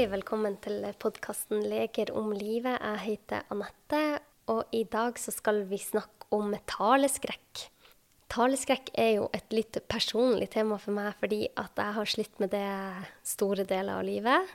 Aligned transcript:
Hjertelig 0.00 0.16
velkommen 0.16 0.54
til 0.64 0.84
podkasten 0.96 1.58
'Leger 1.68 2.08
om 2.16 2.30
livet'. 2.32 2.80
Jeg 2.80 3.00
heter 3.04 3.42
Anette, 3.52 4.20
og 4.48 4.64
i 4.72 4.84
dag 4.84 5.18
så 5.20 5.28
skal 5.30 5.68
vi 5.68 5.76
snakke 5.76 6.24
om 6.32 6.54
taleskrekk. 6.64 7.66
Taleskrekk 8.32 8.88
er 8.94 9.10
jo 9.18 9.28
et 9.34 9.52
litt 9.52 9.76
personlig 9.92 10.48
tema 10.56 10.78
for 10.78 10.96
meg, 10.96 11.12
fordi 11.20 11.50
at 11.52 11.76
jeg 11.76 11.92
har 11.98 12.06
slitt 12.06 12.40
med 12.40 12.48
det 12.56 13.04
store 13.22 13.68
deler 13.68 14.00
av 14.00 14.08
livet. 14.08 14.48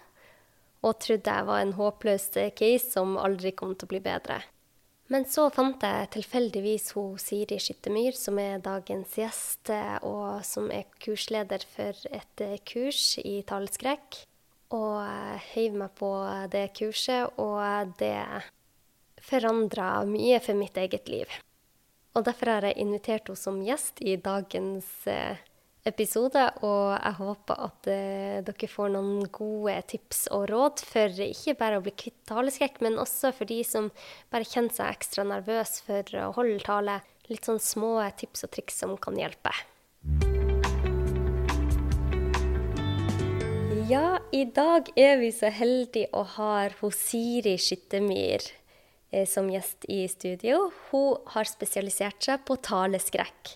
Og 0.82 0.98
trodde 0.98 1.30
jeg 1.38 1.46
var 1.46 1.62
en 1.62 1.78
håpløs 1.78 2.28
case 2.58 2.90
som 2.90 3.16
aldri 3.16 3.52
kom 3.52 3.76
til 3.76 3.86
å 3.86 3.94
bli 3.94 4.02
bedre. 4.02 4.42
Men 5.14 5.30
så 5.30 5.52
fant 5.54 5.78
jeg 5.78 6.10
tilfeldigvis 6.10 6.96
hun 6.98 7.20
Siri 7.20 7.62
Skyttemyr, 7.62 8.18
som 8.18 8.40
er 8.40 8.58
dagens 8.58 9.14
gjest, 9.14 9.70
og 10.02 10.42
som 10.42 10.72
er 10.72 10.90
kursleder 10.98 11.62
for 11.70 11.94
et 12.10 12.50
kurs 12.66 13.20
i 13.22 13.44
taleskrekk. 13.46 14.26
Og 14.76 15.00
heiv 15.54 15.76
meg 15.80 15.96
på 15.96 16.12
det 16.52 16.68
kurset, 16.76 17.40
og 17.40 17.96
det 18.02 18.20
forandra 19.26 20.04
mye 20.10 20.42
for 20.44 20.58
mitt 20.60 20.78
eget 20.78 21.10
liv. 21.10 21.32
Og 22.16 22.26
derfor 22.28 22.58
har 22.58 22.68
jeg 22.68 22.80
invitert 22.84 23.30
henne 23.30 23.40
som 23.40 23.62
gjest 23.64 24.04
i 24.04 24.18
dagens 24.20 24.92
episode, 25.86 26.42
og 26.66 26.96
jeg 26.96 27.18
håper 27.20 27.62
at 27.68 27.90
uh, 27.90 28.38
dere 28.48 28.70
får 28.70 28.94
noen 28.96 29.28
gode 29.34 29.76
tips 29.92 30.26
og 30.34 30.48
råd 30.52 30.86
for 30.88 31.26
ikke 31.28 31.58
bare 31.60 31.80
å 31.80 31.86
bli 31.86 31.94
kvitt 32.06 32.18
taleskrekk, 32.30 32.82
men 32.86 33.00
også 33.02 33.34
for 33.36 33.50
de 33.50 33.62
som 33.68 33.92
bare 34.34 34.50
kjenner 34.50 34.74
seg 34.74 34.90
ekstra 34.90 35.28
nervøs 35.30 35.78
for 35.86 36.18
å 36.22 36.32
holde 36.40 36.64
tale. 36.66 37.00
Litt 37.30 37.48
sånn 37.48 37.62
små 37.62 37.98
tips 38.18 38.46
og 38.46 38.54
triks 38.54 38.82
som 38.82 38.98
kan 39.02 39.18
hjelpe. 39.18 39.54
Ja, 43.86 44.18
i 44.34 44.48
dag 44.50 44.88
er 44.98 45.20
vi 45.22 45.28
så 45.30 45.52
heldige 45.54 46.08
å 46.18 46.24
ha 46.40 46.70
Siri 46.96 47.52
Skyttemyr 47.62 48.42
eh, 49.14 49.28
som 49.30 49.46
gjest 49.54 49.86
i 49.94 50.00
studio. 50.10 50.72
Hun 50.90 51.20
har 51.36 51.46
spesialisert 51.46 52.18
seg 52.26 52.42
på 52.48 52.58
taleskrekk. 52.66 53.52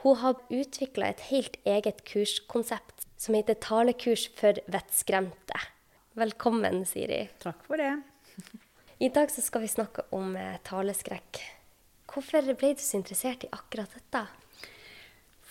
Hun 0.00 0.16
har 0.22 0.40
utvikla 0.48 1.10
et 1.12 1.26
helt 1.28 1.58
eget 1.68 2.00
kurskonsept 2.08 3.04
som 3.20 3.36
heter 3.36 3.58
Talekurs 3.60 4.30
for 4.38 4.56
vettskremte. 4.72 5.60
Velkommen, 6.16 6.86
Siri. 6.88 7.26
Takk 7.44 7.60
for 7.68 7.76
det. 7.76 7.92
I 9.04 9.12
dag 9.12 9.28
skal 9.36 9.66
vi 9.66 9.74
snakke 9.74 10.06
om 10.16 10.32
eh, 10.40 10.56
taleskrekk. 10.64 11.42
Hvorfor 12.08 12.54
ble 12.56 12.72
du 12.72 12.80
så 12.80 13.02
interessert 13.02 13.44
i 13.44 13.52
akkurat 13.52 13.92
dette? 14.00 14.24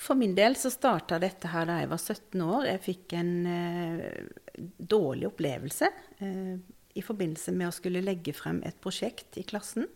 For 0.04 0.20
min 0.20 0.36
del 0.36 0.58
så 0.60 0.72
starta 0.74 1.20
dette 1.22 1.48
her 1.54 1.68
da 1.70 1.80
jeg 1.80 1.92
var 1.94 2.02
17 2.02 2.42
år. 2.44 2.68
Jeg 2.68 2.84
fikk 2.84 3.16
en 3.16 3.34
eh, 3.48 4.60
dårlig 4.78 5.30
opplevelse 5.30 5.90
eh, 6.20 6.56
i 6.94 7.04
forbindelse 7.06 7.54
med 7.56 7.70
å 7.70 7.76
skulle 7.76 8.04
legge 8.04 8.36
frem 8.36 8.60
et 8.68 8.80
prosjekt 8.84 9.40
i 9.40 9.46
klassen. 9.48 9.88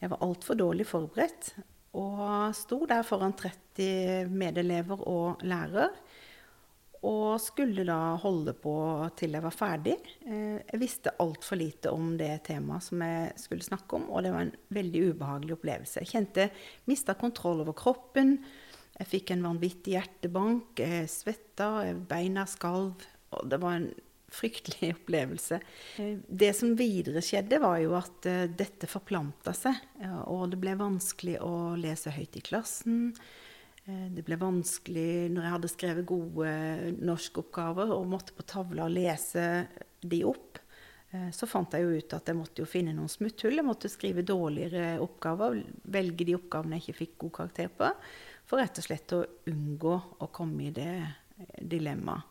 Jeg 0.00 0.10
var 0.10 0.24
altfor 0.24 0.56
dårlig 0.58 0.86
forberedt, 0.88 1.52
og 1.94 2.54
sto 2.56 2.80
der 2.90 3.04
foran 3.06 3.36
30 3.38 4.32
medelever 4.32 5.04
og 5.06 5.44
lærer. 5.46 5.92
Og 7.04 7.36
skulle 7.42 7.84
da 7.84 8.16
holde 8.22 8.54
på 8.56 8.74
til 9.18 9.36
jeg 9.36 9.44
var 9.44 9.54
ferdig. 9.54 9.98
Eh, 10.24 10.56
jeg 10.64 10.80
visste 10.80 11.18
altfor 11.20 11.60
lite 11.60 11.92
om 11.92 12.14
det 12.16 12.46
temaet 12.48 12.88
som 12.88 13.04
jeg 13.04 13.34
skulle 13.44 13.66
snakke 13.66 14.00
om, 14.00 14.08
og 14.08 14.24
det 14.24 14.32
var 14.32 14.46
en 14.46 14.56
veldig 14.72 15.08
ubehagelig 15.12 15.58
opplevelse. 15.58 16.00
Jeg 16.00 16.14
kjente 16.16 16.52
mista 16.88 17.12
kontroll 17.20 17.60
over 17.60 17.76
kroppen. 17.76 18.38
Jeg 18.94 19.10
fikk 19.10 19.34
en 19.34 19.46
vanvittig 19.48 19.96
hjertebank. 19.96 20.78
Jeg 20.78 21.10
svetta, 21.10 21.70
beina 22.08 22.46
skalv. 22.50 23.02
Og 23.34 23.48
det 23.50 23.58
var 23.62 23.78
en 23.80 23.88
fryktelig 24.34 24.94
opplevelse. 24.98 25.60
Det 26.26 26.52
som 26.56 26.74
videre 26.78 27.22
skjedde, 27.24 27.60
var 27.62 27.78
jo 27.82 27.96
at 27.98 28.28
uh, 28.30 28.44
dette 28.50 28.90
forplanta 28.90 29.54
seg. 29.56 29.78
Og 30.30 30.46
det 30.52 30.60
ble 30.62 30.76
vanskelig 30.78 31.40
å 31.44 31.74
lese 31.80 32.14
høyt 32.14 32.38
i 32.38 32.44
klassen. 32.44 33.08
Uh, 33.88 34.08
det 34.14 34.24
ble 34.26 34.38
vanskelig 34.40 35.30
når 35.34 35.46
jeg 35.46 35.56
hadde 35.58 35.74
skrevet 35.74 36.10
gode 36.10 36.50
norskoppgaver 37.04 37.94
og 37.94 38.10
måtte 38.14 38.36
på 38.36 38.46
tavla 38.46 38.90
lese 38.92 39.48
de 40.04 40.22
opp. 40.28 40.60
Uh, 41.14 41.30
så 41.34 41.50
fant 41.50 41.74
jeg 41.74 41.86
jo 41.86 41.98
ut 41.98 42.14
at 42.18 42.30
jeg 42.30 42.38
måtte 42.38 42.62
jo 42.62 42.70
finne 42.70 42.94
noen 42.94 43.10
smutthull. 43.10 43.58
Jeg 43.58 43.66
måtte 43.66 43.90
skrive 43.92 44.26
dårligere 44.26 45.00
oppgaver, 45.02 45.62
velge 45.98 46.30
de 46.30 46.38
oppgavene 46.38 46.78
jeg 46.78 46.88
ikke 46.88 47.02
fikk 47.04 47.18
god 47.26 47.36
karakter 47.42 47.74
på, 47.82 47.90
for 48.44 48.60
rett 48.60 48.78
og 48.80 48.86
slett 48.86 49.16
å 49.16 49.24
unngå 49.50 49.94
å 50.20 50.30
komme 50.34 50.68
i 50.68 50.74
det 50.74 50.96
dilemmaet. 51.60 52.30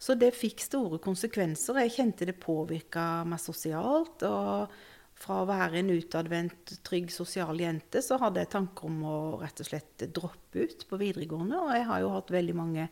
Så 0.00 0.14
det 0.16 0.30
fikk 0.32 0.62
store 0.64 0.96
konsekvenser. 1.02 1.82
Jeg 1.82 1.92
kjente 1.92 2.24
det 2.24 2.38
påvirka 2.40 3.20
meg 3.28 3.42
sosialt. 3.42 4.22
Og 4.24 4.72
fra 5.20 5.42
å 5.42 5.48
være 5.48 5.82
en 5.82 5.92
utadvendt, 5.92 6.78
trygg, 6.86 7.10
sosial 7.12 7.60
jente, 7.60 8.00
så 8.00 8.16
hadde 8.22 8.40
jeg 8.40 8.52
tanker 8.54 8.88
om 8.88 9.02
å 9.04 9.16
rett 9.42 9.60
og 9.60 9.68
slett 9.68 10.06
droppe 10.08 10.64
ut 10.64 10.86
på 10.88 11.00
videregående. 11.02 11.58
Og 11.60 11.74
jeg 11.76 11.88
har 11.90 12.00
jo 12.00 12.14
hatt 12.14 12.32
veldig 12.32 12.56
mange 12.56 12.86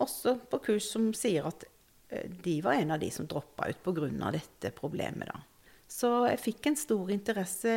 også 0.00 0.38
på 0.48 0.62
kurs 0.64 0.88
som 0.92 1.10
sier 1.16 1.48
at 1.48 1.66
eh, 2.08 2.24
de 2.24 2.56
var 2.64 2.80
en 2.80 2.96
av 2.96 3.02
de 3.02 3.10
som 3.12 3.28
droppa 3.28 3.68
ut 3.68 3.84
pga. 3.84 4.30
dette 4.32 4.72
problemet. 4.76 5.28
da. 5.28 5.40
Så 5.86 6.10
jeg 6.30 6.42
fikk 6.42 6.70
en 6.70 6.80
stor 6.80 7.12
interesse. 7.12 7.76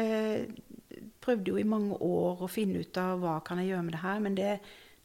Prøvde 1.21 1.53
jo 1.53 1.59
i 1.61 1.67
mange 1.67 1.97
år 2.01 2.45
å 2.45 2.51
finne 2.51 2.81
ut 2.83 2.97
av 2.99 3.19
hva 3.23 3.39
kan 3.45 3.61
jeg 3.61 3.71
gjøre 3.73 3.85
med 3.87 3.95
det 3.95 4.03
her. 4.03 4.21
Men 4.25 4.37
det, 4.37 4.53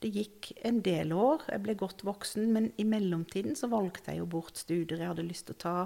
det 0.04 0.12
gikk 0.14 0.52
en 0.64 0.80
del 0.84 1.14
år. 1.16 1.46
Jeg 1.50 1.64
ble 1.64 1.76
godt 1.80 2.04
voksen, 2.06 2.48
men 2.54 2.70
i 2.80 2.86
mellomtiden 2.88 3.58
så 3.58 3.70
valgte 3.72 4.12
jeg 4.12 4.22
jo 4.22 4.30
bort 4.36 4.60
studier 4.60 5.00
jeg 5.00 5.12
hadde 5.12 5.28
lyst 5.28 5.48
til 5.50 5.58
å 5.58 5.62
ta. 5.64 5.76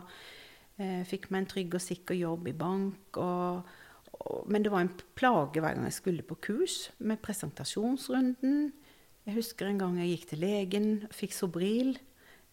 Jeg 0.79 1.03
eh, 1.03 1.07
fikk 1.11 1.31
meg 1.31 1.45
en 1.45 1.53
trygg 1.55 1.79
og 1.79 1.85
sikker 1.85 2.19
jobb 2.19 2.51
i 2.51 2.57
bank. 2.59 3.21
Og, 3.23 3.71
og, 4.19 4.43
men 4.51 4.67
det 4.67 4.75
var 4.75 4.87
en 4.87 4.95
plage 5.19 5.63
hver 5.63 5.79
gang 5.79 5.89
jeg 5.89 5.99
skulle 5.99 6.27
på 6.27 6.39
kurs, 6.51 6.89
med 6.99 7.23
presentasjonsrunden. 7.25 8.69
Jeg 9.29 9.37
husker 9.37 9.69
en 9.69 9.81
gang 9.81 9.99
jeg 10.01 10.15
gikk 10.15 10.31
til 10.31 10.45
legen, 10.47 10.93
fikk 11.13 11.35
Sobril. 11.37 11.99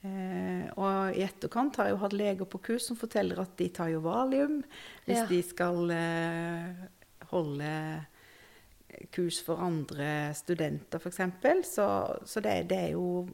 Eh, 0.06 0.66
og 0.76 1.16
i 1.18 1.24
etterkant 1.26 1.78
har 1.80 1.88
jeg 1.88 1.96
jo 1.96 2.02
hatt 2.04 2.16
leger 2.18 2.50
på 2.50 2.60
kurs 2.68 2.90
som 2.90 2.98
forteller 3.00 3.40
at 3.42 3.56
de 3.58 3.70
tar 3.74 3.90
jo 3.90 4.04
valium 4.06 4.60
hvis 5.08 5.22
ja. 5.22 5.26
de 5.30 5.40
skal 5.46 5.94
eh, 5.96 6.84
holde 7.31 7.72
kurs 9.12 9.41
for 9.44 9.62
andre 9.62 10.34
studenter, 10.36 11.00
f.eks. 11.00 11.22
Så, 11.75 11.88
så 12.25 12.44
det, 12.44 12.63
det, 12.69 12.80
er 12.80 12.94
jo 12.96 13.25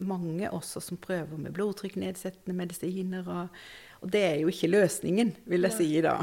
mange 0.00 0.50
også 0.50 0.80
som 0.82 1.00
prøver 1.00 1.38
med 1.38 1.54
blodtrykknedsettende 1.56 2.56
medisiner. 2.56 3.26
Og, 3.26 3.62
og, 4.00 4.10
det 4.12 4.22
er 4.26 4.36
jo 4.42 4.52
ikke 4.52 4.70
løsningen, 4.70 5.34
vil 5.50 5.66
jeg 5.68 5.76
si 5.76 5.88
da. 6.04 6.16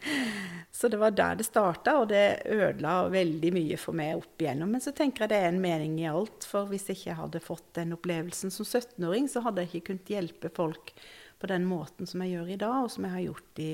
så 0.78 0.90
det 0.92 1.00
var 1.00 1.14
der 1.16 1.38
det 1.40 1.48
starta, 1.48 1.98
og 2.00 2.08
det 2.12 2.42
ødela 2.52 2.98
veldig 3.12 3.52
mye 3.56 3.80
for 3.80 3.96
meg 3.98 4.16
opp 4.18 4.42
igjennom. 4.42 4.72
Men 4.74 4.84
så 4.84 4.94
tenker 4.96 5.24
jeg 5.24 5.34
det 5.34 5.42
er 5.42 5.52
en 5.52 5.62
mening 5.62 6.00
i 6.02 6.10
alt. 6.10 6.48
For 6.48 6.68
hvis 6.70 6.88
jeg 6.90 7.00
ikke 7.00 7.20
hadde 7.22 7.44
fått 7.44 7.68
den 7.78 7.94
opplevelsen 7.96 8.54
som 8.54 8.68
17-åring, 8.68 9.30
så 9.32 9.44
hadde 9.46 9.64
jeg 9.64 9.74
ikke 9.74 9.92
kunnet 9.92 10.16
hjelpe 10.16 10.52
folk 10.56 10.94
på 11.36 11.50
den 11.50 11.66
måten 11.68 12.08
som 12.08 12.22
jeg 12.24 12.38
gjør 12.38 12.54
i 12.54 12.62
dag, 12.62 12.78
og 12.86 12.92
som 12.92 13.04
jeg 13.04 13.12
har 13.12 13.26
gjort 13.26 13.60
i 13.60 13.72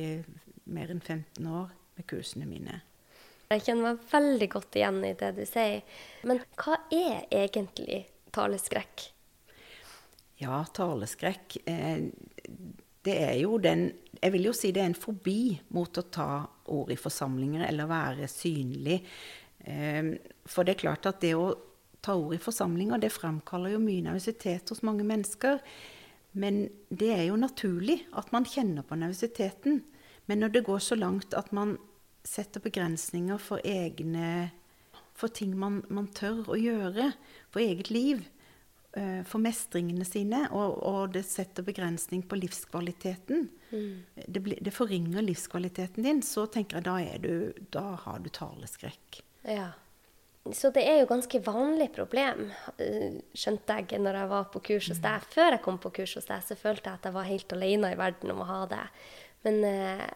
mer 0.72 0.90
enn 0.90 1.02
15 1.02 1.46
år 1.46 1.70
med 2.02 2.10
kursene 2.10 2.48
mine. 2.50 2.82
Jeg 3.52 3.66
kjenner 3.66 3.92
meg 3.92 4.04
veldig 4.10 4.48
godt 4.52 4.78
igjen 4.80 5.02
i 5.04 5.14
det 5.18 5.32
du 5.36 5.42
sier. 5.48 5.82
Men 6.28 6.40
hva 6.56 6.78
er 6.92 7.26
egentlig 7.30 8.06
taleskrekk? 8.32 9.08
Ja, 10.42 10.62
taleskrekk 10.74 11.60
eh, 11.70 12.08
Det 13.04 13.14
er 13.14 13.36
jo 13.38 13.60
den 13.62 13.92
Jeg 14.16 14.32
vil 14.34 14.48
jo 14.48 14.54
si 14.56 14.72
det 14.74 14.82
er 14.82 14.88
en 14.90 14.98
fobi 14.98 15.52
mot 15.76 15.98
å 15.98 16.06
ta 16.10 16.30
ord 16.72 16.90
i 16.90 16.98
forsamlinger 16.98 17.66
eller 17.68 17.90
være 17.90 18.28
synlig. 18.30 19.02
Eh, 19.60 20.14
for 20.46 20.64
det 20.64 20.76
er 20.76 20.82
klart 20.86 21.06
at 21.10 21.20
det 21.22 21.34
å 21.36 21.52
ta 22.02 22.16
ord 22.18 22.34
i 22.34 22.42
forsamlinger, 22.42 22.98
det 22.98 23.12
fremkaller 23.14 23.76
jo 23.76 23.82
mye 23.82 24.02
nervøsitet 24.08 24.72
hos 24.72 24.82
mange 24.86 25.04
mennesker. 25.06 25.60
Men 26.32 26.64
det 26.88 27.12
er 27.14 27.26
jo 27.28 27.38
naturlig 27.38 28.00
at 28.16 28.32
man 28.34 28.48
kjenner 28.48 28.86
på 28.86 28.96
nervøsiteten. 28.98 29.82
Men 30.26 30.42
når 30.42 30.54
det 30.56 30.64
går 30.66 30.80
så 30.82 30.96
langt 30.98 31.34
at 31.36 31.52
man 31.52 31.76
setter 32.24 32.62
begrensninger 32.62 33.38
for 33.42 33.62
egne 33.64 34.50
For 35.16 35.28
ting 35.28 35.52
man, 35.58 35.82
man 35.92 36.08
tør 36.08 36.46
å 36.50 36.56
gjøre. 36.56 37.12
For 37.52 37.60
eget 37.60 37.90
liv. 37.92 38.22
Uh, 38.96 39.20
for 39.28 39.40
mestringene 39.40 40.04
sine. 40.04 40.46
Og, 40.52 40.78
og, 40.88 41.12
det 41.14 41.24
setter 41.28 41.64
begrensning 41.64 42.24
på 42.28 42.38
livskvaliteten. 42.40 43.46
Mm. 43.70 44.24
Det, 44.26 44.42
det, 44.60 44.72
forringer 44.72 45.24
livskvaliteten 45.24 46.08
din. 46.08 46.24
Så 46.24 46.46
tenker 46.52 46.80
jeg 46.80 46.88
da, 46.88 46.96
er 47.00 47.22
du, 47.22 47.64
da 47.72 47.92
har 48.06 48.24
du 48.24 48.32
taleskrekk. 48.32 49.22
Ja. 49.48 49.70
Så 50.50 50.72
det 50.74 50.82
er 50.88 50.98
jo 50.98 51.10
ganske 51.12 51.38
vanlig 51.44 51.92
problem, 51.94 52.48
eh, 52.82 53.20
skjønte 53.30 53.76
jeg 53.78 54.00
når 54.02 54.16
jeg 54.18 54.30
var 54.32 54.48
på 54.50 54.62
kurs 54.72 54.88
hos 54.90 54.98
deg. 54.98 55.22
Mm. 55.22 55.28
Før 55.36 55.50
jeg 55.54 55.62
kom 55.62 55.78
på 55.78 55.92
kurs 56.00 56.16
hos 56.18 56.26
deg, 56.26 56.42
så 56.42 56.56
følte 56.58 56.90
jeg 56.90 56.98
at 56.98 57.06
jeg 57.06 57.14
var 57.14 57.28
helt 57.28 57.54
alene 57.54 57.92
i 57.92 58.00
verden 58.00 58.32
om 58.34 58.42
å 58.42 58.48
ha 58.48 58.64
det. 58.72 58.82
Men 59.46 59.60
uh, 59.62 60.08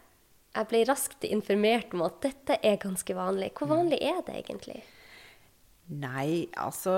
jeg 0.56 0.69
ble 0.70 0.82
raskt 0.88 1.26
informert 1.29 1.94
om 1.94 2.05
at 2.06 2.20
dette 2.25 2.58
er 2.64 2.81
ganske 2.82 3.17
vanlig. 3.17 3.53
Hvor 3.56 3.70
vanlig 3.75 4.00
er 4.03 4.23
det 4.26 4.38
egentlig? 4.41 4.81
Nei, 5.93 6.49
altså 6.58 6.97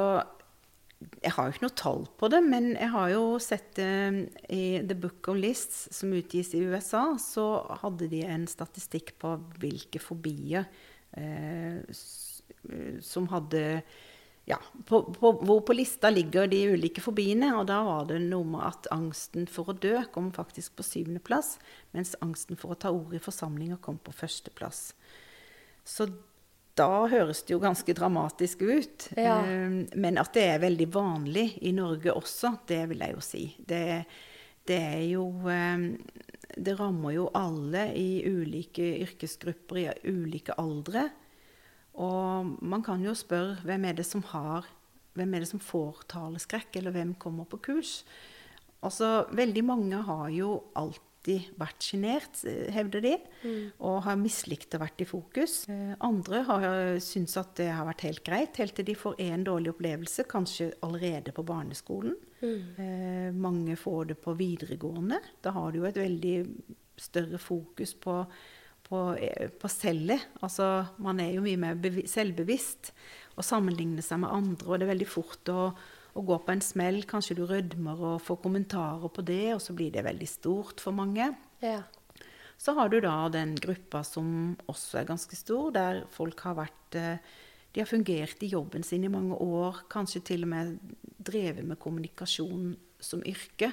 jeg 0.99 1.31
har 1.35 1.47
jo 1.47 1.55
ikke 1.55 1.63
noe 1.63 1.79
tall 1.79 2.05
på 2.19 2.29
det, 2.33 2.41
men 2.43 2.73
jeg 2.73 2.91
har 2.91 3.11
jo 3.13 3.25
sett 3.43 3.69
det 3.79 3.91
i 4.51 4.81
The 4.83 4.97
Book 4.99 5.29
of 5.31 5.39
Lists, 5.39 5.87
som 5.95 6.15
utgis 6.17 6.51
i 6.59 6.65
USA, 6.67 7.13
så 7.23 7.47
hadde 7.85 8.09
de 8.11 8.25
en 8.27 8.49
statistikk 8.51 9.15
på 9.23 9.37
hvilke 9.63 10.03
fobier 10.03 10.67
eh, 11.15 11.79
som 13.05 13.29
hadde 13.31 13.63
ja, 14.49 14.57
på, 14.87 15.03
på, 15.03 15.33
hvor 15.45 15.61
på 15.61 15.75
lista 15.77 16.11
ligger 16.11 16.47
de 16.49 16.63
ulike 16.73 17.03
fobiene. 17.05 17.51
Og 17.59 17.67
da 17.69 17.83
var 17.85 18.07
det 18.09 18.23
noe 18.25 18.47
med 18.49 18.65
at 18.65 18.89
angsten 18.95 19.45
for 19.51 19.69
å 19.69 19.77
dø 19.77 19.99
kom 20.15 20.31
faktisk 20.33 20.79
på 20.79 20.87
syvendeplass, 20.87 21.59
mens 21.97 22.15
angsten 22.25 22.57
for 22.57 22.73
å 22.73 22.79
ta 22.81 22.93
ordet 22.95 23.21
i 23.21 23.27
forsamlinger 23.27 23.81
kom 23.85 24.01
på 24.01 24.15
førsteplass. 24.17 24.81
Så 25.85 26.09
da 26.79 26.89
høres 27.11 27.43
det 27.45 27.57
jo 27.57 27.61
ganske 27.61 27.95
dramatisk 27.97 28.65
ut. 28.65 29.11
Ja. 29.19 29.37
Eh, 29.45 29.79
men 29.99 30.21
at 30.21 30.33
det 30.37 30.47
er 30.55 30.65
veldig 30.65 30.89
vanlig 30.97 31.49
i 31.69 31.75
Norge 31.77 32.15
også, 32.17 32.55
det 32.71 32.85
vil 32.93 33.05
jeg 33.05 33.19
jo 33.19 33.25
si. 33.25 33.45
Det, 33.59 33.85
det 34.69 34.81
er 34.95 35.05
jo 35.11 35.29
eh, 35.53 35.89
Det 36.59 36.75
rammer 36.79 37.13
jo 37.15 37.29
alle 37.37 37.91
i 37.95 38.25
ulike 38.25 38.95
yrkesgrupper, 39.05 39.85
i 39.85 39.91
ulike 40.09 40.57
aldre. 40.57 41.11
Og 41.99 42.57
man 42.63 42.85
kan 42.87 43.03
jo 43.03 43.15
spørre 43.19 43.59
hvem 43.67 43.89
er 43.89 43.99
det 43.99 44.07
som 44.09 44.25
har 44.33 44.69
Hvem 45.19 45.33
er 45.35 45.43
det 45.43 45.49
som 45.51 45.59
får 45.59 46.05
taleskrekk, 46.13 46.77
eller 46.79 46.95
hvem 46.95 47.17
kommer 47.19 47.49
på 47.51 47.59
kurs? 47.59 48.05
Altså, 48.87 49.27
Veldig 49.35 49.65
mange 49.67 49.99
har 50.07 50.29
jo 50.31 50.53
alltid 50.79 51.49
vært 51.59 51.83
sjenert, 51.83 52.39
eh, 52.47 52.69
hevder 52.71 53.03
de, 53.03 53.17
mm. 53.43 53.65
og 53.83 53.97
har 54.05 54.21
mislikt 54.21 54.77
å 54.77 54.81
vært 54.85 55.03
i 55.03 55.09
fokus. 55.11 55.57
Eh, 55.73 55.97
andre 56.07 56.45
har 56.47 56.69
syntes 57.03 57.35
at 57.41 57.57
det 57.59 57.67
har 57.75 57.89
vært 57.89 58.07
helt 58.07 58.23
greit, 58.23 58.61
helt 58.63 58.77
til 58.79 58.87
de 58.87 58.95
får 58.95 59.19
en 59.27 59.49
dårlig 59.49 59.75
opplevelse, 59.75 60.29
kanskje 60.31 60.71
allerede 60.87 61.35
på 61.35 61.43
barneskolen. 61.51 62.15
Mm. 62.39 62.63
Eh, 62.79 63.29
mange 63.35 63.75
får 63.77 64.13
det 64.13 64.21
på 64.23 64.37
videregående. 64.39 65.19
Da 65.43 65.57
har 65.57 65.73
du 65.73 65.81
jo 65.81 65.89
et 65.91 65.99
veldig 65.99 66.37
større 66.99 67.43
fokus 67.43 67.95
på, 67.99 68.23
på, 68.89 69.03
på 69.61 69.71
cellet. 69.73 70.27
Altså, 70.41 70.87
man 71.05 71.21
er 71.23 71.35
jo 71.37 71.45
mye 71.45 71.61
mer 71.61 72.03
selvbevisst 72.09 72.93
og 73.39 73.47
sammenligner 73.47 74.03
seg 74.03 74.25
med 74.25 74.35
andre, 74.35 74.67
og 74.67 74.79
det 74.79 74.89
er 74.89 74.95
veldig 74.97 75.11
fort 75.13 75.53
å 75.55 75.63
å 76.19 76.25
gå 76.27 76.39
på 76.43 76.55
en 76.55 76.65
smell. 76.65 77.03
Kanskje 77.09 77.37
du 77.39 77.45
rødmer 77.49 78.01
og 78.13 78.23
får 78.25 78.41
kommentarer 78.43 79.13
på 79.13 79.25
det, 79.27 79.55
og 79.55 79.63
så 79.63 79.75
blir 79.77 79.93
det 79.95 80.07
veldig 80.07 80.29
stort 80.31 80.83
for 80.83 80.97
mange. 80.97 81.31
Ja. 81.63 81.83
Så 82.59 82.75
har 82.75 82.91
du 82.91 82.99
da 83.05 83.29
den 83.31 83.55
gruppa 83.61 84.03
som 84.07 84.57
også 84.71 85.01
er 85.01 85.11
ganske 85.11 85.37
stor, 85.39 85.71
der 85.75 86.03
folk 86.15 86.41
har 86.47 86.59
vært 86.59 86.99
eh, 86.99 87.37
De 87.75 87.83
har 87.83 87.87
fungert 87.87 88.43
i 88.43 88.49
jobben 88.51 88.83
sin 88.83 89.05
i 89.05 89.13
mange 89.13 89.37
år, 89.37 89.85
kanskje 89.93 90.25
til 90.25 90.47
og 90.47 90.51
med 90.51 90.79
drevet 91.21 91.67
med 91.69 91.79
kommunikasjon 91.79 92.73
som 92.99 93.23
yrke. 93.23 93.71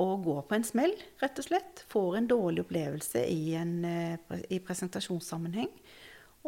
Og 0.00 0.22
går 0.24 0.40
på 0.48 0.56
en 0.56 0.64
smell, 0.66 0.94
rett 1.20 1.38
og 1.38 1.46
slett. 1.46 1.84
Får 1.92 2.16
en 2.18 2.28
dårlig 2.30 2.64
opplevelse 2.64 3.24
i, 3.28 3.52
en, 3.58 3.74
eh, 3.84 4.38
i 4.50 4.60
presentasjonssammenheng. 4.64 5.70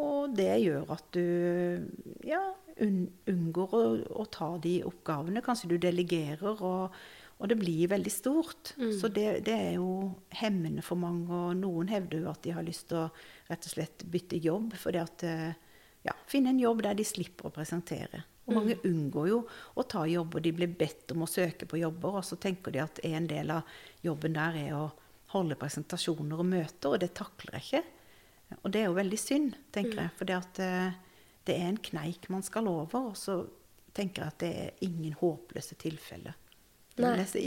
Og 0.01 0.33
det 0.35 0.49
gjør 0.59 0.89
at 0.91 1.05
du 1.15 1.85
ja, 2.27 2.41
unngår 2.83 3.75
å, 3.77 3.83
å, 4.17 4.25
ta 4.27 4.49
de 4.59 4.79
oppgavene. 4.87 5.43
Kanskje 5.45 5.69
du 5.71 5.77
delegerer, 5.79 6.57
og, 6.57 6.97
og 7.37 7.51
det 7.51 7.59
blir 7.61 7.93
veldig 7.93 8.11
stort. 8.11 8.73
Mm. 8.81 8.91
Så 8.99 9.11
det, 9.13 9.29
det, 9.47 9.55
er 9.55 9.77
jo 9.77 10.11
hemmende 10.41 10.83
for 10.83 10.99
mange. 10.99 11.29
Og 11.29 11.55
noen 11.61 11.93
hevder 11.93 12.25
jo 12.25 12.33
at 12.33 12.43
de 12.43 12.57
har 12.57 12.65
lyst 12.65 12.89
til 12.91 13.05
å 13.05 13.09
rett 13.47 13.69
og 13.69 13.77
slett 13.77 14.07
bytte 14.11 14.41
jobb. 14.43 14.75
For 14.81 14.91
det 14.91 15.05
at 15.05 15.27
ja, 16.05 16.17
finne 16.27 16.51
en 16.51 16.61
jobb 16.61 16.83
der 16.85 16.97
de 16.97 17.07
slipper 17.07 17.49
å 17.49 17.55
presentere. 17.55 18.25
Og 18.45 18.53
mange 18.53 18.75
mm. 18.77 18.85
unngår 18.89 19.29
jo 19.31 19.39
å 19.73 19.85
ta 19.89 20.03
jobber. 20.09 20.43
De 20.45 20.53
blir 20.53 20.75
bedt 20.77 21.11
om 21.15 21.25
å 21.25 21.29
søke 21.29 21.67
på 21.69 21.79
jobber, 21.81 22.19
og 22.19 22.27
så 22.27 22.37
tenker 22.41 22.73
de 22.75 22.83
at 22.83 23.01
en 23.07 23.27
del 23.29 23.53
av 23.55 23.75
jobben 24.05 24.37
der 24.37 24.59
er 24.61 24.77
å 24.77 24.85
holde 25.33 25.57
presentasjoner 25.59 26.41
og 26.41 26.47
møter, 26.47 26.93
og 26.93 27.01
det 27.01 27.15
takler 27.17 27.57
jeg 27.57 27.65
ikke. 27.65 27.83
Og 28.61 28.71
det 28.71 28.83
er 28.83 28.89
jo 28.89 28.97
veldig 28.99 29.19
synd, 29.19 29.57
tenker 29.73 30.03
jeg. 30.03 30.13
For 30.19 30.29
det, 30.29 30.39
eh, 30.61 30.97
det 31.49 31.57
er 31.57 31.69
en 31.71 31.81
kneik 31.89 32.29
man 32.29 32.45
skal 32.45 32.69
over. 32.69 33.11
Og 33.11 33.17
så 33.17 33.39
tenker 33.95 34.21
jeg 34.23 34.33
at 34.33 34.43
det 34.43 34.51
er 34.61 34.85
ingen 34.85 35.15
håpløse 35.17 35.77
tilfeller. 35.81 36.37
Vil 36.95 37.19
jeg 37.19 37.27
si. 37.27 37.43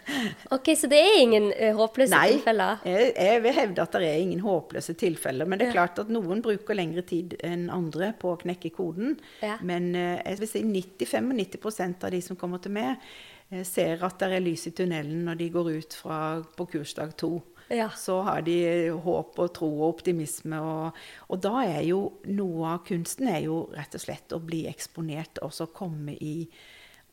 ok, 0.54 0.70
Så 0.78 0.90
det 0.90 1.00
er 1.02 1.16
ingen 1.18 1.48
uh, 1.50 1.72
håpløse 1.78 2.14
Nei, 2.14 2.36
tilfeller? 2.36 2.82
Nei, 2.84 2.92
jeg, 2.92 3.14
jeg, 3.16 3.42
vil 3.46 3.56
hevde 3.56 3.86
at 3.86 3.96
det 3.98 4.10
er 4.10 4.20
ingen 4.22 4.44
håpløse 4.44 4.94
tilfeller. 5.00 5.48
Men 5.48 5.58
det 5.58 5.68
er 5.68 5.72
ja. 5.72 5.78
klart 5.80 6.02
at 6.04 6.12
noen 6.12 6.42
bruker 6.44 6.78
lengre 6.78 7.02
tid 7.06 7.34
enn 7.46 7.66
andre 7.74 8.12
på 8.20 8.34
å 8.34 8.38
knekke 8.44 8.70
koden. 8.76 9.16
Ja. 9.42 9.58
Men 9.66 9.90
uh, 9.98 10.14
jeg 10.22 10.42
vil 10.44 10.52
si 10.52 10.62
90-95 10.68 11.98
av 12.06 12.14
de 12.14 12.22
som 12.24 12.38
kommer 12.38 12.62
til 12.62 12.76
meg, 12.78 13.02
uh, 13.50 13.64
ser 13.66 14.06
at 14.06 14.22
det 14.22 14.38
er 14.38 14.46
lys 14.46 14.68
i 14.70 14.74
tunnelen 14.78 15.26
når 15.26 15.42
de 15.42 15.52
går 15.58 15.74
ut 15.80 16.00
fra, 16.04 16.20
på 16.54 16.70
kursdag 16.76 17.18
to 17.18 17.34
ja. 17.68 17.90
så 17.96 18.20
har 18.22 18.42
de 18.46 18.56
håp 19.02 19.38
og 19.42 19.52
tro 19.56 19.68
og 19.80 19.88
optimisme. 19.96 20.60
Og, 20.60 21.02
og, 21.28 21.40
da 21.42 21.64
er 21.64 21.82
jo 21.88 22.00
noe 22.30 22.74
av 22.76 22.84
kunsten 22.86 23.30
er 23.32 23.44
jo 23.46 23.64
rett 23.74 23.96
og 23.96 24.02
slett 24.02 24.34
å 24.36 24.42
bli 24.42 24.64
eksponert 24.70 25.42
og 25.44 25.54
så 25.54 25.68
komme 25.74 26.16
i, 26.16 26.36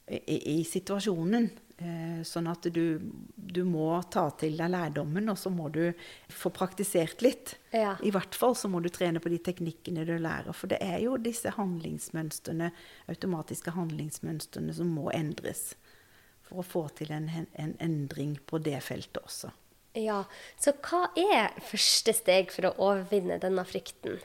i, 0.07 0.37
i 0.57 0.59
situasjonen. 0.67 1.49
Eh, 1.77 2.21
sånn 2.21 2.45
at 2.51 2.67
du, 2.69 3.01
du, 3.35 3.63
må 3.65 3.87
ta 4.13 4.27
til 4.37 4.59
deg 4.59 4.69
lærdommen, 4.69 5.31
og 5.31 5.39
så 5.41 5.49
må 5.49 5.71
du 5.73 5.87
få 6.29 6.51
praktisert 6.53 7.23
litt. 7.25 7.55
Ja. 7.73 7.95
I 8.05 8.11
hvert 8.13 8.37
fall 8.37 8.53
så 8.55 8.69
må 8.69 8.83
du 8.83 8.91
trene 8.93 9.21
på 9.23 9.31
de 9.33 9.39
teknikkene 9.41 10.05
du 10.05 10.13
lærer. 10.21 10.53
For 10.53 10.69
det 10.69 10.77
er 10.85 10.99
jo 11.01 11.17
disse 11.17 11.55
handlingsmønstrene, 11.57 12.69
automatiske 13.09 13.73
handlingsmønstrene 13.73 14.75
som 14.77 14.93
må 14.93 15.09
endres. 15.15 15.71
For 16.45 16.61
å 16.61 16.67
få 16.67 16.85
til 16.99 17.11
en, 17.15 17.31
en 17.57 17.75
endring 17.81 18.37
på 18.45 18.61
det 18.61 18.77
feltet 18.85 19.23
også. 19.23 19.49
Ja, 19.97 20.23
Så 20.57 20.73
hva 20.81 21.07
er 21.17 21.53
første 21.69 22.15
steg 22.17 22.53
for 22.53 22.69
å 22.69 22.77
overvinne 22.81 23.37
denne 23.41 23.65
frykten? 23.65 24.21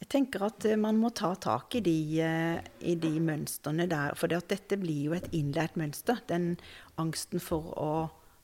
Jeg 0.00 0.08
tenker 0.14 0.46
at 0.46 0.64
eh, 0.64 0.78
man 0.80 0.98
må 1.00 1.10
ta 1.12 1.34
tak 1.36 1.76
i 1.76 1.82
de, 1.84 1.96
eh, 2.24 2.60
i 2.88 2.94
de 2.96 3.12
mønstrene 3.20 3.86
der. 3.90 4.16
For 4.18 4.32
dette 4.32 4.78
blir 4.80 5.10
jo 5.10 5.16
et 5.16 5.28
innlært 5.36 5.76
mønster. 5.80 6.22
Den 6.30 6.54
angsten 7.00 7.42
for 7.42 7.74
å 7.76 7.92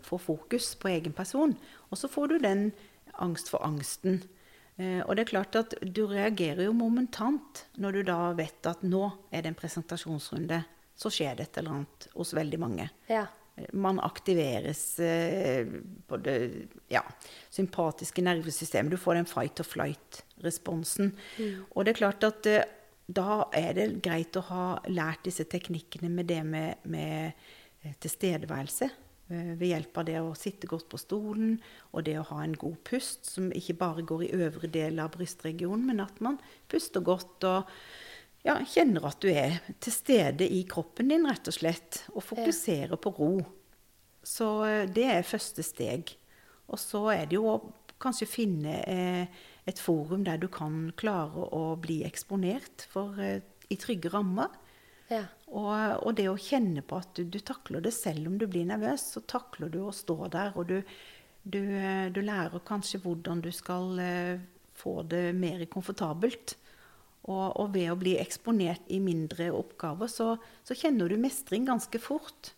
få 0.05 0.21
fokus 0.21 0.75
på 0.79 0.93
egen 0.93 1.17
person. 1.17 1.57
Og 1.91 2.01
så 2.01 2.11
får 2.13 2.35
du 2.35 2.39
den 2.45 2.69
angst 3.25 3.49
for 3.53 3.65
angsten. 3.65 4.21
Eh, 4.77 5.01
og 5.07 5.17
det 5.17 5.25
er 5.25 5.33
klart 5.33 5.57
at 5.57 5.79
du 5.81 6.05
reagerer 6.11 6.67
jo 6.69 6.77
momentant 6.77 7.65
når 7.81 7.99
du 7.99 8.03
da 8.13 8.21
vet 8.37 8.69
at 8.69 8.85
nå 8.85 9.09
er 9.33 9.43
det 9.47 9.55
en 9.55 9.59
presentasjonsrunde. 9.59 10.61
Så 10.97 11.13
skjer 11.13 11.37
det 11.37 11.49
et 11.49 11.59
eller 11.61 11.81
annet 11.81 12.09
hos 12.15 12.37
veldig 12.37 12.61
mange. 12.61 12.91
Ja 13.09 13.27
man 13.73 14.01
aktiveres 14.05 14.99
eh, 15.01 15.67
på 16.07 16.19
det 16.21 16.37
ja, 16.93 17.03
sympatiske 17.51 18.25
nervesystemet. 18.25 18.93
Du 18.93 19.01
får 19.01 19.21
den 19.21 19.29
fight 19.31 19.61
or 19.63 19.69
flight-responsen. 19.69 21.15
Mm. 21.39 21.65
Og 21.71 21.85
det 21.85 21.95
er 21.95 22.01
klart 22.03 22.27
at 22.29 22.51
eh, 22.51 22.67
da 23.07 23.47
er 23.55 23.73
det 23.79 23.89
greit 24.05 24.37
å 24.37 24.45
ha 24.51 24.67
lært 24.91 25.25
disse 25.29 25.47
teknikkene 25.49 26.11
med 26.13 26.29
det 26.29 26.43
med, 26.45 26.87
med 26.91 27.33
eh, 27.33 27.97
tilstedeværelse. 28.03 28.91
Eh, 29.27 29.53
ved 29.59 29.73
hjelp 29.73 30.03
av 30.03 30.07
det 30.07 30.19
å 30.23 30.35
sitte 30.39 30.69
godt 30.71 30.91
på 30.93 31.01
stolen 31.01 31.57
og 31.91 32.05
det 32.07 32.19
å 32.21 32.27
ha 32.29 32.43
en 32.45 32.55
god 32.61 32.77
pust, 32.87 33.25
som 33.27 33.49
ikke 33.51 33.79
bare 33.81 34.05
går 34.07 34.27
i 34.27 34.35
øvre 34.47 34.71
del 34.71 35.01
av 35.03 35.17
brystregionen, 35.17 35.89
men 35.89 36.05
at 36.05 36.21
man 36.23 36.37
puster 36.71 37.03
godt 37.03 37.47
og 37.49 37.73
ja, 38.47 38.57
kjenner 38.63 39.09
at 39.11 39.21
du 39.23 39.31
er 39.33 39.59
til 39.83 39.95
stede 39.95 40.47
i 40.47 40.63
kroppen 40.71 41.11
din, 41.13 41.27
rett 41.29 41.51
og 41.51 41.57
slett. 41.57 42.05
Og 42.15 42.25
fokuserer 42.25 42.95
ja. 42.95 43.01
på 43.01 43.13
ro. 43.19 43.33
Så 44.27 44.51
eh, 44.69 44.85
det 44.91 45.09
er 45.13 45.27
første 45.27 45.65
steg. 45.67 46.15
Og 46.71 46.81
så 46.83 47.03
er 47.15 47.27
det 47.29 47.39
jo 47.39 47.51
å 47.51 47.59
kanskje 48.03 48.29
finne 48.29 48.81
eh, 48.87 49.43
et 49.67 49.81
forum 49.83 50.25
der 50.27 50.39
du 50.41 50.49
kan 50.53 50.91
klare 50.99 51.49
å 51.55 51.75
bli 51.81 52.03
eksponert 52.07 52.87
for, 52.91 53.19
eh, 53.23 53.43
i 53.69 53.79
trygge 53.81 54.13
rammer. 54.15 54.53
Ja. 55.11 55.23
Og, 55.47 55.71
og, 56.03 56.11
det 56.19 56.27
å 56.31 56.39
kjenne 56.41 56.83
på 56.83 56.99
at 56.99 57.13
du, 57.15 57.25
du, 57.31 57.39
takler 57.39 57.85
det 57.85 57.95
selv 57.95 58.27
om 58.31 58.39
du 58.39 58.47
blir 58.51 58.67
nervøs, 58.67 59.13
så 59.15 59.23
takler 59.23 59.71
du 59.71 59.81
å 59.87 59.95
stå 59.95 60.19
der. 60.35 60.53
Og 60.59 60.71
du, 60.71 60.81
du, 61.43 61.61
eh, 61.79 62.07
du 62.11 62.23
lærer 62.27 62.65
kanskje 62.67 63.03
hvordan 63.05 63.43
du 63.45 63.53
skal 63.55 63.99
eh, 64.03 64.45
få 64.77 65.01
det 65.09 65.31
mer 65.39 65.63
komfortabelt. 65.71 66.57
Og, 67.27 67.57
og, 67.59 67.73
ved 67.75 67.91
å 67.91 67.99
bli 67.99 68.15
eksponert 68.23 68.87
i 68.95 69.01
mindre 69.03 69.49
oppgaver, 69.51 70.11
så, 70.11 70.37
så 70.63 70.77
kjenner 70.79 71.11
du 71.11 71.17
mestring 71.19 71.67
ganske 71.67 71.99
fort. 71.99 72.53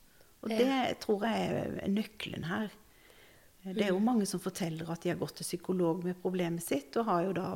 Og 0.44 0.52
det 0.52 0.66
ja. 0.68 0.82
tror 1.00 1.24
jeg 1.24 1.46
er 1.48 1.88
nøkkelen 1.90 2.44
her. 2.50 2.68
Det 3.64 3.86
er 3.86 3.90
jo 3.90 3.98
mm. 3.98 4.06
mange 4.06 4.28
som 4.28 4.40
forteller 4.40 4.88
at 4.92 5.02
de 5.02 5.12
har 5.12 5.18
gått 5.20 5.40
til 5.40 5.48
psykolog 5.48 6.04
med 6.06 6.20
problemet 6.20 6.64
sitt, 6.64 6.94
og 7.00 7.08
har 7.08 7.24
jo 7.26 7.34
da 7.40 7.48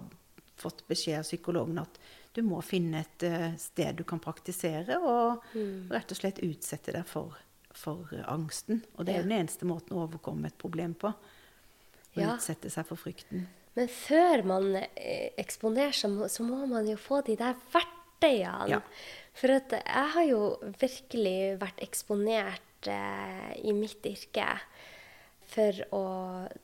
fått 0.62 0.84
beskjed 0.88 1.20
av 1.20 1.26
psykologen 1.26 1.80
at 1.82 2.00
du 2.36 2.42
må 2.46 2.60
finne 2.64 3.02
et 3.04 3.24
uh, 3.28 3.48
sted 3.60 4.00
du 4.00 4.04
kan 4.08 4.20
praktisere, 4.22 4.98
og 4.98 5.44
mm. 5.52 5.92
rett 5.92 6.12
og 6.12 6.18
slett 6.18 6.42
utsette 6.44 6.94
deg 6.96 7.06
for, 7.08 7.36
for 7.76 8.08
angsten. 8.24 8.82
Og 8.96 9.06
det 9.06 9.14
er 9.14 9.22
jo 9.22 9.28
den 9.28 9.38
eneste 9.42 9.68
måten 9.68 9.96
å 9.96 10.06
overkomme 10.06 10.48
et 10.48 10.60
problem 10.60 10.96
på. 10.98 11.12
Å 12.12 12.30
utsette 12.34 12.72
seg 12.72 12.88
for 12.88 13.00
frykten. 13.00 13.46
Men 13.78 13.88
før 13.88 14.44
man 14.44 14.70
eh, 14.76 15.32
eksponerer 15.40 15.96
seg, 15.96 16.18
så 16.28 16.44
må 16.44 16.64
man 16.68 16.88
jo 16.90 16.98
få 17.00 17.22
de 17.26 17.38
der 17.40 17.56
verktøyene. 17.72 18.68
Ja. 18.74 18.82
For 19.38 19.54
at 19.54 19.72
jeg 19.78 20.08
har 20.16 20.26
jo 20.28 20.42
virkelig 20.80 21.56
vært 21.62 21.80
eksponert 21.84 22.90
eh, 22.90 23.52
i 23.64 23.72
mitt 23.76 24.04
yrke 24.08 24.50
for 25.52 25.78
å 25.92 26.04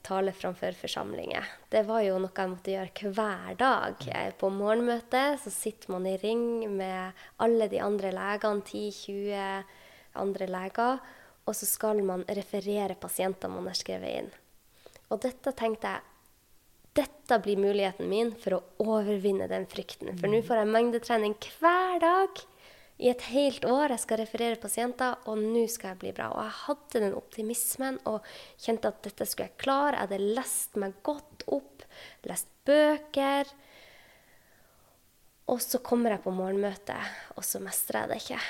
tale 0.05 0.33
framfor 0.33 0.77
forsamlinger. 0.79 1.45
Det 1.69 1.83
var 1.89 2.03
jo 2.07 2.17
noe 2.21 2.33
jeg 2.33 2.53
måtte 2.53 2.73
gjøre 2.73 3.13
hver 3.17 3.57
dag. 3.61 4.05
På 4.41 4.49
morgenmøtet 4.53 5.43
så 5.43 5.53
sitter 5.53 5.93
man 5.93 6.09
i 6.09 6.17
ring 6.21 6.65
med 6.77 7.17
alle 7.45 7.69
de 7.69 7.83
andre 7.85 8.13
legene, 8.17 8.65
10-20 8.65 9.75
andre 10.19 10.49
leger, 10.49 11.03
og 11.49 11.57
så 11.57 11.69
skal 11.69 12.01
man 12.05 12.25
referere 12.29 12.97
pasienter 13.01 13.53
man 13.53 13.69
har 13.69 13.77
skrevet 13.77 14.23
inn. 14.23 14.31
Og 15.09 15.21
dette 15.25 15.53
tenkte 15.57 15.95
jeg 15.95 16.18
dette 16.99 17.39
blir 17.45 17.61
muligheten 17.61 18.09
min 18.11 18.35
for 18.43 18.59
å 18.59 18.93
overvinne 18.97 19.49
den 19.51 19.67
frykten. 19.71 20.17
For 20.19 20.31
nå 20.31 20.43
får 20.47 20.63
jeg 20.63 20.73
mengdetrening 20.75 21.37
hver 21.61 22.01
dag 22.03 22.43
i 22.99 23.11
et 23.13 23.25
helt 23.31 23.67
år. 23.69 23.95
Jeg 23.95 24.03
skal 24.03 24.21
referere 24.23 24.61
pasienter, 24.61 25.17
og 25.31 25.39
nå 25.39 25.65
skal 25.71 25.93
jeg 25.95 26.01
bli 26.03 26.13
bra. 26.17 26.31
Og 26.35 26.43
jeg 26.43 26.57
hadde 26.65 27.03
den 27.05 27.19
optimismen 27.19 28.01
og 28.11 28.27
kjente 28.59 28.91
at 28.91 29.03
dette 29.07 29.27
skulle 29.29 29.51
jeg 29.53 29.61
klare. 29.63 29.97
Jeg 29.97 30.09
hadde 30.09 30.37
lest 30.39 30.79
meg 30.83 30.97
godt 31.07 31.47
opp, 31.55 31.85
lest 32.27 32.51
bøker. 32.67 33.53
Og 35.49 35.61
så 35.65 35.81
kommer 35.85 36.17
jeg 36.17 36.25
på 36.27 36.35
morgenmøtet, 36.35 37.21
og 37.39 37.47
så 37.47 37.61
mestrer 37.65 38.05
jeg 38.05 38.11
det 38.11 38.19
ikke. 38.25 38.41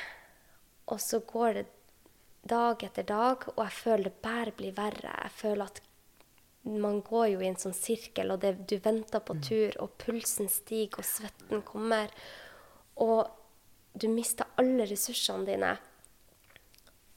Og 0.88 1.02
så 1.04 1.20
går 1.28 1.60
det 1.60 1.66
dag 2.48 2.82
etter 2.86 3.04
dag, 3.06 3.44
og 3.52 3.60
jeg 3.60 3.76
føler 3.76 4.08
det 4.08 4.24
bare 4.24 4.56
blir 4.56 4.74
verre. 4.74 5.12
Jeg 5.12 5.36
føler 5.36 5.68
at 5.68 5.82
man 6.68 7.00
går 7.06 7.26
jo 7.32 7.42
i 7.42 7.48
en 7.48 7.58
sånn 7.60 7.76
sirkel, 7.76 8.32
og 8.34 8.42
det, 8.44 8.54
du 8.68 8.76
venter 8.84 9.22
på 9.24 9.38
tur, 9.44 9.76
og 9.82 9.94
pulsen 10.02 10.50
stiger, 10.52 11.00
og 11.00 11.08
svetten 11.08 11.62
kommer. 11.66 12.12
Og 13.00 13.28
du 13.98 14.08
mister 14.12 14.48
alle 14.60 14.86
ressursene 14.90 15.46
dine. 15.48 15.76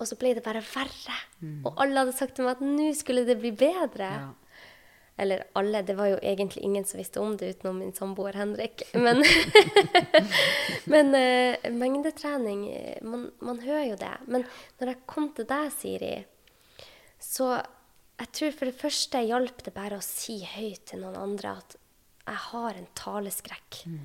Og 0.01 0.07
så 0.09 0.17
ble 0.17 0.33
det 0.37 0.45
bare 0.45 0.63
verre. 0.65 1.17
Mm. 1.41 1.59
Og 1.67 1.81
alle 1.81 2.05
hadde 2.05 2.15
sagt 2.17 2.37
til 2.37 2.47
meg 2.47 2.57
at 2.57 2.63
nå 2.65 2.87
skulle 2.97 3.25
det 3.27 3.37
bli 3.41 3.51
bedre. 3.53 4.07
Ja. 4.17 4.29
Eller 5.21 5.43
alle, 5.53 5.83
det 5.85 5.93
var 5.99 6.07
jo 6.09 6.17
egentlig 6.25 6.63
ingen 6.65 6.85
som 6.87 6.97
visste 6.97 7.21
om 7.21 7.35
det 7.37 7.51
utenom 7.53 7.77
min 7.83 7.93
samboer 7.93 8.39
Henrik. 8.39 8.81
Men, 9.05 9.21
men 10.93 11.13
uh, 11.13 11.67
mengdetrening 11.77 12.63
man, 13.05 13.27
man, 13.39 13.59
hører 13.61 13.91
jo 13.91 13.99
det. 14.01 14.15
Men 14.25 14.47
når 14.79 14.93
jeg 14.93 15.05
kom 15.05 15.29
til 15.37 15.45
deg, 15.49 15.69
Siri, 15.75 16.15
så 17.21 17.59
jeg 18.21 18.29
tror 18.37 18.57
for 18.57 18.69
det 18.69 18.77
første 18.77 19.21
hjalp 19.25 19.63
det 19.65 19.73
bare 19.73 19.97
å 19.97 20.05
si 20.05 20.41
høyt 20.45 20.85
til 20.91 21.01
noen 21.01 21.17
andre 21.17 21.55
at 21.57 21.77
jeg 22.21 22.41
har 22.51 22.77
en 22.77 22.89
taleskrekk. 22.97 23.79
Mm. 23.89 24.01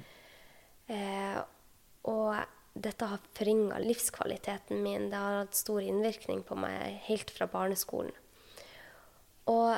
Eh, 0.97 1.41
og 2.09 2.79
dette 2.87 3.09
har 3.11 3.27
forringa 3.37 3.81
livskvaliteten 3.83 4.81
min. 4.83 5.11
Det 5.13 5.21
har 5.21 5.43
hatt 5.43 5.59
stor 5.59 5.85
innvirkning 5.85 6.41
på 6.47 6.57
meg 6.59 7.03
helt 7.09 7.33
fra 7.35 7.49
barneskolen. 7.51 8.15
Og 9.53 9.77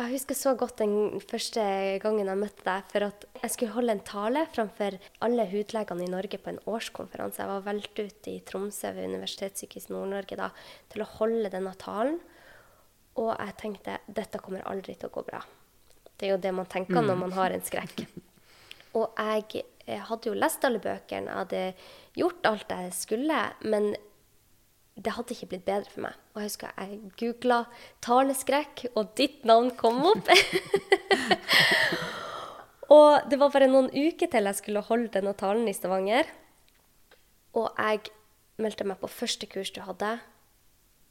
jeg 0.00 0.14
husker 0.14 0.36
så 0.38 0.52
godt 0.56 0.80
den 0.80 1.20
første 1.28 1.62
gangen 2.00 2.28
jeg 2.30 2.40
møtte 2.40 2.64
deg, 2.64 2.86
for 2.92 3.04
at 3.08 3.24
jeg 3.42 3.52
skulle 3.52 3.74
holde 3.74 3.96
en 3.96 4.04
tale 4.06 4.44
framfor 4.52 4.96
alle 5.26 5.44
hudlegene 5.50 6.06
i 6.06 6.12
Norge 6.12 6.40
på 6.40 6.52
en 6.52 6.60
årskonferanse. 6.70 7.42
Jeg 7.42 7.50
var 7.50 7.66
valgt 7.66 8.00
ut 8.00 8.30
i 8.30 8.38
Tromsø 8.48 8.94
ved 8.96 9.10
Universitetssykehuset 9.12 9.92
Nord-Norge 9.92 10.38
da, 10.40 10.48
til 10.92 11.04
å 11.04 11.10
holde 11.18 11.52
denne 11.52 11.74
talen. 11.80 12.20
Og 13.20 13.34
jeg 13.34 13.56
tenkte 13.60 13.98
dette 14.08 14.40
kommer 14.42 14.64
aldri 14.68 14.96
til 14.96 15.10
å 15.10 15.14
gå 15.14 15.24
bra. 15.26 15.42
Det 16.16 16.28
er 16.28 16.34
jo 16.34 16.42
det 16.42 16.52
man 16.56 16.68
tenker 16.68 17.00
mm. 17.00 17.06
når 17.08 17.20
man 17.20 17.36
har 17.36 17.54
en 17.54 17.64
skrekk. 17.64 18.04
Og 18.98 19.12
jeg 19.14 19.64
jeg 19.90 20.06
hadde 20.06 20.30
jo 20.30 20.36
lest 20.38 20.64
alle 20.66 20.80
bøkene, 20.82 21.30
jeg 21.30 21.40
hadde 21.40 21.60
gjort 22.18 22.46
alt 22.50 22.72
jeg 22.74 22.92
skulle, 22.94 23.38
men 23.66 23.90
det 25.00 25.14
hadde 25.16 25.34
ikke 25.34 25.48
blitt 25.54 25.66
bedre 25.66 25.90
for 25.90 26.04
meg. 26.04 26.18
Og 26.34 26.42
jeg 26.42 26.50
husker 26.50 26.74
jeg 26.76 26.98
googla 27.18 27.58
'taleskrekk', 28.04 28.90
og 28.94 29.14
ditt 29.16 29.44
navn 29.48 29.70
kom 29.76 30.02
opp. 30.12 30.28
og 32.96 33.30
det 33.30 33.40
var 33.40 33.50
bare 33.54 33.70
noen 33.70 33.90
uker 33.90 34.30
til 34.30 34.50
jeg 34.50 34.60
skulle 34.60 34.84
holde 34.86 35.14
denne 35.16 35.34
talen 35.34 35.68
i 35.68 35.74
Stavanger. 35.74 36.28
Og 37.56 37.72
jeg 37.78 38.12
meldte 38.60 38.84
meg 38.84 39.00
på 39.00 39.08
første 39.08 39.48
kurs 39.50 39.72
du 39.74 39.80
hadde, 39.80 40.20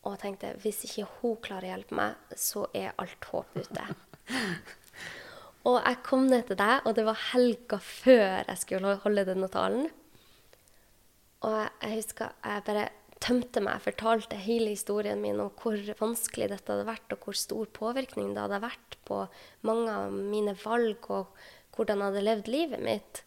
og 0.09 0.19
tenkte 0.21 0.55
hvis 0.63 0.83
ikke 0.87 1.07
hun 1.19 1.39
klarer 1.43 1.69
å 1.69 1.73
hjelpe 1.73 1.97
meg, 1.99 2.35
så 2.37 2.65
er 2.75 2.93
alt 3.01 3.29
håp 3.31 3.57
ute. 3.59 3.87
Og 5.67 5.75
jeg 5.83 5.97
kom 6.05 6.23
ned 6.29 6.45
til 6.47 6.57
deg, 6.59 6.85
og 6.87 6.93
det 6.95 7.03
var 7.03 7.17
helga 7.33 7.81
før 7.83 8.45
jeg 8.47 8.61
skulle 8.61 8.93
holde 9.03 9.25
denne 9.27 9.49
talen. 9.51 9.89
Og 11.43 11.57
jeg 11.59 11.97
husker 11.97 12.31
jeg 12.45 12.63
bare 12.67 12.85
tømte 13.19 13.61
meg, 13.63 13.83
fortalte 13.83 14.39
hele 14.39 14.71
historien 14.71 15.19
min 15.21 15.41
om 15.43 15.51
hvor 15.59 15.77
vanskelig 15.99 16.49
dette 16.53 16.71
hadde 16.71 16.87
vært, 16.87 17.11
og 17.11 17.27
hvor 17.27 17.37
stor 17.37 17.67
påvirkning 17.75 18.31
det 18.33 18.45
hadde 18.45 18.61
vært 18.63 18.97
på 19.07 19.25
mange 19.67 19.91
av 19.91 20.15
mine 20.15 20.55
valg, 20.63 21.11
og 21.11 21.27
hvordan 21.75 21.99
jeg 21.99 22.11
hadde 22.11 22.25
levd 22.25 22.51
livet 22.51 22.83
mitt. 22.83 23.23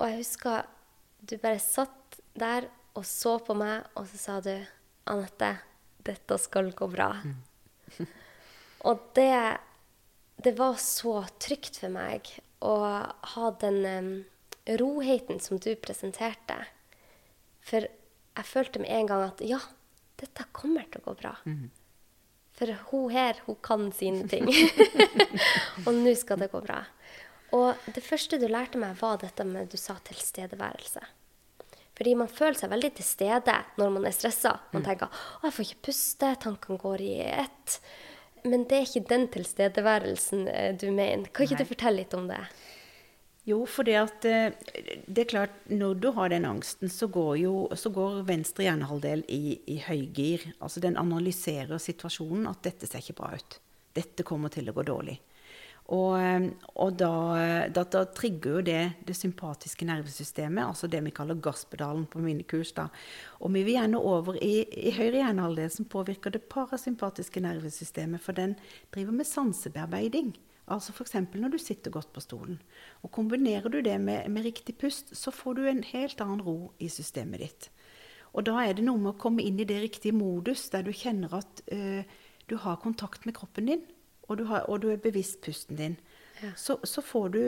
Og 0.00 0.08
jeg 0.08 0.22
husker 0.22 0.68
du 1.20 1.36
bare 1.40 1.60
satt 1.60 2.20
der 2.40 2.70
og 2.96 3.04
så 3.06 3.36
på 3.44 3.54
meg, 3.54 3.84
og 3.94 4.08
så 4.08 4.20
sa 4.20 4.38
du, 4.44 4.54
'Anette, 5.10 5.50
dette 6.06 6.38
skal 6.38 6.70
gå 6.72 6.86
bra'. 6.90 7.16
Mm. 7.24 8.06
og 8.88 9.10
det 9.18 9.34
det 10.42 10.52
var 10.56 10.74
så 10.80 11.24
trygt 11.38 11.76
for 11.82 11.92
meg 11.92 12.28
å 12.64 12.76
ha 13.34 13.50
den 13.60 13.80
um, 13.84 14.12
roheten 14.80 15.40
som 15.40 15.58
du 15.60 15.74
presenterte. 15.76 16.56
For 17.66 17.84
jeg 17.84 18.48
følte 18.48 18.80
med 18.80 18.92
en 18.94 19.10
gang 19.10 19.24
at 19.26 19.42
ja, 19.44 19.60
dette 20.20 20.46
kommer 20.56 20.86
til 20.88 21.02
å 21.02 21.10
gå 21.10 21.16
bra. 21.20 21.34
Mm. 21.44 21.68
For 22.56 22.72
hun 22.90 23.12
her, 23.12 23.40
hun 23.46 23.58
kan 23.64 23.88
sine 23.96 24.28
ting. 24.28 24.48
og 25.86 25.92
nå 25.96 26.14
skal 26.18 26.40
det 26.40 26.50
gå 26.54 26.62
bra. 26.64 26.82
Og 27.56 27.90
det 27.92 28.04
første 28.06 28.38
du 28.40 28.46
lærte 28.48 28.80
meg, 28.80 28.96
var 29.00 29.20
dette 29.20 29.44
med 29.44 29.72
du 29.72 29.76
sa 29.80 29.98
tilstedeværelse. 30.06 31.02
Fordi 32.00 32.14
man 32.16 32.30
føler 32.32 32.56
seg 32.56 32.70
veldig 32.72 32.88
til 32.96 33.04
stede 33.04 33.54
når 33.76 33.90
man 33.92 34.06
er 34.08 34.14
stressa. 34.16 34.54
Man 34.72 34.80
mm. 34.80 34.86
tenker 34.86 35.10
'Å, 35.12 35.42
jeg 35.44 35.52
får 35.52 35.66
ikke 35.66 35.84
puste', 35.90 36.30
tankene 36.40 36.80
går 36.80 37.02
i 37.04 37.14
ett. 37.28 37.74
Men 38.48 38.64
det 38.64 38.78
er 38.78 38.86
ikke 38.86 39.08
den 39.10 39.26
tilstedeværelsen 39.34 40.46
eh, 40.48 40.70
du 40.80 40.86
mener. 40.88 41.28
Kan 41.28 41.44
ikke 41.44 41.58
Nei. 41.58 41.66
du 41.66 41.72
fortelle 41.74 42.00
litt 42.00 42.16
om 42.16 42.30
det? 42.30 42.40
Jo, 43.50 43.58
for 43.68 43.84
det 43.84 43.98
at 44.00 44.24
eh, 44.24 44.56
det 45.04 45.26
er 45.26 45.28
klart, 45.28 45.60
når 45.68 46.00
du 46.00 46.08
har 46.16 46.32
den 46.32 46.48
angsten, 46.48 46.88
så 46.88 47.10
går 47.12 47.34
jo 47.42 47.54
så 47.76 47.92
går 47.92 48.22
venstre 48.28 48.64
hjernehalvdel 48.64 49.26
i, 49.28 49.58
i 49.68 49.76
høygir. 49.84 50.54
Altså 50.56 50.80
den 50.80 50.96
analyserer 51.00 51.76
situasjonen, 51.76 52.48
at 52.48 52.64
dette 52.64 52.88
ser 52.88 53.04
ikke 53.04 53.20
bra 53.20 53.34
ut. 53.36 53.60
Dette 53.96 54.24
kommer 54.24 54.48
til 54.48 54.72
å 54.72 54.76
gå 54.76 54.88
dårlig. 54.88 55.20
Og, 55.90 56.12
eh, 56.22 56.44
og 56.78 56.92
da, 57.00 57.12
da, 57.74 57.82
da, 57.82 58.04
trigger 58.14 58.58
jo 58.58 58.60
det 58.62 58.82
det 59.06 59.16
sympatiske 59.18 59.88
nervesystemet, 59.88 60.62
altså 60.62 60.86
det 60.90 61.00
vi 61.02 61.14
kaller 61.14 61.40
gasspedalen 61.42 62.04
på 62.10 62.22
mine 62.22 62.46
kurs. 62.46 62.70
da. 62.76 62.86
Og 63.40 63.50
vi 63.54 63.64
vil 63.66 63.74
gjerne 63.74 63.98
over 63.98 64.38
i, 64.38 64.62
i 64.70 64.94
høyre 64.94 65.24
hjernehalvdel, 65.24 65.72
som 65.74 65.90
påvirker 65.90 66.30
det 66.30 66.46
parasympatiske 66.52 67.42
nervesystemet. 67.42 68.22
For 68.22 68.38
den 68.38 68.54
driver 68.94 69.18
med 69.18 69.26
sansebearbeiding. 69.26 70.36
Altså 70.70 70.94
F.eks. 70.94 71.16
når 71.34 71.56
du 71.56 71.58
sitter 71.58 71.90
godt 71.90 72.12
på 72.14 72.22
stolen. 72.22 72.60
Og 73.02 73.10
Kombinerer 73.10 73.68
du 73.68 73.80
det 73.82 73.98
med, 74.00 74.28
med 74.30 74.46
riktig 74.46 74.76
pust, 74.78 75.16
så 75.16 75.34
får 75.34 75.58
du 75.58 75.66
en 75.66 75.82
helt 75.82 76.20
annen 76.22 76.42
ro 76.46 76.72
i 76.78 76.88
systemet 76.88 77.42
ditt. 77.42 77.70
Og 78.30 78.46
da 78.46 78.60
er 78.62 78.76
det 78.78 78.86
noe 78.86 79.00
med 79.00 79.16
å 79.16 79.18
komme 79.18 79.42
inn 79.42 79.58
i 79.58 79.66
det 79.66 79.80
riktige 79.82 80.14
modus, 80.14 80.68
der 80.70 80.86
du 80.86 80.92
kjenner 80.94 81.34
at 81.40 81.64
øh, 81.74 82.04
du 82.46 82.54
har 82.62 82.78
kontakt 82.78 83.26
med 83.26 83.34
kroppen 83.34 83.66
din 83.66 83.82
og 84.30 84.38
du, 84.38 84.46
har, 84.46 84.66
og 84.70 84.82
du 84.84 84.90
er 84.92 85.02
bevisst 85.02 85.40
pusten 85.42 85.78
din, 85.78 85.96
ja. 86.38 86.52
så, 86.56 86.78
så, 86.86 87.02
får 87.02 87.28
du, 87.34 87.42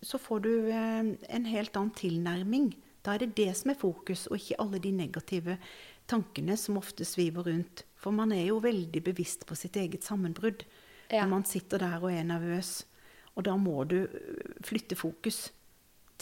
så, 0.00 0.18
får 0.18 0.44
du, 0.46 0.52
eh, 0.72 1.12
en 1.36 1.48
helt 1.48 1.76
annen 1.76 1.92
tilnærming. 1.98 2.72
Da 3.04 3.14
er 3.14 3.24
det 3.24 3.34
det 3.36 3.50
som 3.58 3.72
er 3.72 3.80
fokus, 3.80 4.26
og 4.30 4.38
ikke 4.38 4.60
alle 4.62 4.80
de 4.80 4.94
negative 4.96 5.58
tankene 6.10 6.56
som 6.56 6.78
ofte 6.80 7.04
sviver 7.06 7.44
rundt. 7.50 7.84
For 8.00 8.14
man 8.14 8.32
er 8.34 8.46
jo 8.48 8.62
veldig 8.62 9.02
bevisst 9.04 9.44
på 9.46 9.58
sitt 9.58 9.76
eget 9.76 10.06
sammenbrudd 10.06 10.64
ja. 11.10 11.20
når 11.20 11.28
man 11.34 11.44
sitter 11.46 11.82
der 11.82 12.00
og 12.00 12.12
er 12.14 12.24
nervøs. 12.26 12.80
Og 13.36 13.44
da 13.48 13.56
må 13.60 13.84
du 13.88 14.00
eh, 14.06 14.56
flytte 14.64 14.96
fokus 14.98 15.50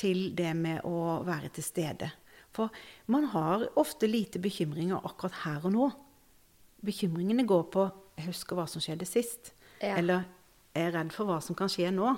til 0.00 0.30
det 0.36 0.52
med 0.56 0.82
å 0.88 1.20
være 1.26 1.52
til 1.54 1.66
stede. 1.66 2.10
For 2.50 2.72
man 3.06 3.28
har 3.30 3.68
ofte 3.78 4.08
lite 4.10 4.42
bekymringer 4.42 5.04
akkurat 5.06 5.44
her 5.44 5.66
og 5.68 5.74
nå. 5.74 5.88
Bekymringene 6.82 7.46
går 7.46 7.64
på 7.70 7.90
'jeg 8.16 8.26
husker 8.26 8.56
hva 8.56 8.66
som 8.68 8.80
skjedde 8.80 9.06
sist'. 9.06 9.52
Ja. 9.80 9.96
Eller 9.96 10.26
er 10.76 10.92
redd 10.94 11.12
for 11.14 11.28
hva 11.28 11.40
som 11.44 11.56
kan 11.58 11.70
skje 11.72 11.90
nå. 11.94 12.12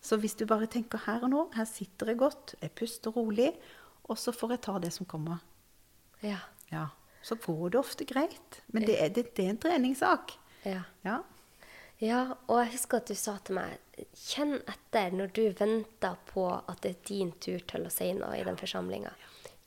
Så 0.00 0.16
hvis 0.20 0.36
du 0.38 0.46
bare 0.48 0.68
tenker 0.70 1.02
her 1.04 1.26
og 1.26 1.32
nå, 1.32 1.42
her 1.56 1.68
sitter 1.68 2.12
jeg 2.12 2.20
godt, 2.22 2.54
jeg 2.62 2.72
puster 2.78 3.12
rolig, 3.12 3.50
og 4.08 4.18
så 4.18 4.32
får 4.32 4.56
jeg 4.56 4.62
ta 4.64 4.78
det 4.82 4.92
som 4.94 5.08
kommer. 5.08 5.42
Ja. 6.24 6.38
ja. 6.72 6.86
Så 7.22 7.36
går 7.40 7.74
det 7.74 7.80
ofte 7.82 8.06
greit. 8.08 8.62
Men 8.72 8.86
det 8.88 8.96
er, 9.02 9.12
det, 9.12 9.28
det 9.36 9.44
er 9.44 9.52
en 9.52 9.60
treningssak. 9.60 10.34
Ja. 10.64 10.82
ja. 11.04 11.20
Ja, 12.00 12.20
og 12.48 12.62
jeg 12.62 12.72
husker 12.78 13.02
at 13.02 13.10
du 13.10 13.16
sa 13.18 13.34
til 13.44 13.58
meg 13.58 14.06
Kjenn 14.16 14.54
etter 14.64 15.12
når 15.12 15.32
du 15.36 15.42
venter 15.58 16.14
på 16.30 16.46
at 16.48 16.78
det 16.80 16.94
er 16.94 17.02
din 17.10 17.32
tur 17.44 17.60
til 17.68 17.84
å 17.84 17.92
si 17.92 18.06
noe 18.16 18.38
i 18.38 18.44
den 18.46 18.56
forsamlinga. 18.56 19.12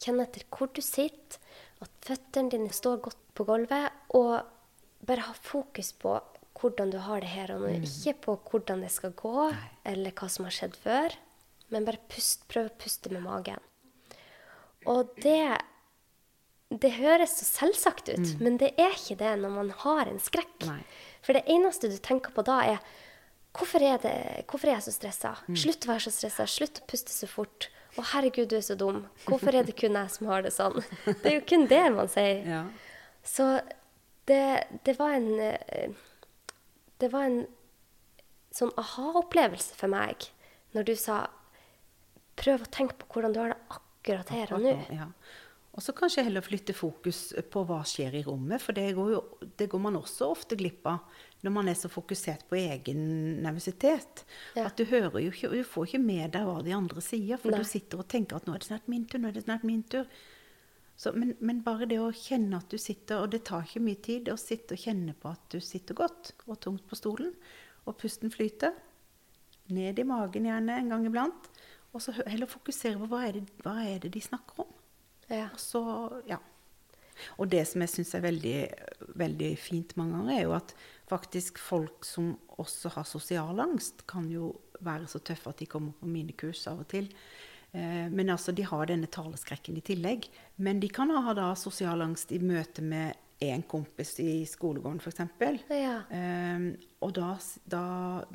Kjenn 0.02 0.18
etter 0.24 0.48
hvor 0.50 0.72
du 0.74 0.82
sitter, 0.82 1.38
at 1.84 1.92
føttene 2.02 2.50
dine 2.50 2.74
står 2.74 3.04
godt 3.06 3.22
på 3.38 3.46
gulvet, 3.46 3.94
og 4.18 4.42
bare 5.06 5.28
ha 5.28 5.36
fokus 5.38 5.92
på 6.02 6.16
hvordan 6.64 6.94
du 6.94 6.98
har 7.04 7.22
det 7.24 7.34
her 7.34 7.54
og 7.56 7.66
nå. 7.66 7.76
Ikke 7.84 8.16
på 8.28 8.38
hvordan 8.50 8.82
det 8.86 8.94
skal 8.94 9.14
gå, 9.20 9.50
eller 9.90 10.16
hva 10.16 10.32
som 10.32 10.48
har 10.48 10.56
skjedd 10.56 10.80
før, 10.80 11.20
men 11.74 11.86
bare 11.88 12.02
pust, 12.12 12.48
prøv 12.52 12.72
å 12.72 12.76
puste 12.80 13.12
med 13.14 13.26
magen. 13.26 13.62
Og 14.90 15.14
det 15.24 15.60
det 16.82 16.96
høres 16.98 17.36
så 17.38 17.46
selvsagt 17.46 18.10
ut, 18.10 18.30
men 18.42 18.58
det 18.62 18.72
er 18.82 18.96
ikke 18.96 19.20
det 19.20 19.34
når 19.44 19.52
man 19.54 19.68
har 19.84 20.10
en 20.10 20.22
skrekk. 20.22 20.66
Nei. 20.66 20.80
For 21.22 21.38
det 21.38 21.44
eneste 21.52 21.90
du 21.92 22.00
tenker 22.02 22.34
på 22.34 22.46
da, 22.48 22.60
er 22.66 22.80
hvorfor 23.54 23.84
er, 23.86 24.00
det, 24.02 24.14
hvorfor 24.50 24.72
er 24.72 24.80
jeg 24.80 24.88
så 24.88 24.96
stressa? 24.96 25.36
Slutt 25.54 25.86
å 25.86 25.92
være 25.92 26.06
så 26.08 26.14
stressa. 26.16 26.48
Slutt 26.50 26.82
å 26.82 26.88
puste 26.90 27.14
så 27.14 27.30
fort. 27.30 27.70
Å, 27.94 28.06
herregud, 28.16 28.50
du 28.50 28.58
er 28.58 28.66
så 28.66 28.78
dum. 28.80 29.04
Hvorfor 29.28 29.54
er 29.54 29.68
det 29.68 29.76
kun 29.78 30.00
jeg 30.00 30.16
som 30.16 30.32
har 30.32 30.42
det 30.46 30.54
sånn? 30.56 30.80
Det 31.06 31.30
er 31.30 31.38
jo 31.38 31.46
kun 31.54 31.68
det 31.70 31.84
man 31.94 32.10
sier. 32.12 32.42
Ja. 32.56 32.64
Så 33.24 33.46
det, 34.28 34.42
det 34.84 34.98
var 34.98 35.14
en 35.16 35.30
eh, 35.40 35.94
Det 37.04 37.12
var 37.12 37.28
en 37.28 37.42
sånn 38.54 38.72
aha-opplevelse 38.80 39.76
for 39.76 39.92
meg 39.92 40.30
når 40.74 40.88
du 40.88 40.94
sa 40.98 41.26
prøv 42.40 42.64
å 42.64 42.74
tenke 42.74 42.96
på 43.02 43.10
hvordan 43.12 43.34
du 43.34 43.42
har 43.42 43.54
det 43.54 43.60
akkurat 43.76 44.32
her 44.34 44.54
og 44.56 44.64
nå. 44.64 44.78
Ja. 44.94 45.10
Og 45.74 45.82
så 45.82 45.94
kanskje 45.98 46.22
heller 46.28 46.46
flytte 46.46 46.74
fokus 46.78 47.32
på 47.50 47.64
hva 47.66 47.80
skjer 47.88 48.20
i 48.20 48.24
rommet, 48.28 48.62
for 48.62 48.78
det 48.78 48.92
går, 48.94 49.08
jo, 49.16 49.22
det 49.58 49.66
går 49.72 49.82
man 49.82 49.98
også 49.98 50.30
ofte 50.30 50.58
glipp 50.58 50.86
av 50.90 51.24
når 51.44 51.54
man 51.56 51.72
er 51.72 51.76
så 51.76 51.90
fokusert 51.92 52.46
på 52.48 52.60
egen 52.60 53.02
nervøsitet. 53.44 54.22
Ja. 54.54 54.68
At 54.68 54.78
du 54.78 54.86
hører 54.88 55.18
jo 55.24 55.34
ikke, 55.34 55.50
du 55.50 55.66
får 55.68 55.90
ikke 55.90 56.04
med 56.06 56.36
deg 56.36 56.46
hva 56.48 56.62
de 56.64 56.76
andre 56.78 57.02
sier, 57.04 57.42
for 57.42 57.52
Nei. 57.52 57.64
du 57.64 57.68
sitter 57.68 58.04
og 58.04 58.08
tenker 58.12 58.38
at 58.38 58.48
nå 58.48 58.54
er 58.54 58.62
det 58.62 58.70
snart 58.70 58.88
min 58.92 59.08
tur, 59.10 59.20
nå 59.20 59.32
er 59.32 59.36
det 59.40 59.44
snart 59.48 59.66
min 59.68 59.82
tur. 59.90 60.06
Så, 60.96 61.12
men, 61.18 61.34
men 61.42 61.62
bare 61.66 61.88
det 61.90 61.98
å 62.00 62.12
kjenne 62.14 62.60
at 62.62 62.70
du 62.70 62.78
sitter, 62.78 63.24
og 63.24 63.34
det 63.34 63.44
tar 63.50 63.66
ikke 63.66 63.82
mye 63.84 64.00
tid, 64.06 64.30
å 64.30 64.40
sitte 64.40 64.78
og 64.78 64.84
kjenne 64.84 65.16
på 65.18 65.32
at 65.32 65.44
du 65.52 65.60
sitter 65.64 65.98
godt 65.98 66.34
og 66.46 66.60
tungt 66.64 66.86
på 66.90 67.00
stolen, 67.00 67.34
og 67.84 67.98
pusten 68.00 68.32
flyter, 68.32 68.76
ned 69.74 70.00
i 70.00 70.06
magen 70.08 70.48
gjerne 70.48 70.78
en 70.80 70.92
gang 70.94 71.06
iblant, 71.08 71.50
og 71.94 72.02
så 72.04 72.14
heller 72.26 72.50
fokusere 72.50 73.00
på 73.02 73.10
hva 73.12 73.22
er 73.28 73.38
det, 73.38 73.44
hva 73.64 73.78
er 73.86 74.02
det 74.04 74.14
de 74.16 74.22
snakker 74.24 74.66
om. 74.66 74.74
Ja. 75.30 75.48
Og 75.52 75.62
så, 75.62 75.84
ja. 76.30 76.40
Og 77.38 77.50
det 77.52 77.62
som 77.70 77.84
jeg 77.84 77.92
syns 77.94 78.14
er 78.18 78.26
veldig, 78.26 78.58
veldig 79.22 79.52
fint 79.62 79.96
mange 80.00 80.18
ganger, 80.18 80.36
er 80.36 80.46
jo 80.48 80.56
at 80.58 80.74
faktisk 81.10 81.62
folk 81.62 82.06
som 82.08 82.34
også 82.62 82.94
har 82.96 83.08
sosial 83.08 83.62
angst, 83.64 84.06
kan 84.10 84.30
jo 84.32 84.52
være 84.84 85.08
så 85.10 85.22
tøffe 85.24 85.54
at 85.54 85.62
de 85.62 85.70
kommer 85.70 85.94
på 86.00 86.10
mine 86.10 86.36
kurs 86.38 86.66
av 86.72 86.82
og 86.84 86.90
til. 86.92 87.10
Eh, 87.74 88.08
men 88.14 88.30
altså, 88.30 88.54
de 88.54 88.66
har 88.70 88.88
denne 88.90 89.10
taleskrekken 89.10 89.78
i 89.80 89.86
tillegg. 89.86 90.30
Men 90.62 90.80
de 90.80 90.90
kan 90.94 91.12
ha 91.12 91.36
da 91.38 91.52
sosial 91.60 92.06
angst 92.06 92.32
i 92.32 92.42
møte 92.42 92.86
med 92.86 93.20
en 93.44 93.64
kompis 93.68 94.14
i 94.24 94.46
skolegården, 94.48 95.02
f.eks. 95.02 95.20
Ja. 95.74 95.98
Um, 96.14 96.70
og 97.04 97.12
da, 97.18 97.34
da, 97.68 97.84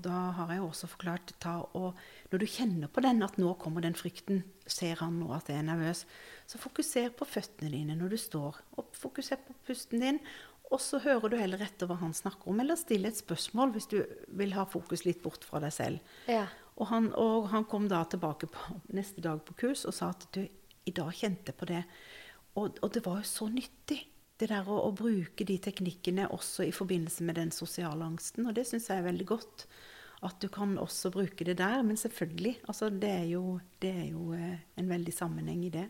da 0.05 0.17
har 0.37 0.53
jeg 0.53 0.65
også 0.65 0.91
forklart 0.91 1.33
ta 1.41 1.55
og, 1.79 1.97
Når 2.29 2.43
du 2.43 2.47
kjenner 2.51 2.93
på 2.93 3.01
den, 3.05 3.23
at 3.25 3.39
nå 3.41 3.55
kommer 3.63 3.85
den 3.85 3.97
frykten, 3.97 4.43
ser 4.69 5.01
han 5.01 5.17
nå 5.23 5.31
at 5.33 5.49
jeg 5.49 5.63
er 5.63 5.69
nervøs, 5.71 6.05
så 6.49 6.61
fokuser 6.61 7.15
på 7.17 7.25
føttene 7.29 7.73
dine 7.73 7.97
når 7.97 8.13
du 8.13 8.21
står, 8.21 8.61
og 8.77 8.93
fokuser 8.97 9.41
på 9.41 9.57
pusten 9.65 10.05
din. 10.05 10.21
Og 10.69 10.83
så 10.85 11.01
hører 11.01 11.33
du 11.33 11.39
heller 11.41 11.63
etter 11.65 11.89
hva 11.89 11.97
han 12.03 12.13
snakker 12.13 12.51
om, 12.53 12.61
eller 12.61 12.77
still 12.77 13.09
et 13.09 13.17
spørsmål 13.17 13.73
hvis 13.73 13.89
du 13.89 14.03
vil 14.37 14.53
ha 14.53 14.67
fokus 14.69 15.07
litt 15.09 15.23
bort 15.25 15.47
fra 15.49 15.63
deg 15.65 15.73
selv. 15.73 16.17
Ja. 16.29 16.45
Og 16.79 16.87
han, 16.93 17.11
og 17.19 17.49
han 17.53 17.67
kom 17.67 17.89
da 17.91 18.05
tilbake 18.07 18.49
på, 18.55 18.79
neste 18.95 19.23
dag 19.25 19.41
på 19.45 19.57
kurs 19.59 19.83
og 19.89 19.97
sa 19.97 20.13
at 20.15 20.29
du, 20.35 20.45
i 20.87 20.95
dag 20.95 21.11
kjente 21.15 21.51
jeg 21.51 21.59
på 21.59 21.69
det. 21.71 21.83
Og, 22.59 22.79
og 22.83 22.93
det 22.95 23.03
var 23.07 23.21
jo 23.21 23.29
så 23.29 23.49
nyttig, 23.51 24.01
det 24.39 24.51
der 24.53 24.69
å, 24.71 24.77
å 24.87 24.95
bruke 24.95 25.47
de 25.47 25.57
teknikkene 25.63 26.29
også 26.35 26.69
i 26.69 26.75
forbindelse 26.75 27.27
med 27.27 27.41
den 27.41 27.51
sosiale 27.55 28.07
angsten. 28.07 28.47
Og 28.47 28.55
det 28.55 28.69
syns 28.69 28.87
jeg 28.91 29.03
er 29.03 29.09
veldig 29.09 29.27
godt. 29.27 29.67
At 30.27 30.39
du 30.43 30.49
kan 30.51 30.73
også 30.83 31.13
bruke 31.15 31.47
det 31.47 31.59
der. 31.59 31.83
Men 31.87 31.99
selvfølgelig, 31.99 32.57
altså 32.71 32.91
det 32.91 33.11
er 33.11 33.27
jo, 33.33 33.59
det 33.83 33.91
er 33.91 34.07
jo 34.13 34.33
eh, 34.35 34.63
en 34.79 34.91
veldig 34.91 35.15
sammenheng 35.15 35.65
i 35.67 35.75
det. 35.75 35.89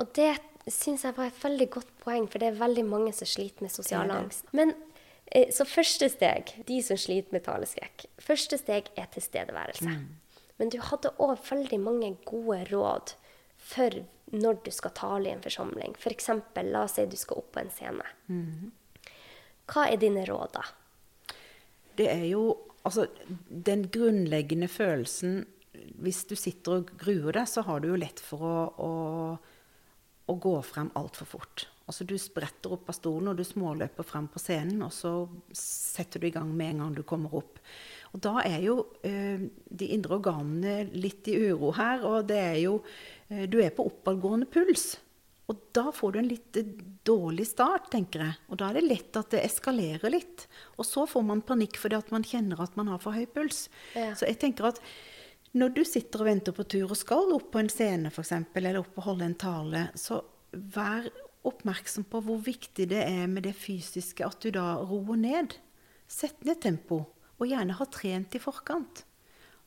Og 0.00 0.12
det 0.16 0.34
syns 0.72 1.04
jeg 1.04 1.16
var 1.16 1.28
et 1.28 1.42
veldig 1.42 1.68
godt 1.72 1.92
poeng, 2.04 2.28
for 2.30 2.40
det 2.40 2.52
er 2.52 2.60
veldig 2.60 2.84
mange 2.88 3.12
som 3.16 3.28
sliter 3.28 3.64
med 3.64 3.72
sosial 3.72 4.12
angst. 4.12 4.48
Men 4.56 4.72
så 5.54 5.64
første 5.64 6.08
steg, 6.12 6.50
de 6.68 6.78
som 6.84 6.98
sliter 7.00 7.32
med 7.32 7.44
taleskrekk, 7.46 8.06
første 8.20 8.58
steg 8.60 8.90
er 9.00 9.08
tilstedeværelse. 9.14 9.94
Men 10.60 10.72
du 10.72 10.78
hadde 10.84 11.14
òg 11.22 11.38
veldig 11.48 11.78
mange 11.80 12.12
gode 12.28 12.60
råd 12.68 13.14
for 13.62 14.02
når 14.32 14.60
du 14.66 14.70
skal 14.74 14.94
tale 14.96 15.28
i 15.28 15.32
en 15.32 15.42
forsamling. 15.44 15.96
F.eks. 15.98 16.28
la 16.68 16.84
oss 16.84 16.96
si 16.98 17.06
du 17.08 17.16
skal 17.20 17.40
opp 17.42 17.52
på 17.56 17.62
en 17.62 17.72
scene. 17.72 18.06
Hva 19.72 19.86
er 19.88 20.00
dine 20.00 20.24
råd 20.28 20.54
da? 20.56 20.66
Det 21.96 22.08
er 22.12 22.26
jo 22.30 22.44
altså 22.84 23.06
den 23.48 23.84
grunnleggende 23.92 24.68
følelsen 24.68 25.44
Hvis 26.02 26.24
du 26.28 26.34
sitter 26.36 26.80
og 26.80 26.90
gruer 26.98 27.32
deg, 27.32 27.48
så 27.48 27.62
har 27.66 27.80
du 27.80 27.88
jo 27.88 27.98
lett 27.98 28.20
for 28.20 28.44
å, 28.44 28.56
å, 28.76 28.90
å 30.28 30.34
gå 30.36 30.52
frem 30.66 30.90
altfor 30.98 31.28
fort. 31.30 31.64
Altså 31.86 32.06
Du 32.08 32.14
spretter 32.20 32.74
opp 32.74 32.90
av 32.90 32.96
stolen 32.96 33.32
og 33.32 33.38
du 33.38 33.44
småløper 33.46 34.06
frem 34.06 34.28
på 34.30 34.42
scenen, 34.42 34.82
og 34.86 34.92
så 34.94 35.12
setter 35.56 36.22
du 36.22 36.28
i 36.28 36.34
gang 36.34 36.50
med 36.54 36.74
en 36.74 36.84
gang 36.84 36.96
du 36.96 37.02
kommer 37.06 37.34
opp. 37.42 37.60
Og 38.12 38.20
Da 38.22 38.38
er 38.44 38.60
jo 38.64 38.76
eh, 39.06 39.46
de 39.70 39.88
indre 39.94 40.18
organene 40.20 40.90
litt 40.92 41.28
i 41.32 41.38
uro 41.48 41.72
her, 41.76 42.04
og 42.06 42.28
det 42.30 42.42
er 42.42 42.60
jo 42.64 42.76
eh, 43.28 43.48
Du 43.50 43.58
er 43.62 43.74
på 43.74 43.88
oppadgående 43.88 44.50
puls. 44.52 44.92
Og 45.50 45.58
da 45.74 45.90
får 45.92 46.12
du 46.12 46.18
en 46.20 46.28
litt 46.30 46.58
eh, 46.60 46.74
dårlig 47.04 47.48
start, 47.50 47.90
tenker 47.92 48.26
jeg. 48.26 48.36
Og 48.48 48.60
da 48.60 48.70
er 48.70 48.78
det 48.78 48.86
lett 48.86 49.18
at 49.18 49.32
det 49.34 49.42
eskalerer 49.44 50.12
litt. 50.12 50.46
Og 50.78 50.86
så 50.88 51.06
får 51.08 51.24
man 51.28 51.42
panikk 51.46 51.80
fordi 51.80 51.98
at 51.98 52.12
man 52.14 52.26
kjenner 52.26 52.62
at 52.62 52.76
man 52.78 52.92
har 52.92 53.02
for 53.02 53.16
høy 53.16 53.26
puls. 53.26 53.66
Ja. 53.96 54.12
Så 54.16 54.28
jeg 54.30 54.38
tenker 54.44 54.70
at 54.70 54.80
når 55.58 55.74
du 55.76 55.82
sitter 55.84 56.22
og 56.22 56.30
venter 56.30 56.54
på 56.56 56.64
tur 56.64 56.86
og 56.86 56.96
skal 56.96 57.34
opp 57.36 57.50
på 57.52 57.60
en 57.60 57.68
scene 57.72 58.08
f.eks., 58.12 58.32
eller 58.56 58.80
opp 58.80 58.96
og 58.96 59.10
holde 59.10 59.28
en 59.28 59.36
tale, 59.36 59.82
så 59.98 60.22
vær 60.52 61.10
oppmerksom 61.48 62.06
på 62.10 62.20
hvor 62.26 62.40
viktig 62.44 62.88
det 62.92 63.02
er 63.04 63.26
med 63.30 63.46
det 63.46 63.54
fysiske, 63.58 64.26
at 64.26 64.42
du 64.42 64.52
da 64.54 64.76
roer 64.82 65.18
ned. 65.18 65.56
Sett 66.10 66.44
ned 66.46 66.60
tempo, 66.62 67.04
og 67.38 67.48
gjerne 67.48 67.78
ha 67.78 67.86
trent 67.90 68.36
i 68.36 68.42
forkant. 68.42 69.04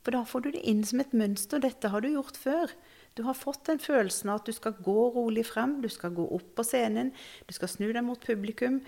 For 0.05 0.13
da 0.13 0.21
får 0.29 0.45
du 0.45 0.51
det 0.53 0.61
inn 0.69 0.83
som 0.85 1.01
et 1.01 1.15
mønster. 1.17 1.63
Dette 1.63 1.89
har 1.89 2.03
du 2.03 2.11
gjort 2.11 2.37
før. 2.37 2.69
Du 3.17 3.23
har 3.25 3.37
fått 3.37 3.65
den 3.65 3.81
følelsen 3.81 4.29
av 4.29 4.43
at 4.43 4.49
du 4.49 4.53
skal 4.53 4.75
gå 4.85 4.97
rolig 5.15 5.47
frem, 5.47 5.79
du 5.81 5.89
skal 5.89 6.13
gå 6.13 6.27
opp 6.35 6.51
på 6.57 6.65
scenen, 6.67 7.09
du 7.47 7.55
skal 7.57 7.71
snu 7.71 7.87
deg 7.89 8.03
mot 8.05 8.21
publikum. 8.21 8.83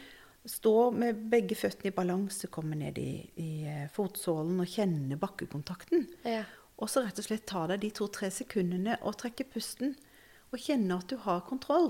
Stå 0.48 0.92
med 0.96 1.26
begge 1.32 1.58
føttene 1.60 1.90
i 1.90 1.96
balanse, 1.96 2.48
komme 2.54 2.78
ned 2.80 3.00
i, 3.02 3.12
i 3.42 3.50
eh, 3.68 3.88
fotsålen 3.92 4.62
og 4.64 4.70
kjenne 4.70 5.18
bakkekontakten. 5.20 6.06
Ja. 6.28 6.46
Og 6.78 6.92
så 6.92 7.02
rett 7.04 7.18
og 7.20 7.26
slett 7.26 7.48
ta 7.50 7.66
deg 7.72 7.82
de 7.82 7.90
to-tre 7.98 8.30
sekundene 8.32 9.00
og 9.02 9.18
trekke 9.24 9.48
pusten. 9.50 9.98
Og 10.54 10.62
kjenne 10.62 11.02
at 11.02 11.10
du 11.10 11.18
har 11.26 11.42
kontroll. 11.50 11.90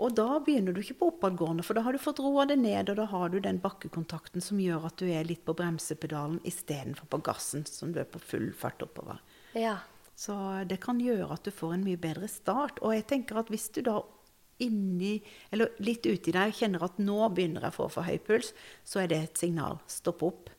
Og 0.00 0.14
da 0.16 0.38
begynner 0.40 0.72
du 0.72 0.80
ikke 0.80 0.96
på 1.02 1.10
oppadgående, 1.12 1.64
for 1.66 1.76
da 1.76 1.82
har 1.84 1.92
du 1.92 2.00
fått 2.00 2.22
roa 2.24 2.46
det 2.48 2.56
ned, 2.62 2.88
og 2.88 2.96
da 2.96 3.04
har 3.10 3.32
du 3.32 3.38
den 3.44 3.60
bakkekontakten 3.62 4.42
som 4.44 4.60
gjør 4.60 4.88
at 4.88 4.96
du 5.02 5.10
er 5.12 5.28
litt 5.28 5.44
på 5.44 5.54
bremsepedalen 5.58 6.40
istedenfor 6.48 7.10
på 7.12 7.20
gassen, 7.28 7.66
som 7.68 7.92
du 7.92 8.00
er 8.00 8.08
på 8.08 8.22
full 8.22 8.50
fart 8.56 8.82
oppover. 8.84 9.20
ja. 9.54 9.78
Så 10.22 10.34
det 10.68 10.76
kan 10.84 11.00
gjøre 11.00 11.32
at 11.34 11.46
du 11.48 11.50
får 11.50 11.72
en 11.74 11.84
mye 11.86 11.98
bedre 11.98 12.28
start. 12.30 12.76
Og 12.84 12.92
jeg 12.94 13.06
tenker 13.10 13.40
at 13.40 13.48
hvis 13.50 13.70
du 13.74 13.80
da 13.82 13.96
inni, 14.62 15.16
eller 15.50 15.72
litt 15.82 16.06
uti 16.06 16.34
deg 16.34 16.54
kjenner 16.54 16.84
at 16.86 17.00
nå 17.02 17.16
begynner 17.34 17.64
jeg 17.66 17.74
å 17.74 17.78
få 17.80 17.88
for 17.96 18.06
høy 18.06 18.20
puls, 18.22 18.52
så 18.84 19.02
er 19.02 19.10
det 19.10 19.18
et 19.18 19.42
signal. 19.42 19.80
Stopp 19.90 20.22
opp. 20.26 20.52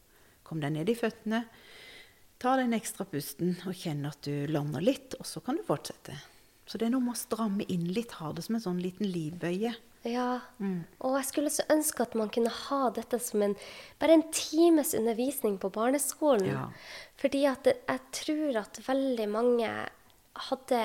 Kom 0.43 0.60
deg 0.60 0.76
ned 0.76 0.91
i 0.91 0.98
føttene. 0.98 1.46
Ta 2.43 2.58
den 2.60 2.76
ekstra 2.76 3.06
pusten 3.08 3.56
og 3.63 3.78
kjenn 3.78 4.04
at 4.10 4.26
du 4.26 4.52
lander 4.52 4.84
litt, 4.84 5.15
og 5.19 5.28
så 5.30 5.39
kan 5.46 5.56
du 5.56 5.63
fortsette. 5.63 6.17
Så 6.65 6.78
det 6.80 6.88
er 6.88 6.93
noe 6.93 7.04
med 7.04 7.15
å 7.15 7.19
stramme 7.19 7.65
inn 7.67 7.89
litt, 7.93 8.12
ha 8.21 8.32
det 8.34 8.43
som 8.45 8.56
en 8.56 8.63
sånn 8.63 8.80
liten 8.84 9.10
livbøye. 9.12 9.73
Ja. 10.08 10.28
Og 10.99 11.15
jeg 11.15 11.28
skulle 11.30 11.52
så 11.52 11.63
ønske 11.71 12.04
at 12.04 12.15
man 12.19 12.30
kunne 12.34 12.52
ha 12.52 12.89
dette 12.95 13.19
som 13.23 13.41
en, 13.45 13.56
bare 13.99 14.17
en 14.17 14.26
times 14.36 14.93
undervisning 14.97 15.58
på 15.63 15.71
barneskolen. 15.76 16.47
Ja. 16.52 16.65
Fordi 17.19 17.45
at 17.47 17.67
jeg 17.71 17.99
tror 18.19 18.58
at 18.63 18.80
veldig 18.88 19.28
mange 19.32 19.69
hadde 20.49 20.82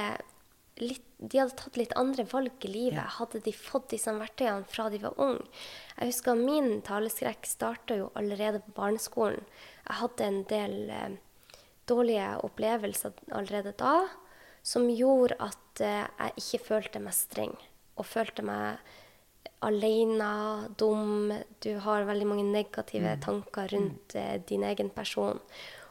litt, 0.79 1.03
de 1.19 1.41
hadde 1.41 1.57
tatt 1.59 1.79
litt 1.81 1.95
andre 1.99 2.23
valg 2.31 2.62
i 2.62 2.71
livet, 2.71 3.01
Ja. 3.01 3.09
hadde 3.19 3.41
de 3.43 3.53
fått 3.53 3.88
disse 3.91 4.12
verktøyene 4.14 4.67
fra 4.71 4.88
de 4.91 4.99
var 5.03 5.14
unge. 5.19 5.47
Jeg 5.99 6.12
husker 6.12 6.33
at 6.33 6.45
min 6.45 6.83
taleskrekk 6.87 7.47
starta 7.47 7.97
jo 7.99 8.12
allerede 8.14 8.61
på 8.62 8.75
barneskolen. 8.77 9.43
Jeg 9.88 9.97
hadde 9.99 10.25
en 10.29 10.43
del 10.45 10.91
eh, 10.91 11.17
dårlige 11.91 12.29
opplevelser 12.47 13.12
allerede 13.33 13.75
da, 13.77 14.07
som 14.68 14.88
gjorde 14.92 15.38
at 15.40 15.83
eh, 15.85 16.04
jeg 16.04 16.42
ikke 16.42 16.64
følte 16.66 17.02
mestring. 17.02 17.54
Og 17.98 18.07
følte 18.07 18.44
meg 18.46 18.83
alene, 19.64 20.68
dum. 20.78 21.33
Du 21.64 21.72
har 21.83 22.07
veldig 22.07 22.28
mange 22.28 22.46
negative 22.46 23.16
tanker 23.24 23.72
rundt 23.74 24.14
eh, 24.18 24.37
din 24.48 24.66
egen 24.68 24.90
person. 24.94 25.40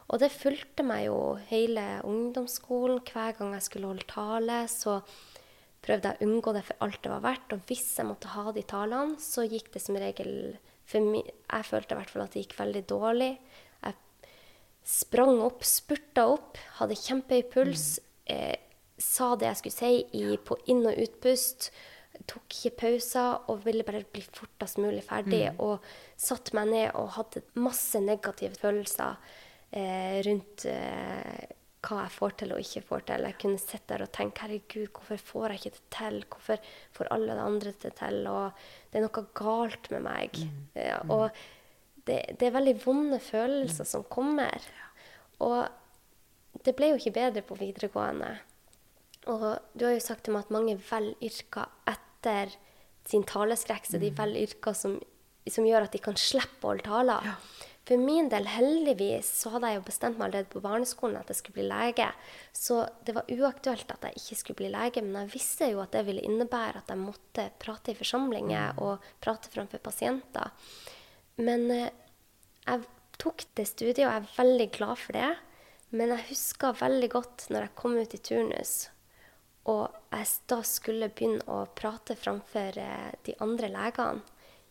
Og 0.08 0.22
det 0.22 0.30
fulgte 0.32 0.86
meg 0.86 1.08
jo 1.08 1.18
hele 1.50 1.84
ungdomsskolen. 2.06 3.02
Hver 3.04 3.34
gang 3.36 3.52
jeg 3.56 3.66
skulle 3.66 3.90
holde 3.90 4.08
tale, 4.08 4.62
så 4.72 5.00
prøvde 5.84 6.12
jeg 6.12 6.20
å 6.20 6.28
unngå 6.28 6.54
det 6.56 6.64
for 6.70 6.86
alt 6.86 7.02
det 7.04 7.12
var 7.12 7.26
verdt. 7.26 7.54
Og 7.54 7.68
hvis 7.68 7.90
jeg 7.98 8.08
måtte 8.08 8.32
ha 8.32 8.46
de 8.54 8.64
talene, 8.68 9.18
så 9.20 9.44
gikk 9.44 9.72
det 9.74 9.84
som 9.84 9.98
regel 10.00 10.32
Jeg 10.88 11.66
følte 11.68 11.92
i 11.92 11.98
hvert 11.98 12.12
fall 12.14 12.24
at 12.24 12.32
det 12.32 12.46
gikk 12.46 12.56
veldig 12.56 12.84
dårlig. 12.88 13.34
Jeg 13.84 13.98
sprang 14.88 15.42
opp, 15.44 15.66
spurta 15.68 16.24
opp, 16.32 16.56
hadde 16.78 16.96
kjempehøy 16.96 17.44
puls. 17.52 17.98
Eh, 18.24 18.56
sa 18.98 19.34
det 19.38 19.52
jeg 19.52 19.60
skulle 19.62 19.78
si 19.78 19.92
i, 20.18 20.24
på 20.36 20.58
inn- 20.70 20.86
og 20.88 20.98
utpust. 21.04 21.70
Tok 22.28 22.56
ikke 22.56 22.76
pauser 22.82 23.50
og 23.50 23.62
ville 23.66 23.86
bare 23.86 24.02
bli 24.02 24.24
fortest 24.26 24.80
mulig 24.82 25.04
ferdig. 25.06 25.44
Og 25.62 25.84
satte 26.18 26.56
meg 26.58 26.72
ned 26.72 26.88
og 26.98 27.14
hadde 27.18 27.44
masse 27.62 28.00
negative 28.02 28.58
følelser 28.58 29.20
eh, 29.70 30.18
rundt 30.26 30.66
eh, 30.68 31.46
hva 31.86 32.00
jeg 32.02 32.14
får 32.16 32.34
til 32.40 32.54
og 32.54 32.62
ikke 32.62 32.82
får 32.88 33.04
til. 33.08 33.26
Jeg 33.28 33.38
kunne 33.42 33.62
sitte 33.62 33.92
der 33.92 34.04
og 34.04 34.12
tenke 34.14 34.44
herregud, 34.44 34.88
hvorfor 34.96 35.22
får 35.30 35.54
jeg 35.54 35.60
ikke 35.60 35.76
det 35.76 35.84
til? 35.94 36.18
Hvorfor 36.34 36.72
får 36.98 37.12
alle 37.14 37.38
de 37.38 37.44
andre 37.44 37.74
det 37.84 37.94
til? 38.00 38.18
Og 38.32 38.64
det 38.90 38.98
er 38.98 39.06
noe 39.06 39.24
galt 39.42 39.90
med 39.94 40.04
meg. 40.08 40.42
Ja, 40.74 40.98
og 41.06 41.28
det, 42.08 42.18
det 42.40 42.48
er 42.48 42.56
veldig 42.56 42.76
vonde 42.82 43.20
følelser 43.22 43.86
som 43.88 44.06
kommer. 44.10 44.66
Og 45.44 45.68
det 46.64 46.74
ble 46.76 46.92
jo 46.92 46.98
ikke 46.98 47.14
bedre 47.14 47.44
på 47.46 47.58
videregående. 47.58 48.34
Og 49.28 49.46
du 49.76 49.84
har 49.86 49.94
jo 49.94 50.04
sagt 50.04 50.26
til 50.26 50.34
meg 50.34 50.46
at 50.46 50.54
mange 50.54 50.78
velger 50.88 51.28
yrker 51.28 51.68
etter 51.90 52.54
sin 53.08 53.24
taleskrekk, 53.28 53.88
så 53.88 54.00
de 54.00 54.12
velger 54.16 54.48
yrker 54.48 54.76
som, 54.76 54.98
som 55.48 55.66
gjør 55.68 55.86
at 55.86 55.96
de 55.96 56.00
kan 56.04 56.16
slippe 56.20 56.64
å 56.64 56.72
holde 56.72 56.86
taler. 56.88 57.34
For 57.88 57.96
min 57.96 58.26
del, 58.28 58.44
heldigvis, 58.52 59.30
så 59.40 59.54
hadde 59.54 59.70
jeg 59.70 59.78
jo 59.78 59.84
bestemt 59.86 60.18
meg 60.18 60.26
allerede 60.26 60.52
på 60.52 60.60
barneskolen 60.60 61.16
at 61.16 61.30
jeg 61.32 61.38
skulle 61.38 61.56
bli 61.56 61.68
lege. 61.70 62.08
Så 62.52 62.82
det 63.06 63.14
var 63.16 63.30
uaktuelt 63.32 63.94
at 63.94 64.04
jeg 64.04 64.20
ikke 64.20 64.36
skulle 64.36 64.58
bli 64.58 64.72
lege, 64.74 65.04
men 65.04 65.22
jeg 65.22 65.32
visste 65.38 65.70
jo 65.70 65.80
at 65.80 65.96
det 65.96 66.02
ville 66.04 66.24
innebære 66.28 66.82
at 66.82 66.92
jeg 66.92 67.00
måtte 67.00 67.46
prate 67.62 67.94
i 67.94 67.96
forsamlinger 67.96 68.82
og 68.84 69.08
prate 69.24 69.48
framfor 69.54 69.80
pasienter. 69.80 70.52
Men 71.40 71.64
eh, 71.72 71.88
jeg 72.66 72.84
tok 73.24 73.46
det 73.56 73.68
studiet, 73.70 74.04
og 74.04 74.12
jeg 74.12 74.20
er 74.20 74.30
veldig 74.36 74.68
glad 74.76 75.00
for 75.00 75.16
det. 75.16 75.32
Men 75.96 76.12
jeg 76.12 76.28
husker 76.34 76.76
veldig 76.84 77.10
godt 77.16 77.48
når 77.48 77.70
jeg 77.70 77.76
kom 77.80 77.96
ut 77.96 78.18
i 78.18 78.20
turnus, 78.20 78.74
og 79.68 80.14
jeg 80.14 80.28
da 80.48 80.58
skulle 80.64 81.10
begynne 81.12 81.44
å 81.52 81.66
prate 81.76 82.16
framfor 82.18 82.80
eh, 82.80 83.12
de 83.26 83.36
andre 83.44 83.70
legene. 83.72 84.24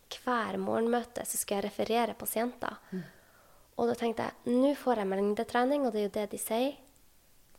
Hver 0.08 0.56
morgenmøte 0.56 1.24
så 1.28 1.36
skulle 1.36 1.60
jeg 1.60 1.68
referere 1.68 2.16
pasienter. 2.16 2.78
Og 3.78 3.90
da 3.90 3.94
tenkte 3.98 4.24
jeg 4.26 4.56
nå 4.56 4.72
får 4.78 5.02
jeg 5.02 5.10
mengdetrening, 5.10 5.84
og 5.84 5.92
det 5.92 6.00
er 6.00 6.06
jo 6.06 6.14
det 6.16 6.28
de 6.32 6.40
sier. 6.40 6.76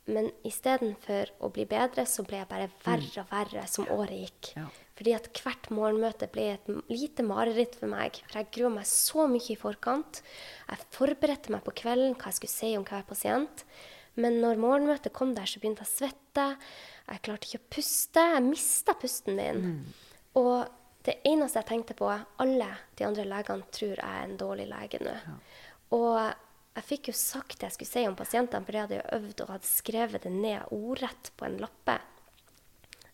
Men 0.10 0.32
istedenfor 0.48 1.30
å 1.46 1.52
bli 1.54 1.68
bedre, 1.70 2.08
så 2.10 2.26
ble 2.26 2.40
jeg 2.40 2.50
bare 2.50 2.72
verre 2.82 3.22
og 3.22 3.30
verre 3.30 3.66
som 3.70 3.86
året 3.94 4.24
gikk. 4.24 4.50
Ja. 4.58 4.66
Fordi 4.98 5.14
at 5.16 5.30
hvert 5.44 5.70
morgenmøte 5.72 6.28
ble 6.34 6.48
et 6.56 6.72
lite 6.90 7.24
mareritt 7.24 7.78
for 7.80 7.92
meg. 7.92 8.18
For 8.26 8.42
jeg 8.42 8.50
grua 8.58 8.74
meg 8.80 8.90
så 8.90 9.30
mye 9.30 9.54
i 9.54 9.60
forkant. 9.60 10.24
Jeg 10.66 10.90
forberedte 10.96 11.54
meg 11.54 11.64
på 11.68 11.76
kvelden 11.84 12.18
hva 12.18 12.34
jeg 12.34 12.40
skulle 12.42 12.56
si 12.58 12.74
om 12.80 12.88
hver 12.90 13.06
pasient. 13.08 13.64
Men 14.20 14.42
når 14.42 14.60
morgenmøtet 14.60 15.16
kom 15.16 15.36
der, 15.38 15.48
så 15.48 15.62
begynte 15.62 15.86
jeg 15.86 15.92
å 15.92 15.98
svette. 16.00 16.48
Jeg 17.10 17.24
klarte 17.26 17.50
ikke 17.50 17.62
å 17.62 17.70
puste. 17.76 18.26
Jeg 18.36 18.46
mista 18.46 18.94
pusten 19.00 19.40
min. 19.40 19.64
Og 20.38 20.68
det 21.08 21.16
eneste 21.26 21.62
jeg 21.62 21.70
tenkte 21.72 21.96
på, 21.98 22.10
alle 22.12 22.70
de 23.00 23.08
andre 23.08 23.26
legene 23.26 23.74
tror 23.74 23.96
jeg 23.96 24.06
er 24.06 24.28
en 24.28 24.38
dårlig 24.38 24.68
lege 24.70 25.02
nå. 25.02 25.16
Og 25.96 26.20
jeg 26.76 26.86
fikk 26.86 27.10
jo 27.10 27.16
sagt 27.18 27.58
det 27.60 27.70
jeg 27.70 27.78
skulle 27.78 27.92
si 27.92 28.06
om 28.08 28.18
pasientene, 28.20 28.66
for 28.66 28.78
jeg 28.78 28.86
hadde 28.86 29.00
jo 29.00 29.18
øvd 29.18 29.44
og 29.44 29.54
hadde 29.56 29.70
skrevet 29.70 30.26
det 30.28 30.34
ned 30.36 30.74
ordrett 30.76 31.32
på 31.40 31.48
en 31.48 31.58
lappe. 31.64 31.98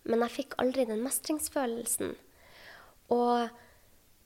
Men 0.05 0.25
jeg 0.25 0.35
fikk 0.35 0.57
aldri 0.61 0.85
den 0.89 1.01
mestringsfølelsen. 1.05 2.11
Og 3.15 3.61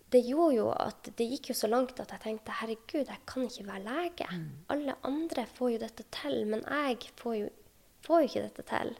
det 0.09 0.23
gjorde 0.25 0.55
jo 0.55 0.69
at 0.73 1.11
det 1.19 1.27
gikk 1.35 1.51
jo 1.51 1.57
så 1.59 1.69
langt 1.69 1.99
at 2.01 2.11
jeg 2.15 2.23
tenkte 2.23 2.55
herregud, 2.63 3.05
jeg 3.05 3.21
kan 3.29 3.45
ikke 3.45 3.67
være 3.67 3.85
lege. 3.85 4.29
Alle 4.73 4.97
andre 5.07 5.45
får 5.59 5.75
jo 5.75 5.83
dette 5.83 6.07
til, 6.15 6.41
men 6.49 6.65
jeg 6.65 7.13
får 7.21 7.35
jo, 7.37 7.51
får 8.07 8.23
jo 8.23 8.31
ikke 8.31 8.45
dette 8.47 8.65
til. 8.71 8.95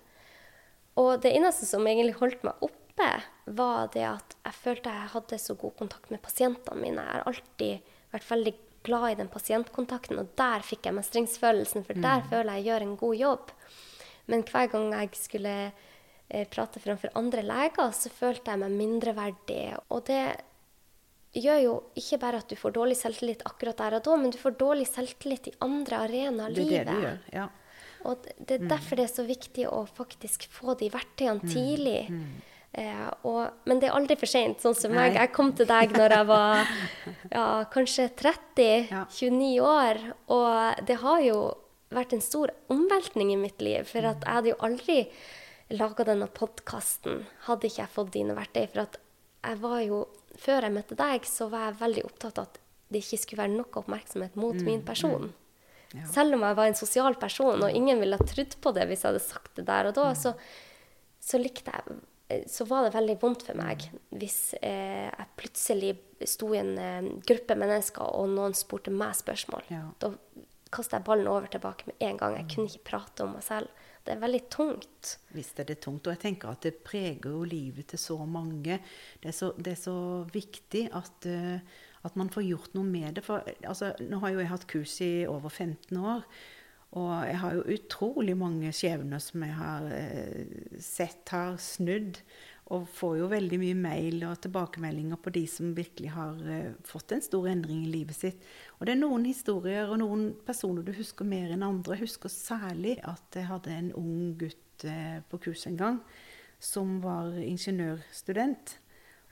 Og 1.00 1.20
det 1.24 1.32
eneste 1.38 1.68
som 1.70 1.88
egentlig 1.88 2.18
holdt 2.20 2.42
meg 2.48 2.66
oppe, 2.66 3.10
var 3.46 3.92
det 3.94 4.04
at 4.06 4.36
jeg 4.44 4.58
følte 4.60 4.94
jeg 4.94 5.12
hadde 5.14 5.38
så 5.40 5.56
god 5.58 5.78
kontakt 5.80 6.10
med 6.12 6.22
pasientene 6.22 6.82
mine. 6.82 7.06
Jeg 7.06 7.16
har 7.16 7.30
alltid 7.30 7.94
vært 8.12 8.28
veldig 8.30 8.54
glad 8.84 9.06
i 9.12 9.20
den 9.20 9.30
pasientkontakten, 9.32 10.20
og 10.20 10.34
der 10.40 10.66
fikk 10.66 10.88
jeg 10.88 10.98
mestringsfølelsen, 10.98 11.86
for 11.88 12.00
der 12.04 12.26
føler 12.32 12.58
jeg 12.58 12.66
jeg 12.66 12.70
gjør 12.70 12.86
en 12.86 12.98
god 13.00 13.16
jobb. 13.20 13.54
Men 14.30 14.44
hver 14.46 14.68
gang 14.72 14.92
jeg 14.94 15.10
skulle 15.18 15.56
eh, 15.70 16.46
prate 16.52 16.82
framfor 16.84 17.16
andre 17.20 17.44
leger, 17.46 17.96
så 17.96 18.12
følte 18.14 18.54
jeg 18.54 18.62
meg 18.62 18.76
mindreverdig. 18.78 19.64
Og 19.90 20.04
det 20.10 20.24
gjør 21.40 21.64
jo 21.64 21.74
ikke 22.00 22.20
bare 22.22 22.42
at 22.42 22.50
du 22.50 22.58
får 22.58 22.76
dårlig 22.76 22.98
selvtillit 22.98 23.46
akkurat 23.48 23.80
der 23.80 23.98
og 24.00 24.06
da, 24.06 24.20
men 24.22 24.34
du 24.34 24.40
får 24.42 24.58
dårlig 24.60 24.88
selvtillit 24.90 25.52
i 25.52 25.58
andre 25.66 26.04
arenaer 26.06 26.50
av 26.50 26.56
livet. 26.56 26.70
Det 26.72 26.80
er 26.80 26.90
det 26.90 26.96
du 26.96 27.08
gjør. 27.08 27.20
Ja. 27.36 27.48
Og 28.08 28.28
det 28.38 28.56
er 28.60 28.68
derfor 28.70 29.00
det 29.00 29.08
er 29.10 29.12
så 29.12 29.26
viktig 29.28 29.66
å 29.68 29.84
faktisk 29.88 30.46
få 30.54 30.76
de 30.80 30.88
verktøyene 30.94 31.50
tidlig. 31.50 32.04
Eh, 32.72 33.08
og, 33.26 33.50
men 33.66 33.80
det 33.82 33.90
er 33.90 33.96
aldri 33.98 34.16
for 34.20 34.30
seint, 34.30 34.62
sånn 34.62 34.78
som 34.78 34.94
meg. 34.94 35.16
Jeg 35.18 35.32
kom 35.34 35.52
til 35.58 35.68
deg 35.70 35.96
når 35.98 36.16
jeg 36.16 36.28
var 36.30 36.70
ja, 37.38 37.48
kanskje 37.74 38.10
30, 38.22 38.70
Ja. 38.94 39.04
29 39.10 39.50
år. 39.66 40.02
Og 40.32 40.86
det 40.88 41.00
har 41.02 41.20
jo 41.26 41.42
vært 41.90 42.14
en 42.14 42.22
stor 42.22 42.54
omveltning 42.70 43.34
i 43.34 43.40
mitt 43.42 43.62
liv. 43.66 43.88
For 43.90 44.06
jeg 44.06 44.22
hadde 44.26 44.54
jo 44.54 44.60
aldri 44.66 45.02
laga 45.74 46.06
denne 46.08 46.26
podkasten 46.34 47.26
hadde 47.46 47.70
ikke 47.70 47.84
jeg 47.84 47.94
fått 47.94 48.14
dine 48.16 48.38
verktøy. 48.38 48.64
For 48.72 48.86
at 48.86 48.98
jeg 49.44 49.60
var 49.62 49.82
jo, 49.86 50.00
før 50.40 50.66
jeg 50.68 50.76
møtte 50.76 50.98
deg, 51.00 51.28
så 51.30 51.50
var 51.52 51.70
jeg 51.70 51.82
veldig 51.84 52.06
opptatt 52.10 52.42
av 52.42 52.50
at 52.50 52.60
det 52.90 53.04
ikke 53.04 53.20
skulle 53.22 53.44
være 53.44 53.54
noe 53.54 53.82
oppmerksomhet 53.82 54.38
mot 54.40 54.58
min 54.66 54.82
person. 54.86 55.30
Ja. 55.96 56.06
Selv 56.12 56.38
om 56.38 56.46
jeg 56.46 56.58
var 56.60 56.70
en 56.70 56.78
sosial 56.78 57.16
person, 57.18 57.64
og 57.66 57.74
ingen 57.74 58.02
ville 58.02 58.18
ha 58.20 58.28
trodd 58.30 58.56
på 58.62 58.74
det 58.76 58.86
hvis 58.90 59.04
jeg 59.04 59.14
hadde 59.14 59.26
sagt 59.26 59.56
det 59.58 59.66
der 59.70 59.90
og 59.90 59.96
da, 59.98 60.12
så, 60.18 60.36
så 61.24 61.42
likte 61.42 61.74
jeg 61.74 61.98
eh, 62.30 62.44
så 62.50 62.68
var 62.70 62.86
det 62.86 62.94
veldig 62.94 63.18
vondt 63.24 63.48
for 63.48 63.58
meg 63.58 63.88
hvis 64.14 64.54
eh, 64.62 65.08
jeg 65.10 65.32
plutselig 65.40 65.96
sto 66.30 66.52
i 66.54 66.62
en 66.62 66.76
eh, 66.78 67.10
gruppe 67.26 67.58
mennesker, 67.58 68.06
og 68.06 68.30
noen 68.36 68.54
spurte 68.58 68.94
meg 68.94 69.18
spørsmål. 69.18 69.66
Ja. 69.74 69.88
Da 70.02 70.14
kasta 70.70 71.00
jeg 71.00 71.08
ballen 71.08 71.30
over 71.30 71.50
tilbake 71.50 71.90
med 71.90 72.04
en 72.06 72.18
gang. 72.20 72.36
Jeg 72.38 72.50
kunne 72.54 72.70
ikke 72.70 72.90
prate 72.92 73.26
om 73.26 73.34
meg 73.38 73.46
selv. 73.46 73.86
Det 74.06 74.16
er 74.16 74.22
veldig 74.22 74.42
tungt. 74.54 75.16
Visst 75.36 75.60
er 75.62 75.68
det 75.70 75.80
tungt. 75.84 76.08
Og 76.08 76.16
jeg 76.16 76.22
tenker 76.24 76.52
at 76.54 76.66
det 76.66 76.80
preger 76.86 77.34
jo 77.34 77.44
livet 77.48 77.90
til 77.92 78.02
så 78.02 78.18
mange. 78.26 78.80
Det 79.22 79.32
er 79.32 79.36
så, 79.36 79.52
det 79.58 79.76
er 79.76 79.82
så 79.82 79.98
viktig 80.34 80.86
at, 80.98 81.30
eh, 81.30 81.82
at 82.08 82.16
man 82.20 82.32
får 82.32 82.48
gjort 82.48 82.78
noe 82.78 82.88
med 82.88 83.18
det. 83.18 83.26
For 83.26 83.44
altså, 83.68 83.94
nå 84.04 84.22
har 84.24 84.34
jo 84.34 84.42
jeg 84.44 84.54
hatt 84.54 84.70
kurs 84.72 84.96
i 85.06 85.14
over 85.30 85.52
15 85.52 86.00
år. 86.00 86.24
Og 86.98 87.10
jeg 87.28 87.38
har 87.38 87.58
jo 87.58 87.66
utrolig 87.76 88.34
mange 88.38 88.72
skjebner 88.74 89.22
som 89.22 89.44
jeg 89.46 89.54
har 89.54 89.90
eh, 89.94 90.56
sett 90.82 91.30
har 91.36 91.60
snudd. 91.62 92.18
Og 92.70 92.86
får 92.94 93.16
jo 93.18 93.28
veldig 93.32 93.58
mye 93.62 93.78
mail 93.78 94.24
og 94.28 94.42
tilbakemeldinger 94.44 95.18
på 95.22 95.34
de 95.34 95.44
som 95.50 95.76
virkelig 95.78 96.14
har 96.14 96.42
eh, 96.50 96.72
fått 96.86 97.14
en 97.14 97.24
stor 97.26 97.50
endring 97.52 97.84
i 97.86 97.94
livet 97.94 98.18
sitt. 98.18 98.50
Og 98.78 98.88
det 98.88 98.96
er 98.96 99.02
noen 99.04 99.28
historier 99.30 99.90
og 99.90 100.02
noen 100.02 100.32
personer 100.46 100.86
du 100.86 100.94
husker 100.98 101.30
mer 101.30 101.54
enn 101.54 101.66
andre. 101.66 101.98
Jeg 101.98 102.08
husker 102.08 102.34
særlig 102.34 102.98
at 103.06 103.38
jeg 103.38 103.50
hadde 103.50 103.74
en 103.76 103.94
ung 103.98 104.36
gutt 104.42 104.86
eh, 104.90 105.22
på 105.30 105.42
kurs 105.46 105.68
en 105.70 105.80
gang 105.80 106.04
som 106.60 106.98
var 107.04 107.38
ingeniørstudent. 107.40 108.80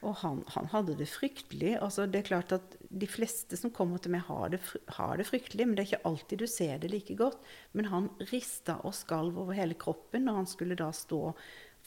Og 0.06 0.14
han, 0.22 0.44
han 0.54 0.68
hadde 0.70 0.94
det 1.00 1.08
fryktelig. 1.10 1.72
Altså, 1.82 2.06
det 2.06 2.20
er 2.20 2.28
klart 2.28 2.52
at 2.54 2.76
De 2.88 3.08
fleste 3.10 3.58
som 3.58 3.72
kommer 3.74 3.98
til 3.98 4.14
meg, 4.14 4.28
har 4.28 4.52
det, 4.54 4.60
har 5.00 5.18
det 5.18 5.26
fryktelig, 5.28 5.66
men 5.66 5.76
det 5.78 5.84
er 5.84 5.90
ikke 5.92 6.10
alltid 6.12 6.44
du 6.44 6.48
ser 6.48 6.78
det 6.84 6.92
like 6.94 7.16
godt. 7.18 7.40
Men 7.74 7.90
han 7.92 8.12
rista 8.32 8.78
og 8.86 8.94
skalv 8.96 9.40
over 9.42 9.58
hele 9.58 9.78
kroppen 9.80 10.28
når 10.28 10.44
han 10.44 10.52
skulle 10.54 10.78
da 10.80 10.92
stå 10.96 11.34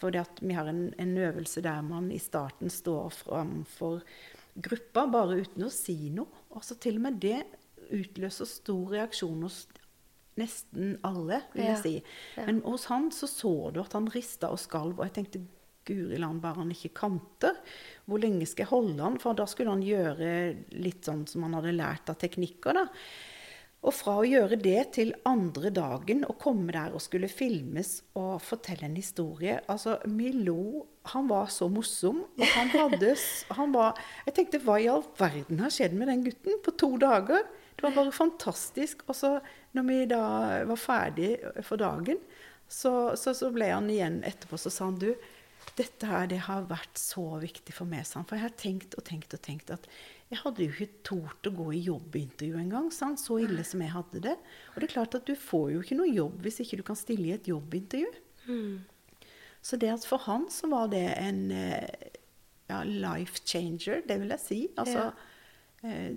fordi 0.00 0.22
vi 0.40 0.54
har 0.56 0.64
en, 0.70 0.94
en 0.96 1.10
øvelse 1.20 1.60
der 1.60 1.82
man 1.84 2.06
i 2.08 2.18
starten 2.18 2.70
står 2.72 3.10
framfor 3.18 3.98
gruppa 4.64 5.04
bare 5.12 5.42
uten 5.42 5.66
å 5.66 5.72
si 5.72 6.08
noe. 6.14 6.46
Altså 6.56 6.78
Til 6.80 6.96
og 6.96 7.04
med 7.04 7.18
det 7.20 7.42
utløser 7.90 8.48
stor 8.48 8.94
reaksjon 8.94 9.44
hos 9.44 9.66
nesten 10.40 10.94
alle, 11.04 11.42
vil 11.52 11.66
jeg 11.66 11.76
Ja, 11.76 11.80
si. 11.82 11.94
Men 12.46 12.62
hos 12.64 12.86
han 12.88 13.10
så 13.12 13.28
så 13.28 13.52
du 13.74 13.82
at 13.82 13.92
han 13.92 14.08
rista 14.14 14.48
og 14.48 14.60
skalv, 14.62 14.98
og 14.98 15.04
jeg 15.04 15.16
tenkte 15.18 15.42
Guri 15.88 16.20
land, 16.20 16.42
bare 16.42 16.62
han 16.62 16.72
ikke 16.74 16.92
kanter. 17.00 17.58
Hvor 18.06 18.20
lenge 18.22 18.46
skal 18.48 18.66
jeg 18.66 18.72
holde 18.72 19.02
han? 19.04 19.18
For 19.22 19.38
da 19.38 19.46
skulle 19.50 19.74
han 19.74 19.84
gjøre 19.84 20.30
litt 20.76 21.08
sånn 21.08 21.26
som 21.30 21.46
han 21.46 21.56
hadde 21.58 21.76
lært 21.76 22.12
av 22.12 22.18
teknikker, 22.20 22.80
da. 22.80 22.86
Og 23.80 23.94
fra 23.96 24.18
å 24.20 24.26
gjøre 24.28 24.58
det 24.60 24.80
til 24.98 25.14
andre 25.28 25.70
dagen 25.72 26.26
å 26.28 26.36
komme 26.40 26.68
der 26.74 26.92
og 26.92 27.00
skulle 27.00 27.30
filmes 27.32 27.94
og 28.18 28.42
fortelle 28.44 28.84
en 28.84 28.98
historie 28.98 29.54
Altså, 29.72 29.94
vi 30.04 30.34
lo 30.36 30.84
Han 31.14 31.30
var 31.30 31.48
så 31.48 31.70
morsom. 31.72 32.20
Og 32.36 32.44
han 32.58 32.68
hadde 32.74 33.14
han 33.56 33.72
var, 33.72 33.96
Jeg 34.26 34.36
tenkte 34.36 34.60
hva 34.66 34.76
i 34.76 34.90
all 34.92 35.06
verden 35.16 35.64
har 35.64 35.72
skjedd 35.72 35.96
med 35.96 36.12
den 36.12 36.26
gutten 36.28 36.60
på 36.60 36.76
to 36.76 36.92
dager? 37.00 37.48
Det 37.72 37.86
var 37.86 37.96
bare 37.96 38.12
fantastisk. 38.12 39.06
Og 39.08 39.16
så 39.16 39.38
når 39.72 39.88
vi 39.88 39.98
da 40.10 40.24
var 40.68 40.80
ferdig 40.80 41.30
for 41.64 41.80
dagen, 41.80 42.20
så, 42.68 43.16
så, 43.16 43.32
så 43.32 43.48
ble 43.54 43.70
han 43.72 43.88
igjen 43.90 44.20
etterpå, 44.28 44.60
så 44.60 44.70
sa 44.70 44.90
han 44.90 45.00
du 45.00 45.14
dette 45.78 46.08
her 46.08 46.28
det 46.30 46.42
har 46.46 46.68
vært 46.70 46.98
så 46.98 47.24
viktig 47.42 47.74
for 47.76 47.88
meg. 47.88 48.06
For 48.08 48.36
jeg 48.36 48.46
har 48.46 48.56
tenkt 48.60 48.96
og 48.98 49.04
tenkt 49.08 49.36
og 49.36 49.42
tenkt 49.44 49.72
at 49.74 49.86
jeg 50.30 50.40
hadde 50.44 50.66
jo 50.66 50.74
ikke 50.74 51.02
tort 51.06 51.48
å 51.48 51.54
gå 51.54 51.66
i 51.74 51.82
jobbintervju 51.88 52.60
engang. 52.60 52.90
Så 52.92 53.40
ille 53.42 53.64
som 53.66 53.82
jeg 53.82 53.94
hadde 53.94 54.22
det. 54.28 54.36
Og 54.72 54.78
det 54.78 54.88
er 54.88 54.94
klart 54.94 55.16
at 55.18 55.26
du 55.26 55.34
får 55.34 55.72
jo 55.74 55.82
ikke 55.82 55.98
noe 55.98 56.12
jobb 56.12 56.40
hvis 56.44 56.60
ikke 56.64 56.80
du 56.80 56.84
kan 56.86 56.98
stille 56.98 57.30
i 57.30 57.34
et 57.34 57.50
jobbintervju. 57.50 58.12
Mm. 58.46 59.26
Så 59.60 59.76
det 59.80 59.90
at 59.92 60.06
for 60.08 60.22
han 60.24 60.46
så 60.52 60.70
var 60.70 60.88
det 60.92 61.04
en 61.18 61.42
eh, 61.52 62.14
ja, 62.70 62.84
life 62.84 63.42
changer, 63.44 64.04
det 64.06 64.20
vil 64.22 64.32
jeg 64.36 64.44
si. 64.44 64.60
Altså, 64.80 65.10
ja. 65.10 65.29
Eh, 65.86 66.12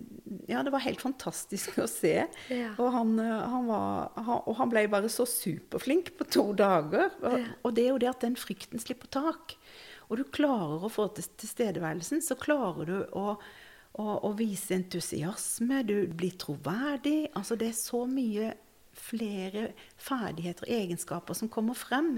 ja 0.51 0.59
det 0.65 0.73
var 0.73 0.83
helt 0.83 1.01
fantastisk 1.03 1.77
å 1.83 1.87
se. 1.89 2.15
Ja. 2.51 2.73
Og, 2.75 2.87
han, 2.95 3.15
eh, 3.21 3.47
han 3.53 3.67
var, 3.69 4.13
han, 4.17 4.37
og, 4.41 4.53
han, 4.59 4.71
ble 4.73 4.85
bare 4.91 5.11
så 5.11 5.27
superflink 5.29 6.13
på 6.19 6.29
to 6.31 6.49
dager. 6.57 7.11
Og, 7.23 7.49
og 7.63 7.75
det 7.75 7.87
er 7.87 7.93
jo 7.93 8.03
det 8.03 8.13
at 8.13 8.25
den 8.25 8.39
frykten 8.39 8.81
slipper 8.81 9.11
tak. 9.13 9.57
Og 10.09 10.19
du 10.19 10.25
klarer 10.27 10.83
å 10.83 10.91
få 10.91 11.07
til 11.15 11.29
tilstedeværelsen, 11.41 12.21
så 12.21 12.37
klarer 12.39 12.89
du 12.89 12.97
å 13.17 13.37
å, 13.99 14.05
å 14.25 14.31
vise 14.37 14.75
entusiasme. 14.77 15.83
Du 15.85 15.95
blir 16.09 16.37
troverdig. 16.41 17.27
Altså 17.37 17.57
det 17.59 17.71
er 17.71 17.77
så 17.77 18.03
mye 18.09 18.53
flere 18.93 19.71
ferdigheter 20.01 20.67
og 20.67 20.73
egenskaper 20.73 21.37
som 21.37 21.51
kommer 21.51 21.77
frem 21.77 22.17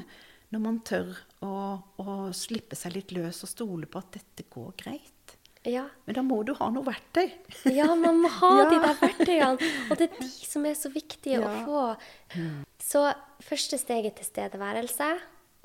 når 0.54 0.62
man 0.62 0.80
tør 0.88 1.16
å, 1.44 1.54
å 2.00 2.16
slippe 2.36 2.78
seg 2.78 2.96
litt 2.96 3.14
løs 3.16 3.42
og 3.44 3.52
stole 3.52 3.90
på 3.90 4.00
at 4.02 4.20
dette 4.20 4.48
går 4.52 4.76
greit. 4.84 5.15
Ja. 5.70 5.86
Men 6.06 6.18
da 6.18 6.24
må 6.26 6.42
du 6.46 6.54
ha 6.58 6.70
noe 6.74 6.86
verktøy. 6.86 7.32
Ja, 7.74 7.88
man 7.98 8.22
må 8.24 8.32
ha 8.40 8.52
ja. 8.62 8.68
de 8.72 8.82
der 8.84 9.00
verktøyene. 9.02 9.72
Og 9.90 10.00
det 10.00 10.10
er 10.10 10.20
de 10.20 10.30
som 10.46 10.68
er 10.70 10.78
så 10.78 10.92
viktige 10.94 11.42
ja. 11.42 11.50
å 11.50 11.66
få. 11.66 12.44
Så 12.82 13.08
første 13.46 13.80
steget 13.82 14.16
til 14.16 14.26
tilstedeværelse. 14.26 15.10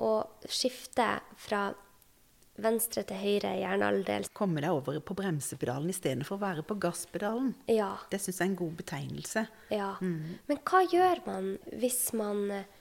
Og 0.01 0.49
skifte 0.49 1.07
fra 1.37 1.69
venstre 2.61 3.03
til 3.07 3.19
høyre 3.21 3.53
hjernehalvdel. 3.59 4.27
Komme 4.37 4.63
deg 4.63 4.73
over 4.73 4.99
på 5.05 5.15
bremsepedalen 5.17 5.91
istedenfor 5.93 6.37
å 6.37 6.41
være 6.41 6.65
på 6.67 6.77
gasspedalen. 6.81 7.53
Ja. 7.71 7.93
Det 8.11 8.21
syns 8.21 8.41
jeg 8.41 8.47
er 8.47 8.51
en 8.51 8.59
god 8.59 8.77
betegnelse. 8.81 9.45
Ja. 9.73 9.93
Mm. 10.01 10.37
Men 10.49 10.61
hva 10.67 10.83
gjør 10.91 11.23
man 11.27 11.51
hvis 11.81 12.03
man 12.17 12.43
eh, 12.57 12.80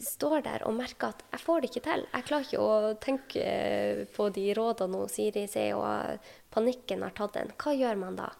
står 0.00 0.44
der 0.44 0.64
og 0.68 0.74
merker 0.76 1.14
at 1.14 1.22
'jeg 1.30 1.40
får 1.40 1.60
det 1.60 1.70
ikke 1.70 1.86
til'. 1.86 2.06
Jeg 2.12 2.24
klarer 2.24 2.44
ikke 2.44 2.60
å 2.60 2.94
tenke 3.00 3.42
eh, 3.42 4.04
på 4.04 4.28
de 4.32 4.54
rådene 4.54 5.08
Siri 5.08 5.46
sier, 5.46 5.76
og 5.76 6.18
panikken 6.50 7.02
har 7.02 7.10
tatt 7.10 7.36
en. 7.36 7.52
Hva 7.56 7.74
gjør 7.74 7.96
man 7.96 8.16
da? 8.16 8.30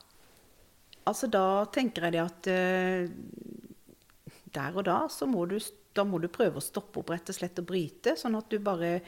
Altså, 1.06 1.26
da 1.26 1.64
tenker 1.72 2.02
jeg 2.02 2.12
det 2.12 2.20
at 2.20 2.46
uh, 2.52 3.08
der 4.52 4.76
og 4.76 4.84
da 4.84 5.08
så 5.08 5.26
må 5.26 5.46
du, 5.48 5.58
da 5.96 6.04
må 6.04 6.20
du 6.20 6.28
prøve 6.28 6.60
å 6.60 6.64
stoppe 6.64 7.00
opp 7.00 7.10
rett 7.10 7.28
og 7.32 7.34
slett 7.34 7.58
og 7.58 7.66
bryte, 7.66 8.16
sånn 8.16 8.36
at 8.36 8.50
du 8.50 8.58
bare 8.58 9.00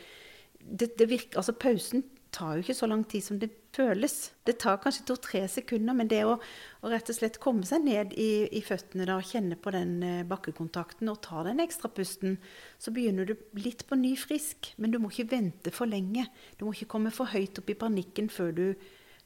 det, 0.63 0.97
det 0.97 1.09
virker, 1.11 1.37
altså 1.39 1.53
Pausen 1.53 2.05
tar 2.33 2.57
jo 2.57 2.65
ikke 2.65 2.77
så 2.77 2.89
lang 2.89 3.03
tid 3.09 3.25
som 3.25 3.39
det 3.41 3.51
føles. 3.77 4.15
Det 4.47 4.57
tar 4.63 4.81
kanskje 4.83 5.05
to-tre 5.09 5.43
sekunder, 5.51 5.97
men 5.97 6.09
det 6.11 6.23
å, 6.29 6.37
å, 6.39 6.91
rett 6.93 7.11
og 7.13 7.17
slett 7.17 7.39
komme 7.43 7.67
seg 7.69 7.85
ned 7.87 8.15
i, 8.21 8.47
i 8.53 8.63
føttene 8.65 9.07
da, 9.09 9.19
kjenne 9.25 9.59
på 9.61 9.73
den 9.75 9.95
eh, 10.07 10.25
bakkekontakten 10.29 11.11
og 11.13 11.21
ta 11.25 11.45
den 11.47 11.63
ekstra 11.65 11.91
pusten, 11.93 12.39
så 12.81 12.95
begynner 12.95 13.29
du 13.29 13.37
litt 13.61 13.87
på 13.89 13.99
ny 14.01 14.15
frisk. 14.21 14.73
Men 14.77 14.95
du 14.95 15.01
må 15.03 15.13
ikke 15.13 15.31
vente 15.35 15.75
for 15.75 15.91
lenge. 15.91 16.27
Du 16.59 16.67
må 16.67 16.75
ikke 16.77 16.91
komme 16.97 17.15
for 17.15 17.33
høyt 17.33 17.63
opp 17.63 17.73
i 17.73 17.79
panikken 17.79 18.33
før 18.33 18.57
du 18.57 18.67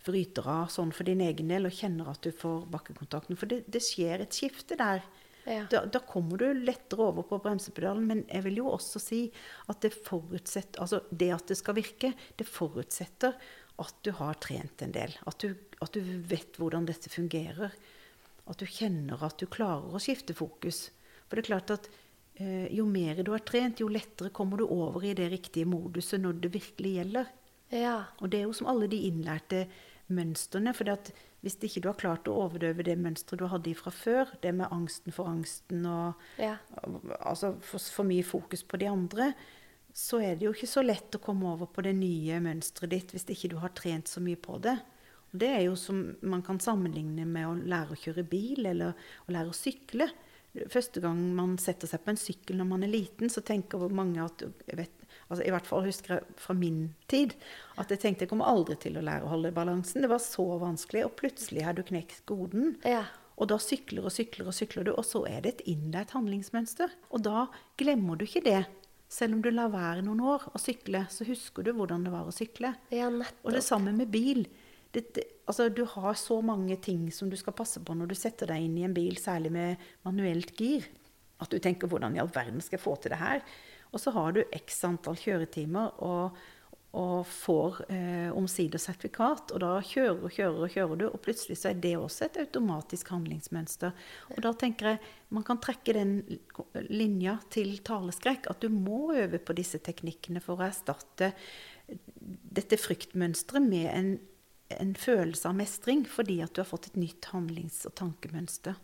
bryter 0.06 0.46
av 0.46 0.68
sånn 0.70 0.92
for 0.94 1.06
din 1.08 1.22
egen 1.24 1.50
del 1.50 1.66
og 1.66 1.74
kjenner 1.74 2.12
at 2.12 2.22
du 2.22 2.34
får 2.34 2.66
bakkekontakten. 2.70 3.38
For 3.38 3.50
det, 3.50 3.64
det 3.70 3.82
skjer 3.82 4.22
et 4.22 4.36
skifte 4.36 4.78
der. 4.78 5.02
Ja. 5.46 5.66
Da, 5.70 5.84
da, 5.86 6.00
kommer 6.02 6.40
du 6.42 6.48
lettere 6.54 7.04
over 7.06 7.22
på 7.22 7.38
bremsepedalen. 7.42 8.06
Men 8.08 8.24
jeg 8.26 8.46
vil 8.48 8.58
jo 8.62 8.72
også 8.74 9.00
si 9.02 9.20
at 9.70 9.78
det 9.84 9.92
forutsetter 9.94 10.82
Altså 10.82 11.04
det 11.10 11.30
at 11.36 11.46
det 11.52 11.58
skal 11.60 11.78
virke, 11.78 12.12
det 12.36 12.48
forutsetter 12.50 13.36
at 13.82 14.00
du 14.02 14.10
har 14.18 14.40
trent 14.42 14.82
en 14.82 14.94
del. 14.94 15.14
At 15.28 15.38
du, 15.44 15.54
at 15.84 15.94
du 15.94 16.00
vet 16.26 16.58
hvordan 16.58 16.88
dette 16.88 17.12
fungerer. 17.12 17.74
At 18.46 18.58
du 18.58 18.66
kjenner 18.66 19.22
at 19.26 19.38
du 19.38 19.46
klarer 19.50 19.94
å 19.94 20.02
skifte 20.02 20.34
fokus. 20.36 20.88
For 21.26 21.36
det 21.36 21.44
er 21.44 21.50
klart 21.52 21.74
at 21.74 21.90
eh, 22.40 22.66
jo 22.74 22.86
mer 22.88 23.22
du 23.22 23.32
har 23.34 23.44
trent, 23.46 23.82
jo 23.82 23.90
lettere 23.92 24.34
kommer 24.34 24.62
du 24.62 24.66
over 24.66 25.04
i 25.04 25.14
det 25.18 25.28
riktige 25.32 25.68
moduset 25.68 26.22
når 26.22 26.40
det 26.42 26.54
virkelig 26.56 26.94
gjelder. 27.00 27.34
Ja. 27.74 27.98
Og 28.22 28.30
det 28.32 28.40
er 28.40 28.48
jo 28.48 28.56
som 28.56 28.70
alle 28.70 28.88
de 28.90 29.04
innlærte 29.08 29.66
mønstrene. 30.12 30.72
For 30.76 30.88
hvis 31.44 31.58
ikke 31.62 31.82
du 31.84 31.90
har 31.90 31.98
klart 32.00 32.30
å 32.30 32.36
overdøve 32.46 32.86
det 32.86 32.96
mønsteret 33.00 33.42
du 33.42 33.50
hadde 33.50 33.76
fra 33.78 33.92
før, 33.94 34.32
det 34.42 34.54
med 34.56 34.72
angsten 34.74 35.14
for 35.14 35.30
angsten 35.30 35.86
og 35.90 36.42
ja. 36.42 36.56
altså 37.20 37.54
for, 37.60 37.80
for, 37.80 38.08
mye 38.08 38.26
fokus 38.26 38.64
på 38.66 38.80
de 38.82 38.90
andre, 38.90 39.30
så 39.96 40.20
er 40.20 40.36
det 40.36 40.48
jo 40.48 40.52
ikke 40.52 40.68
så 40.68 40.84
lett 40.84 41.16
å 41.16 41.22
komme 41.22 41.48
over 41.54 41.70
på 41.72 41.84
det 41.86 41.94
nye 41.96 42.40
mønsteret 42.44 42.92
ditt 42.92 43.14
hvis 43.14 43.28
ikke 43.32 43.54
du 43.54 43.58
har 43.62 43.74
trent 43.76 44.10
så 44.10 44.20
mye 44.24 44.38
på 44.40 44.58
det. 44.64 44.76
Og 45.32 45.40
det 45.42 45.50
er 45.54 45.64
jo 45.66 45.76
som 45.80 46.02
man 46.22 46.44
kan 46.44 46.60
sammenligne 46.62 47.24
med 47.28 47.48
å 47.48 47.56
lære 47.56 47.96
å 47.96 48.00
kjøre 48.00 48.26
bil 48.28 48.68
eller 48.68 48.94
å 49.26 49.34
lære 49.34 49.52
å 49.52 49.56
sykle. 49.56 50.10
Første 50.72 51.02
gang 51.04 51.18
man 51.36 51.56
setter 51.60 51.88
seg 51.90 52.04
på 52.04 52.12
en 52.12 52.20
sykkel 52.20 52.60
når 52.60 52.68
man 52.70 52.84
er 52.86 52.92
liten, 52.92 53.32
så 53.32 53.42
tenker 53.44 53.88
mange 53.92 54.22
at 54.24 54.44
vet, 54.78 55.05
altså 55.28 55.42
I 55.44 55.52
hvert 55.54 55.68
fall 55.68 55.86
husker 55.86 56.16
jeg 56.16 56.38
fra 56.40 56.56
min 56.56 56.80
tid 57.10 57.34
at 57.80 57.90
jeg 57.92 58.02
tenkte 58.02 58.26
jeg 58.26 58.32
kommer 58.32 58.48
aldri 58.50 58.76
til 58.80 58.98
å 58.98 59.04
lære 59.04 59.26
å 59.26 59.32
holde 59.34 59.54
balansen. 59.56 60.04
Det 60.04 60.10
var 60.12 60.22
så 60.22 60.46
vanskelig, 60.62 61.04
og 61.06 61.16
plutselig 61.18 61.66
har 61.66 61.76
du 61.76 61.82
knekt 61.86 62.22
koden. 62.28 62.76
Ja. 62.86 63.04
Og 63.36 63.50
da 63.50 63.58
sykler 63.60 64.06
og 64.08 64.14
sykler 64.14 64.48
og 64.48 64.56
sykler 64.56 64.86
du, 64.86 64.94
og 64.96 65.04
så 65.04 65.26
er 65.28 65.42
det 65.44 65.56
et 65.56 65.66
innlært 65.74 66.14
handlingsmønster. 66.16 66.92
Og 67.12 67.24
da 67.26 67.46
glemmer 67.80 68.16
du 68.16 68.24
ikke 68.24 68.44
det. 68.46 68.62
Selv 69.12 69.36
om 69.36 69.42
du 69.44 69.52
lar 69.52 69.70
være 69.70 70.02
noen 70.06 70.22
år 70.24 70.48
å 70.50 70.60
sykle, 70.60 71.04
så 71.12 71.26
husker 71.28 71.66
du 71.66 71.74
hvordan 71.76 72.06
det 72.06 72.14
var 72.14 72.26
å 72.26 72.34
sykle. 72.34 72.72
Ja, 72.94 73.10
og 73.10 73.52
det 73.54 73.62
samme 73.66 73.92
med 73.94 74.10
bil. 74.14 74.46
Det, 74.94 75.02
det, 75.14 75.26
altså, 75.44 75.68
du 75.68 75.84
har 75.92 76.16
så 76.18 76.40
mange 76.42 76.78
ting 76.82 77.10
som 77.12 77.28
du 77.30 77.36
skal 77.38 77.54
passe 77.58 77.82
på 77.84 77.94
når 77.94 78.10
du 78.10 78.16
setter 78.18 78.50
deg 78.50 78.64
inn 78.64 78.78
i 78.80 78.86
en 78.88 78.96
bil, 78.96 79.18
særlig 79.20 79.52
med 79.52 79.88
manuelt 80.06 80.54
gir, 80.56 80.86
at 81.36 81.52
du 81.52 81.58
tenker 81.60 81.86
'hvordan 81.86 82.16
i 82.16 82.20
all 82.22 82.32
verden 82.32 82.62
skal 82.64 82.78
jeg 82.78 82.86
få 82.86 82.96
til 82.96 83.12
det 83.12 83.20
her'? 83.20 83.44
Og 83.96 84.02
så 84.02 84.12
har 84.12 84.36
du 84.36 84.44
x 84.52 84.82
antall 84.84 85.16
kjøretimer 85.16 85.94
og, 86.04 86.36
og 87.00 87.22
får 87.30 87.78
eh, 87.88 88.28
omsider 88.36 88.80
sertifikat. 88.82 89.54
Og 89.56 89.62
da 89.62 89.70
kjører 89.80 90.20
og 90.20 90.34
kjører 90.36 90.66
og 90.66 90.74
kjører 90.74 91.00
du, 91.00 91.06
og 91.08 91.22
plutselig 91.24 91.56
så 91.62 91.70
er 91.70 91.80
det 91.80 91.94
også 91.96 92.26
et 92.26 92.36
automatisk 92.44 93.14
handlingsmønster. 93.14 93.96
Og 94.34 94.42
da 94.44 94.52
tenker 94.60 94.92
jeg 94.92 95.14
man 95.32 95.46
kan 95.48 95.62
trekke 95.64 95.96
den 95.96 96.18
linja 96.92 97.38
til 97.52 97.78
taleskrekk. 97.86 98.50
At 98.52 98.60
du 98.60 98.68
må 98.72 99.14
øve 99.16 99.40
på 99.40 99.56
disse 99.56 99.80
teknikkene 99.80 100.44
for 100.44 100.60
å 100.60 100.68
erstatte 100.68 101.32
dette 101.86 102.76
fryktmønsteret 102.82 103.64
med 103.64 103.88
en, 103.94 104.12
en 104.76 104.92
følelse 104.98 105.48
av 105.48 105.56
mestring 105.56 106.02
fordi 106.10 106.40
at 106.42 106.52
du 106.52 106.60
har 106.64 106.68
fått 106.68 106.90
et 106.90 107.00
nytt 107.00 107.30
handlings- 107.32 107.84
og 107.88 107.96
tankemønster. 107.96 108.76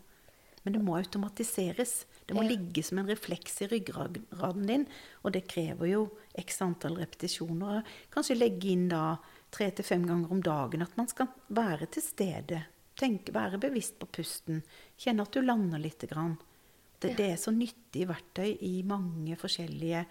Men 0.63 0.77
det 0.77 0.83
må 0.83 0.97
automatiseres. 0.97 2.05
Det 2.25 2.35
må 2.37 2.43
ligge 2.45 2.83
som 2.85 3.01
en 3.01 3.09
refleks 3.09 3.61
i 3.63 3.69
ryggraden 3.71 4.67
din. 4.67 4.85
Og 5.23 5.33
det 5.35 5.45
krever 5.51 5.89
jo 5.91 6.03
x 6.39 6.61
antall 6.65 6.97
repetisjoner. 7.01 7.83
Kanskje 8.13 8.39
legge 8.39 8.71
inn 8.71 8.87
da 8.91 9.17
tre 9.53 9.69
til 9.75 9.85
fem 9.85 10.05
ganger 10.07 10.31
om 10.33 10.41
dagen 10.43 10.85
at 10.85 10.95
man 10.99 11.09
skal 11.11 11.29
være 11.53 11.89
til 11.93 12.05
stede. 12.05 12.63
Tenke, 12.99 13.33
være 13.35 13.59
bevisst 13.61 13.99
på 14.01 14.09
pusten. 14.19 14.61
Kjenne 14.99 15.25
at 15.25 15.33
du 15.33 15.41
lander 15.43 15.81
lite 15.81 16.09
grann. 16.09 16.37
Det, 16.99 17.17
det, 17.17 17.33
er 17.33 17.39
så 17.41 17.51
nyttig 17.51 18.05
verktøy 18.07 18.53
i 18.63 18.77
mange 18.87 19.35
forskjellige 19.35 20.05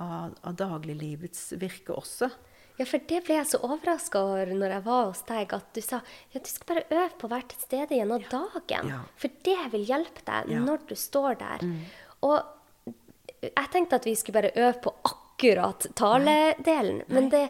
av, 0.00 0.32
av 0.40 0.54
dagliglivets 0.56 1.50
virke 1.60 1.92
også. 1.92 2.30
Ja, 2.78 2.86
for 2.86 3.02
det 3.10 3.24
ble 3.26 3.40
jeg 3.40 3.48
så 3.50 3.58
overraska 3.66 4.20
over 4.22 4.52
når 4.54 4.76
jeg 4.76 4.84
var 4.84 5.08
hos 5.08 5.24
deg, 5.26 5.54
at 5.56 5.70
du 5.74 5.80
sa 5.82 5.98
ja, 6.30 6.38
du 6.38 6.50
skal 6.50 6.68
bare 6.68 6.84
øve 6.94 7.08
på 7.18 7.26
å 7.26 7.32
være 7.32 7.48
til 7.50 7.64
stede 7.64 7.96
gjennom 7.98 8.22
ja. 8.22 8.28
dagen. 8.36 8.92
Ja. 8.92 9.00
For 9.18 9.40
det 9.48 9.56
vil 9.72 9.88
hjelpe 9.88 10.22
deg 10.28 10.52
ja. 10.54 10.60
når 10.62 10.84
du 10.86 10.94
står 10.98 11.40
der. 11.40 11.64
Mm. 11.66 11.80
Og 12.28 13.42
jeg 13.42 13.72
tenkte 13.72 13.98
at 13.98 14.06
vi 14.06 14.14
skulle 14.18 14.38
bare 14.38 14.54
øve 14.54 14.76
på 14.84 14.94
akkurat 15.10 15.88
taledelen. 15.98 17.02
Nei. 17.02 17.16
Men 17.16 17.32
det, 17.34 17.42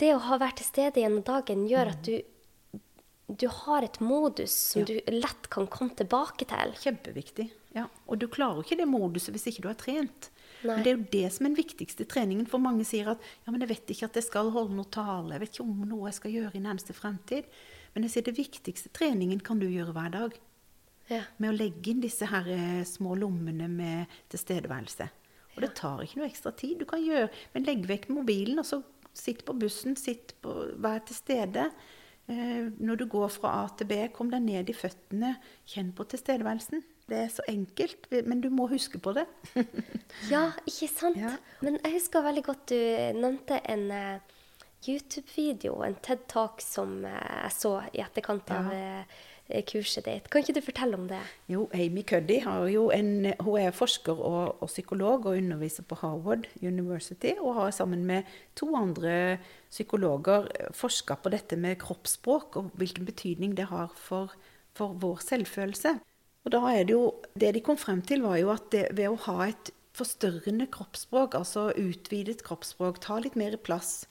det, 0.00 0.12
å 0.14 0.20
ha 0.28 0.40
vært 0.40 0.60
til 0.60 0.68
stede 0.68 1.00
gjennom 1.02 1.24
dagen 1.24 1.64
gjør 1.68 1.94
at 1.94 2.04
du, 2.04 2.20
du 3.28 3.46
har 3.62 3.86
et 3.86 4.00
modus 4.04 4.52
som 4.74 4.84
du 4.88 4.98
lett 5.08 5.48
kan 5.52 5.68
komme 5.72 5.96
tilbake 5.96 6.48
til. 6.52 6.76
Kjempeviktig. 6.84 7.48
Ja. 7.76 7.86
Og 8.10 8.20
du 8.20 8.28
klarer 8.28 8.64
ikke 8.64 8.80
det 8.80 8.88
moduset 8.90 9.32
hvis 9.32 9.48
ikke 9.52 9.64
du 9.64 9.70
har 9.72 9.80
trent. 9.80 10.30
Nei. 10.60 10.74
Men 10.74 10.84
det 10.84 10.92
er 10.92 10.96
jo 10.98 11.08
det 11.12 11.32
som 11.34 11.46
er 11.46 11.52
den 11.52 11.60
viktigste 11.60 12.06
treningen. 12.10 12.48
For 12.50 12.62
mange 12.62 12.84
sier 12.88 13.12
at 13.14 13.24
ja, 13.46 13.52
men 13.52 13.62
jeg 13.64 13.72
vet 13.72 13.92
ikke 13.94 14.10
at 14.10 14.20
jeg 14.20 14.28
skal 14.28 14.52
holde 14.54 14.76
noe 14.76 14.90
tale. 14.92 15.34
Jeg 15.34 15.44
vet 15.44 15.54
ikke 15.54 15.66
om 15.66 15.82
noe 15.88 16.10
jeg 16.10 16.18
skal 16.20 16.36
gjøre 16.36 16.56
i 16.58 16.64
nærmeste 16.64 16.96
fremtid. 16.96 17.48
Men 17.94 18.06
jeg 18.06 18.14
sier 18.14 18.28
det 18.28 18.36
viktigste 18.38 18.92
treningen 18.94 19.42
kan 19.44 19.62
du 19.62 19.66
gjøre 19.70 19.96
hver 19.96 20.14
dag. 20.18 20.38
Ja. 21.10 21.24
med 21.42 21.50
å 21.50 21.56
legge 21.56 21.90
inn 21.90 22.02
disse 22.04 22.22
her 22.30 22.46
eh, 22.54 22.82
små 22.86 23.16
lommene 23.18 23.66
med 23.66 24.12
tilstedeværelse. 24.30 25.08
Og 25.56 25.64
det 25.64 25.72
tar 25.74 26.04
ikke 26.04 26.20
noe 26.20 26.28
ekstra 26.30 26.52
tid. 26.54 26.76
Du 26.78 26.86
kan 26.86 27.02
gjøre, 27.02 27.32
Men 27.50 27.66
legg 27.66 27.88
vekk 27.88 28.06
mobilen, 28.14 28.60
og 28.62 28.68
så 28.68 28.78
sitt 29.16 29.42
på 29.44 29.56
bussen, 29.58 29.96
sitt 29.98 30.36
på, 30.42 30.54
vær 30.78 31.02
til 31.06 31.18
stede. 31.18 31.66
Eh, 32.30 32.70
når 32.78 33.00
du 33.00 33.06
går 33.10 33.28
fra 33.34 33.56
A 33.64 33.68
til 33.74 33.90
B, 33.90 33.98
kom 34.14 34.30
deg 34.30 34.44
ned 34.44 34.70
i 34.70 34.76
føttene. 34.76 35.34
Kjenn 35.66 35.90
på 35.96 36.06
tilstedeværelsen. 36.12 36.84
Det 37.10 37.18
er 37.18 37.30
så 37.32 37.42
enkelt, 37.50 38.06
men 38.26 38.40
du 38.40 38.50
må 38.54 38.68
huske 38.70 39.00
på 39.02 39.14
det. 39.18 39.26
Ja, 40.30 40.50
ikke 40.66 40.86
sant? 40.90 41.18
Ja. 41.18 41.36
Men 41.62 41.78
jeg 41.82 41.96
husker 41.96 42.22
veldig 42.22 42.42
godt 42.46 42.70
du 42.70 42.78
nevnte 43.18 43.60
en 43.70 43.84
uh, 43.90 44.36
YouTube-video, 44.86 45.80
en 45.86 45.96
TED-talk 46.02 46.62
som 46.62 47.00
uh, 47.02 47.10
jeg 47.44 47.54
så 47.54 47.72
i 47.94 48.02
etterkant 48.02 48.50
av 48.54 48.70
eh, 48.74 49.62
kurset 49.66 50.06
ditt. 50.06 50.28
Kan 50.30 50.44
ikke 50.44 50.56
du 50.58 50.62
fortelle 50.64 50.98
om 50.98 51.06
det? 51.10 51.20
Jo, 51.50 51.66
Amy 51.74 52.04
Cuddy 52.06 52.40
har 52.44 52.66
jo 52.70 52.88
en, 52.94 53.32
hun 53.40 53.58
er 53.58 53.74
forsker 53.74 54.18
og, 54.18 54.60
og 54.62 54.70
psykolog 54.70 55.26
og 55.26 55.38
underviser 55.38 55.86
på 55.86 55.98
Harvard 56.02 56.46
University. 56.62 57.34
Og 57.40 57.56
har 57.58 57.74
sammen 57.74 58.04
med 58.06 58.28
to 58.58 58.70
andre 58.78 59.38
psykologer 59.70 60.46
forska 60.76 61.18
på 61.22 61.34
dette 61.34 61.58
med 61.58 61.80
kroppsspråk 61.82 62.60
og 62.60 62.70
hvilken 62.78 63.08
betydning 63.08 63.56
det 63.58 63.70
har 63.72 63.90
for, 63.98 64.34
for 64.74 64.94
vår 65.02 65.22
selvfølelse. 65.26 65.98
Og 66.44 66.54
da 66.54 66.60
er 66.72 66.86
det 66.88 66.96
jo, 66.96 67.04
det 67.36 67.52
de 67.56 67.62
kom 67.64 67.78
frem 67.80 68.00
til, 68.06 68.24
var 68.24 68.38
jo 68.40 68.52
at 68.54 68.70
det, 68.72 68.86
ved 68.96 69.12
å 69.12 69.22
ha 69.26 69.50
et 69.50 69.72
forstørrende 69.96 70.66
kroppsspråk, 70.72 71.34
altså 71.36 71.70
utvidet 71.76 72.44
kroppsspråk, 72.46 73.00
ta 73.04 73.18
litt 73.20 73.36
mer 73.38 73.58
plass, 73.60 74.06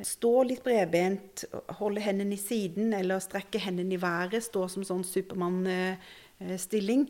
stå 0.00 0.32
litt 0.48 0.62
bredbent, 0.64 1.44
holde 1.80 2.02
hendene 2.04 2.36
i 2.36 2.40
siden 2.40 2.94
eller 2.96 3.20
strekke 3.22 3.60
hendene 3.62 3.94
i 3.96 4.00
været, 4.00 4.44
stå 4.44 4.66
som 4.72 4.84
sånn 4.86 5.04
Supermann-stilling. 5.06 7.06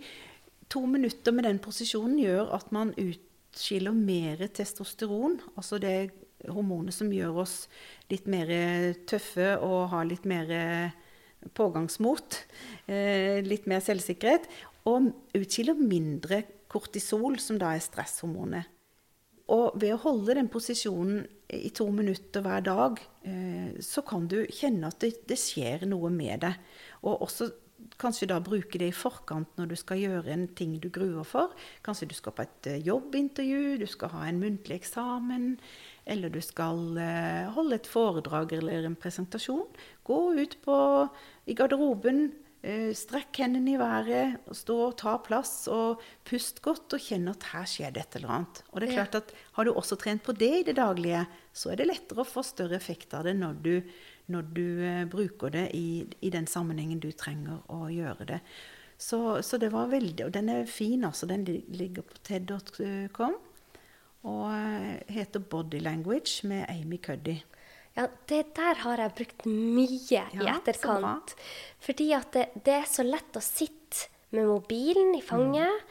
To 0.70 0.80
minutter 0.86 1.32
med 1.34 1.44
den 1.48 1.58
posisjonen 1.62 2.18
gjør 2.22 2.54
at 2.58 2.72
man 2.74 2.94
utskiller 2.98 3.94
mer 3.94 4.46
testosteron, 4.54 5.40
altså 5.56 5.78
det 5.82 6.10
hormonet 6.48 6.94
som 6.96 7.10
gjør 7.12 7.42
oss 7.42 7.68
litt 8.10 8.26
mer 8.30 8.46
tøffe 9.10 9.58
og 9.58 9.90
har 9.92 10.04
litt 10.08 10.24
mer 10.28 10.46
pågangsmot, 11.56 12.38
eh, 12.86 13.40
litt 13.44 13.66
mer 13.70 13.80
selvsikkerhet, 13.84 14.48
og 14.88 15.10
utskiller 15.36 15.78
mindre 15.78 16.44
kortisol, 16.70 17.38
som 17.38 17.58
da 17.60 17.74
er 17.74 17.84
stresshormonet. 17.84 18.68
Og 19.50 19.74
ved 19.82 19.96
å 19.96 20.02
holde 20.04 20.36
den 20.38 20.50
posisjonen 20.50 21.24
i 21.50 21.72
to 21.74 21.88
minutter 21.90 22.44
hver 22.44 22.62
dag, 22.62 23.00
eh, 23.26 23.72
så 23.82 24.04
kan 24.06 24.28
du 24.30 24.44
kjenne 24.46 24.92
at 24.92 25.00
det, 25.02 25.26
det 25.26 25.38
skjer 25.40 25.88
noe 25.90 26.12
med 26.14 26.44
deg. 26.44 26.54
Og 27.02 27.26
også 27.26 27.50
kanskje 27.98 28.28
da 28.30 28.36
bruke 28.44 28.78
det 28.78 28.90
i 28.92 28.94
forkant 28.94 29.56
når 29.58 29.72
du 29.72 29.76
skal 29.80 29.98
gjøre 29.98 30.30
en 30.34 30.46
ting 30.54 30.76
du 30.78 30.86
gruer 30.92 31.26
for. 31.26 31.56
Kanskje 31.82 32.10
du 32.12 32.14
skal 32.14 32.36
på 32.36 32.46
et 32.46 32.70
eh, 32.70 32.82
jobbintervju, 32.86 33.80
du 33.82 33.88
skal 33.90 34.14
ha 34.14 34.28
en 34.28 34.38
muntlig 34.38 34.78
eksamen, 34.78 35.56
eller 36.10 36.30
du 36.30 36.40
skal 36.42 36.96
holde 37.54 37.76
et 37.76 37.86
foredrag 37.86 38.54
eller 38.56 38.86
en 38.86 38.96
presentasjon. 38.98 39.66
Gå 40.10 40.20
ut 40.40 40.56
på, 40.64 40.76
i 41.46 41.54
garderoben, 41.54 42.24
eh, 42.66 42.90
strekk 42.96 43.42
hendene 43.44 43.76
i 43.76 43.80
været, 43.80 44.40
stå 44.56 44.78
og 44.88 44.96
ta 45.00 45.14
plass, 45.22 45.68
og 45.70 46.02
pust 46.26 46.58
godt 46.64 46.96
og 46.98 47.04
kjenn 47.04 47.30
at 47.30 47.46
her 47.52 47.68
skjer 47.70 47.94
det 47.94 48.04
et 48.04 48.18
eller 48.20 48.34
annet. 48.36 48.62
Og 48.72 48.80
det 48.80 48.90
er 48.90 48.98
klart 48.98 49.20
at 49.20 49.34
har 49.56 49.68
du 49.68 49.72
også 49.72 49.98
trent 50.00 50.24
på 50.26 50.34
det 50.36 50.50
i 50.58 50.66
det 50.66 50.76
daglige, 50.80 51.24
så 51.52 51.72
er 51.72 51.80
det 51.80 51.88
lettere 51.92 52.24
å 52.24 52.28
få 52.28 52.44
større 52.46 52.78
effekt 52.80 53.14
av 53.14 53.28
det 53.28 53.36
når 53.38 53.62
du, 53.62 53.72
når 54.34 54.50
du 54.58 54.66
eh, 54.88 55.06
bruker 55.10 55.54
det 55.54 55.68
i, 55.78 56.02
i 56.20 56.34
den 56.34 56.50
sammenhengen 56.50 57.02
du 57.02 57.10
trenger 57.12 57.62
å 57.70 57.86
gjøre 57.92 58.28
det. 58.34 58.42
Så, 59.00 59.42
så 59.42 59.56
det 59.56 59.70
var 59.72 59.88
veldig 59.88 60.26
Og 60.26 60.32
den 60.34 60.50
er 60.52 60.66
fin, 60.68 61.04
altså. 61.08 61.24
Den 61.26 61.46
ligger 61.72 62.04
på 62.04 62.18
ted.com. 62.26 63.38
Og 64.28 64.42
eh, 64.52 65.00
heter 65.08 65.40
Body 65.40 65.80
Language 65.80 66.46
med 66.48 66.66
Amy 66.68 66.98
Cuddy. 67.00 67.38
Ja, 67.98 68.06
det 68.30 68.42
der 68.56 68.78
har 68.84 69.02
jeg 69.02 69.16
brukt 69.18 69.46
mye 69.48 69.88
i 69.90 70.14
Ja, 70.14 70.44
i 70.44 70.52
etterkant. 70.52 71.34
Fordi 71.82 72.12
at 72.16 72.30
det, 72.36 72.46
det 72.66 72.76
er 72.82 72.86
så 72.88 73.04
lett 73.06 73.36
å 73.36 73.42
sitte 73.44 74.08
med 74.30 74.46
mobilen 74.46 75.16
i 75.18 75.22
fanget, 75.26 75.88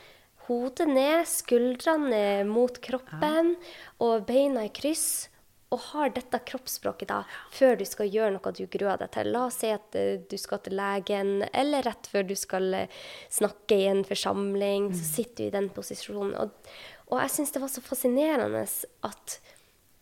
hodet 0.47 0.87
ned, 0.89 1.27
skuldrene 1.29 2.45
mot 2.47 2.79
kroppen 2.81 3.53
og 4.01 4.23
beina 4.29 4.65
i 4.65 4.71
kryss. 4.73 5.27
Og 5.69 5.83
har 5.91 6.09
dette 6.15 6.39
kroppsspråket 6.49 7.11
da, 7.11 7.19
før 7.53 7.75
du 7.77 7.83
skal 7.85 8.07
gjøre 8.09 8.31
noe 8.33 8.53
du 8.57 8.63
gruer 8.73 8.97
deg 8.97 9.11
til. 9.13 9.27
La 9.35 9.43
oss 9.51 9.59
si 9.61 9.69
at 9.69 9.93
eh, 9.99 10.15
du 10.25 10.33
skal 10.41 10.63
til 10.65 10.73
legen, 10.79 11.43
eller 11.53 11.85
rett 11.85 12.09
før 12.09 12.25
du 12.25 12.33
skal 12.39 12.73
eh, 12.73 12.95
snakke 13.29 13.77
i 13.77 13.85
en 13.91 14.01
forsamling. 14.07 14.89
Så 14.97 15.05
sitter 15.19 15.43
du 15.43 15.45
i 15.45 15.53
den 15.53 15.69
posisjonen. 15.75 16.33
Og, 16.41 16.73
og 17.11 17.21
jeg 17.21 17.35
syns 17.35 17.53
det 17.53 17.61
var 17.61 17.69
så 17.69 17.85
fascinerende 17.85 18.65
at 18.65 19.37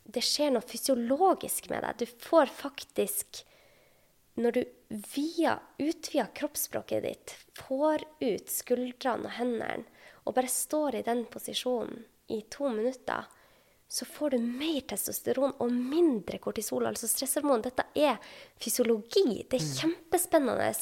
det 0.07 0.23
skjer 0.23 0.53
noe 0.55 0.65
fysiologisk 0.65 1.69
med 1.71 1.83
deg. 1.83 2.03
Du 2.03 2.25
får 2.27 2.51
faktisk 2.53 3.43
Når 4.37 4.51
du 4.53 4.59
via, 5.15 5.55
utvider 5.81 6.29
kroppsspråket 6.37 7.03
ditt, 7.03 7.31
får 7.57 8.03
ut 8.21 8.51
skuldrene 8.53 9.25
og 9.25 9.33
hendene, 9.33 9.87
og 10.29 10.35
bare 10.37 10.51
står 10.51 10.99
i 10.99 11.01
den 11.07 11.23
posisjonen 11.31 12.03
i 12.29 12.43
to 12.53 12.69
minutter, 12.69 13.25
så 13.89 14.03
får 14.05 14.33
du 14.35 14.37
mer 14.43 14.81
testosteron 14.89 15.53
og 15.63 15.71
mindre 15.71 16.37
kortisol, 16.43 16.83
altså 16.89 17.07
stresshormon. 17.07 17.61
Dette 17.63 17.85
er 17.95 18.17
fysiologi. 18.59 19.45
Det 19.47 19.61
er 19.61 19.67
kjempespennende. 19.77 20.73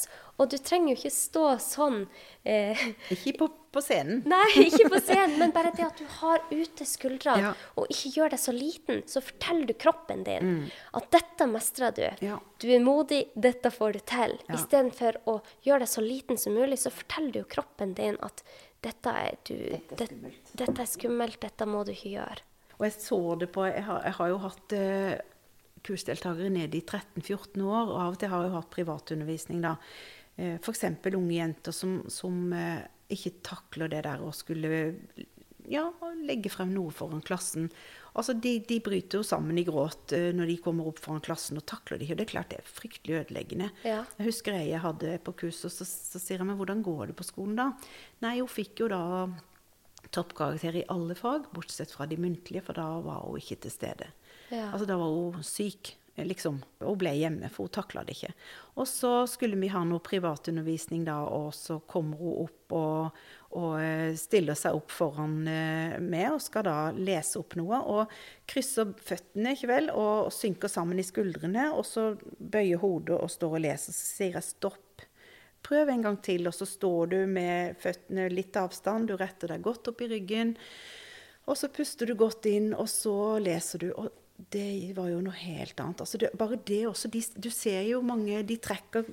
Og 0.42 0.50
du 0.50 0.56
trenger 0.58 0.90
jo 0.92 0.96
ikke 0.98 1.12
stå 1.14 1.44
sånn 1.62 2.00
eh, 2.44 2.76
Ikke 3.14 3.36
på, 3.38 3.48
på 3.72 3.82
scenen. 3.84 4.24
Nei, 4.32 4.48
ikke 4.66 4.90
på 4.92 4.98
scenen, 5.06 5.36
men 5.40 5.54
bare 5.54 5.70
det 5.78 5.86
at 5.86 6.00
du 6.02 6.04
har 6.18 6.42
ute 6.50 6.84
skuldrene, 6.88 7.44
Ja. 7.46 7.52
og 7.78 7.86
ikke 7.94 8.10
gjør 8.16 8.34
deg 8.34 8.42
så 8.42 8.54
liten, 8.56 9.00
så 9.08 9.22
forteller 9.24 9.70
du 9.70 9.74
kroppen 9.86 10.24
din 10.26 10.66
at 10.98 11.08
dette 11.14 11.46
mestrer 11.48 11.94
du. 11.96 12.02
Mm. 12.18 12.26
Ja. 12.26 12.40
Du 12.58 12.66
er 12.74 12.82
modig, 12.84 13.22
dette 13.38 13.70
får 13.72 13.96
du 13.96 14.02
til. 14.12 14.34
Ja. 14.48 14.58
Istedenfor 14.58 15.20
å 15.30 15.38
gjøre 15.64 15.84
deg 15.86 15.92
så 15.94 16.02
liten 16.04 16.42
som 16.42 16.58
mulig, 16.58 16.80
så 16.82 16.90
forteller 16.92 17.32
du 17.38 17.40
jo 17.44 17.48
kroppen 17.54 17.94
din 17.96 18.18
at 18.26 18.42
dette 18.84 19.14
er, 19.14 19.38
du, 19.48 19.56
Dette 19.94 20.10
er 20.10 20.12
det- 20.26 20.34
dette 20.58 20.82
er 20.82 20.90
skummelt, 20.90 21.40
dette 21.46 21.64
må 21.70 21.80
du 21.86 21.94
ikke 21.94 22.12
gjøre. 22.18 22.42
Og 22.76 22.84
jeg 22.86 22.96
så 23.00 23.20
det 23.40 23.48
på 23.54 23.64
Jeg 23.68 23.84
har, 23.86 24.02
jeg 24.04 24.18
har 24.18 24.32
jo 24.32 24.42
hatt 24.42 24.76
eh, 24.76 25.14
kursdeltakere 25.86 26.50
nede 26.52 26.78
i 26.78 26.84
13-14 26.84 27.62
år, 27.62 27.92
og 27.92 27.96
av 28.00 28.16
og 28.16 28.20
til 28.20 28.32
har 28.32 28.44
jeg 28.46 28.56
hatt 28.56 28.74
privatundervisning, 28.74 29.62
da. 29.64 29.76
Eh, 30.36 30.58
F.eks. 30.58 30.84
unge 31.12 31.34
jenter 31.36 31.74
som, 31.74 32.00
som 32.12 32.52
eh, 32.52 32.84
ikke 33.12 33.38
takler 33.46 33.92
det 33.92 34.02
der 34.08 34.24
å 34.24 34.32
skulle 34.34 34.72
ja, 35.66 35.86
legge 36.26 36.50
frem 36.52 36.72
noe 36.74 36.92
foran 36.94 37.24
klassen. 37.24 37.70
Altså, 38.16 38.34
de, 38.40 38.56
de 38.64 38.78
bryter 38.84 39.20
jo 39.20 39.26
sammen 39.26 39.58
i 39.60 39.64
gråt 39.66 40.14
eh, 40.16 40.30
når 40.36 40.52
de 40.52 40.58
kommer 40.64 40.88
opp 40.90 41.00
foran 41.04 41.24
klassen 41.24 41.60
og 41.60 41.66
takler 41.68 41.98
det 41.98 42.06
ikke. 42.06 42.16
Og 42.16 42.20
det 42.20 42.26
er 42.26 42.32
klart 42.32 42.52
det 42.52 42.60
er 42.60 42.70
fryktelig 42.76 43.18
ødeleggende. 43.22 43.72
Ja. 43.86 44.02
Jeg 44.18 44.30
husker 44.30 44.58
jeg 44.60 44.82
hadde 44.84 45.18
på 45.26 45.36
kurs, 45.44 45.62
og 45.68 45.74
så, 45.74 45.88
så 45.88 46.22
sier 46.22 46.40
jeg 46.40 46.48
meg 46.48 46.60
hvordan 46.60 46.84
går 46.86 47.10
det 47.10 47.18
på 47.18 47.28
skolen 47.28 47.58
da? 47.58 47.70
Nei, 48.24 48.38
hun 48.40 48.50
fikk 48.50 48.84
jo 48.84 48.90
da 48.92 49.02
toppkarakter 50.14 50.76
i 50.76 50.86
alle 50.92 51.16
fag, 51.18 51.50
bortsett 51.54 51.92
fra 51.94 52.06
de 52.06 52.18
muntlige, 52.20 52.64
for 52.66 52.78
da 52.78 52.88
var 53.04 53.24
hun 53.26 53.38
ikke 53.40 53.60
til 53.64 53.74
stede. 53.74 54.10
Ja. 54.50 54.70
Altså 54.72 54.86
da 54.88 54.98
var 55.00 55.14
hun 55.14 55.46
syk, 55.46 55.96
liksom. 56.16 56.60
Hun 56.80 56.98
ble 57.00 57.12
hjemme, 57.18 57.50
for 57.52 57.66
hun 57.66 57.74
takla 57.76 58.04
det 58.06 58.16
ikke. 58.16 58.32
Og 58.76 58.88
så 58.88 59.12
skulle 59.30 59.58
vi 59.60 59.72
ha 59.72 59.82
noe 59.84 60.04
privatundervisning 60.04 61.04
da, 61.08 61.18
og 61.26 61.52
så 61.56 61.78
kommer 61.88 62.20
hun 62.20 62.46
opp 62.46 62.76
og, 62.76 63.18
og 63.56 63.74
eh, 63.80 64.14
stiller 64.18 64.56
seg 64.58 64.76
opp 64.78 64.90
foran 64.94 65.36
eh, 65.50 65.98
meg 66.02 66.32
og 66.34 66.40
skal 66.42 66.66
da 66.66 66.78
lese 66.96 67.38
opp 67.40 67.56
noe. 67.58 67.82
Og 67.92 68.16
krysser 68.48 68.94
føttene, 68.96 69.54
ikke 69.56 69.70
vel, 69.70 69.92
og 69.92 70.32
synker 70.34 70.72
sammen 70.72 71.02
i 71.02 71.06
skuldrene, 71.06 71.70
og 71.74 71.86
så 71.88 72.12
bøyer 72.38 72.80
hodet 72.82 73.18
og 73.20 73.32
står 73.32 73.58
og 73.58 73.64
leser. 73.68 73.96
Så 73.96 74.18
sier 74.18 74.38
jeg 74.40 74.50
stopp. 74.50 74.82
Prøv 75.66 75.90
en 75.90 76.04
gang 76.04 76.18
til, 76.22 76.46
og 76.46 76.54
så 76.54 76.66
står 76.68 77.10
du 77.10 77.18
med 77.26 77.78
føttene 77.82 78.28
litt 78.30 78.56
avstand. 78.60 79.10
Du 79.10 79.16
retter 79.18 79.50
deg 79.54 79.64
godt 79.66 79.90
opp 79.90 80.04
i 80.04 80.10
ryggen. 80.12 80.54
Og 81.46 81.58
så 81.58 81.70
puster 81.70 82.06
du 82.06 82.14
godt 82.18 82.46
inn, 82.50 82.72
og 82.74 82.86
så 82.90 83.38
leser 83.42 83.82
du. 83.82 83.88
Og 83.98 84.10
det 84.54 84.92
var 84.96 85.10
jo 85.10 85.22
noe 85.24 85.34
helt 85.40 85.78
annet. 85.82 86.02
Altså 86.04 86.20
det, 86.22 86.30
bare 86.38 86.58
det 86.68 86.84
også. 86.90 87.10
De, 87.10 87.22
du 87.38 87.50
ser 87.54 87.82
jo 87.88 88.02
mange 88.04 88.42
De 88.46 88.58
trekker 88.62 89.08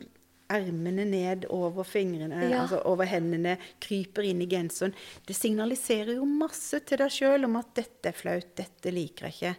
ermene 0.54 1.06
ned 1.08 1.46
over 1.50 1.86
fingrene, 1.88 2.50
Ja. 2.52 2.62
altså 2.62 2.82
over 2.86 3.08
hendene, 3.10 3.56
kryper 3.82 4.28
inn 4.28 4.42
i 4.44 4.50
genseren. 4.52 4.94
Det 5.26 5.34
signaliserer 5.34 6.18
jo 6.20 6.26
masse 6.30 6.78
til 6.86 7.00
deg 7.02 7.10
sjøl 7.10 7.48
om 7.48 7.56
at 7.58 7.74
'dette 7.74 8.12
er 8.12 8.18
flaut, 8.18 8.52
dette 8.56 8.92
liker 8.94 9.32
jeg 9.32 9.34
ikke'. 9.34 9.56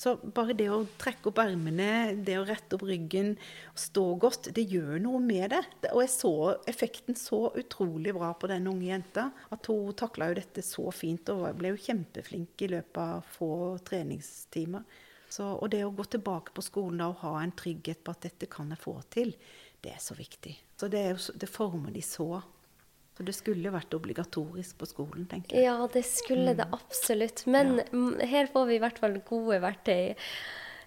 Så 0.00 0.14
bare 0.16 0.54
det 0.56 0.70
å 0.72 0.78
trekke 0.96 1.28
opp 1.28 1.42
ermene, 1.42 2.14
det 2.24 2.38
å 2.40 2.46
rette 2.48 2.78
opp 2.78 2.86
ryggen, 2.88 3.34
stå 3.76 4.04
godt, 4.22 4.48
det 4.56 4.62
gjør 4.72 4.94
noe 5.04 5.18
med 5.20 5.52
det. 5.52 5.60
Og 5.90 6.00
jeg 6.00 6.12
så 6.14 6.32
effekten 6.70 7.18
så 7.20 7.42
utrolig 7.60 8.14
bra 8.16 8.30
på 8.32 8.48
den 8.48 8.70
unge 8.70 8.88
jenta. 8.88 9.26
At 9.52 9.68
hun 9.68 9.92
takla 10.00 10.30
jo 10.30 10.38
dette 10.38 10.64
så 10.64 10.86
fint 10.96 11.28
og 11.34 11.50
ble 11.58 11.74
jo 11.74 11.82
kjempeflink 11.84 12.64
i 12.64 12.70
løpet 12.72 13.02
av 13.02 13.28
få 13.34 13.50
treningstimer. 13.84 14.88
Så, 15.30 15.44
og 15.52 15.68
det 15.70 15.82
å 15.84 15.92
gå 15.94 16.08
tilbake 16.16 16.56
på 16.56 16.64
skolen 16.64 17.02
da 17.02 17.10
og 17.12 17.20
ha 17.20 17.34
en 17.42 17.52
trygghet 17.60 18.00
på 18.02 18.16
at 18.16 18.24
dette 18.24 18.48
kan 18.50 18.72
jeg 18.72 18.80
få 18.80 18.96
til, 19.12 19.34
det 19.84 19.92
er 19.92 20.00
så 20.00 20.16
viktig. 20.16 20.56
Så 20.80 20.88
det, 20.88 21.04
er 21.12 21.20
det 21.44 21.52
former 21.52 21.92
de 21.92 22.00
så. 22.02 22.40
Så 23.20 23.24
det 23.28 23.34
skulle 23.36 23.68
vært 23.68 23.92
obligatorisk 23.92 24.78
på 24.80 24.86
skolen, 24.88 25.26
tenker 25.28 25.58
jeg. 25.58 25.66
Ja, 25.66 25.84
det 25.92 26.00
skulle 26.08 26.54
det 26.56 26.64
absolutt. 26.72 27.42
Men 27.52 27.82
ja. 27.82 28.28
her 28.30 28.48
får 28.48 28.70
vi 28.70 28.78
i 28.78 28.80
hvert 28.80 29.00
fall 29.02 29.18
gode 29.28 29.58
verktøy. 29.60 30.14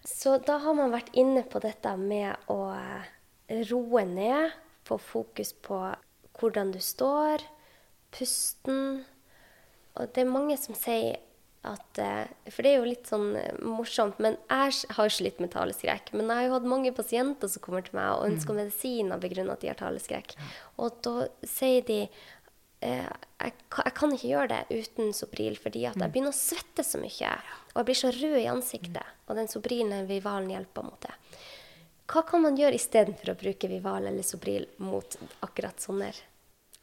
Så 0.01 0.39
da 0.41 0.55
har 0.63 0.73
man 0.73 0.89
vært 0.95 1.11
inne 1.13 1.43
på 1.45 1.61
dette 1.61 1.91
med 2.01 2.49
å 2.49 2.57
eh, 2.73 3.11
roe 3.69 4.01
ned, 4.09 4.49
få 4.81 4.97
fokus 4.97 5.53
på 5.61 5.77
hvordan 6.39 6.73
du 6.73 6.79
står, 6.81 7.45
pusten. 8.17 9.03
Og 9.93 10.09
det 10.09 10.25
er 10.25 10.33
mange 10.33 10.57
som 10.57 10.73
sier 10.73 11.21
at 11.63 11.99
eh, 12.01 12.27
For 12.51 12.65
det 12.65 12.73
er 12.73 12.81
jo 12.81 12.89
litt 12.89 13.09
sånn 13.09 13.33
eh, 13.39 13.55
morsomt, 13.63 14.19
men 14.23 14.35
jeg 14.51 14.93
har 14.97 15.13
slitt 15.13 15.39
med 15.43 15.53
taleskrekk. 15.53 16.11
Men 16.15 16.27
jeg 16.27 16.35
har 16.35 16.47
jo 16.49 16.55
hatt 16.57 16.69
mange 16.73 16.93
pasienter 16.95 17.51
som 17.51 17.63
kommer 17.63 17.85
til 17.85 17.95
meg 17.97 18.11
og 18.17 18.27
ønsker 18.27 18.55
mm. 18.55 18.61
medisiner 18.61 19.21
begrunnet 19.23 19.55
at 19.55 19.63
de 19.63 19.71
har 19.71 19.79
taleskrekk. 19.79 20.35
Og 20.83 20.99
da 21.07 21.27
sier 21.47 21.85
de 21.87 22.01
eh, 22.03 23.07
jeg, 23.07 23.55
jeg, 23.77 23.95
kan 23.99 24.15
ikke 24.15 24.33
gjøre 24.33 24.51
det 24.51 24.83
uten 24.83 25.15
Sobril, 25.15 25.55
fordi 25.61 25.85
at 25.87 25.95
jeg 25.95 26.03
mm. 26.03 26.13
begynner 26.15 26.35
å 26.35 26.41
svette 26.41 26.85
så 26.87 27.01
mye. 27.01 27.31
Og 27.71 27.81
jeg 27.81 27.89
blir 27.89 28.01
så 28.01 28.13
rød 28.19 28.37
i 28.41 28.51
ansiktet. 28.51 29.01
Mm. 29.01 29.25
Og 29.27 29.39
den 29.39 29.51
Sobrilen 29.51 30.09
Vivalen 30.11 30.51
hjelper 30.51 30.87
mot 30.89 31.07
det. 31.07 31.15
Hva 32.11 32.25
kan 32.27 32.43
man 32.43 32.59
gjøre 32.59 32.75
istedenfor 32.75 33.31
å 33.31 33.39
bruke 33.39 33.69
Vival 33.71 34.09
eller 34.09 34.25
Sobril 34.27 34.67
mot 34.83 35.15
akkurat 35.45 35.79
sånne 35.79 36.11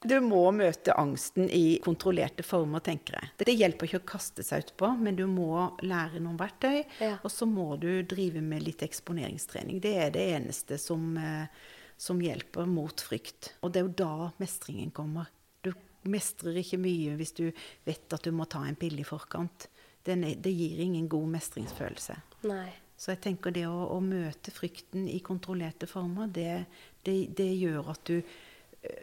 du 0.01 0.15
må 0.25 0.47
møte 0.57 0.95
angsten 0.97 1.51
i 1.53 1.77
kontrollerte 1.85 2.45
former, 2.47 2.81
tenker 2.81 3.19
jeg. 3.19 3.33
Det 3.45 3.53
hjelper 3.53 3.89
ikke 3.89 4.01
å 4.01 4.07
kaste 4.15 4.45
seg 4.47 4.65
utpå, 4.65 4.95
men 4.97 5.19
du 5.19 5.27
må 5.29 5.67
lære 5.85 6.23
noen 6.25 6.39
verktøy. 6.41 6.79
Ja. 7.03 7.19
Og 7.21 7.29
så 7.35 7.49
må 7.49 7.75
du 7.81 8.01
drive 8.09 8.41
med 8.41 8.65
litt 8.65 8.81
eksponeringstrening. 8.87 9.83
Det 9.85 9.93
er 10.01 10.15
det 10.15 10.25
eneste 10.39 10.81
som, 10.81 11.13
eh, 11.21 11.53
som 12.01 12.21
hjelper 12.25 12.65
mot 12.65 12.97
frykt. 12.97 13.53
Og 13.61 13.73
det 13.73 13.83
er 13.83 13.89
jo 13.91 13.99
da 14.01 14.31
mestringen 14.41 14.91
kommer. 14.91 15.29
Du 15.61 15.75
mestrer 16.09 16.57
ikke 16.57 16.81
mye 16.81 17.19
hvis 17.21 17.37
du 17.37 17.51
vet 17.85 18.17
at 18.17 18.25
du 18.25 18.33
må 18.33 18.49
ta 18.49 18.65
en 18.65 18.81
pille 18.81 19.05
i 19.05 19.09
forkant. 19.09 19.69
Det, 20.03 20.17
det 20.17 20.53
gir 20.57 20.81
ingen 20.81 21.11
god 21.13 21.29
mestringsfølelse. 21.37 22.17
Nei. 22.49 22.71
Så 22.97 23.13
jeg 23.13 23.21
tenker 23.25 23.53
det 23.53 23.67
å, 23.69 23.85
å 23.93 24.01
møte 24.01 24.53
frykten 24.53 25.07
i 25.09 25.21
kontrollerte 25.25 25.87
former, 25.89 26.29
det, 26.29 26.65
det, 27.05 27.35
det 27.37 27.53
gjør 27.57 27.93
at 27.93 28.09
du 28.09 28.19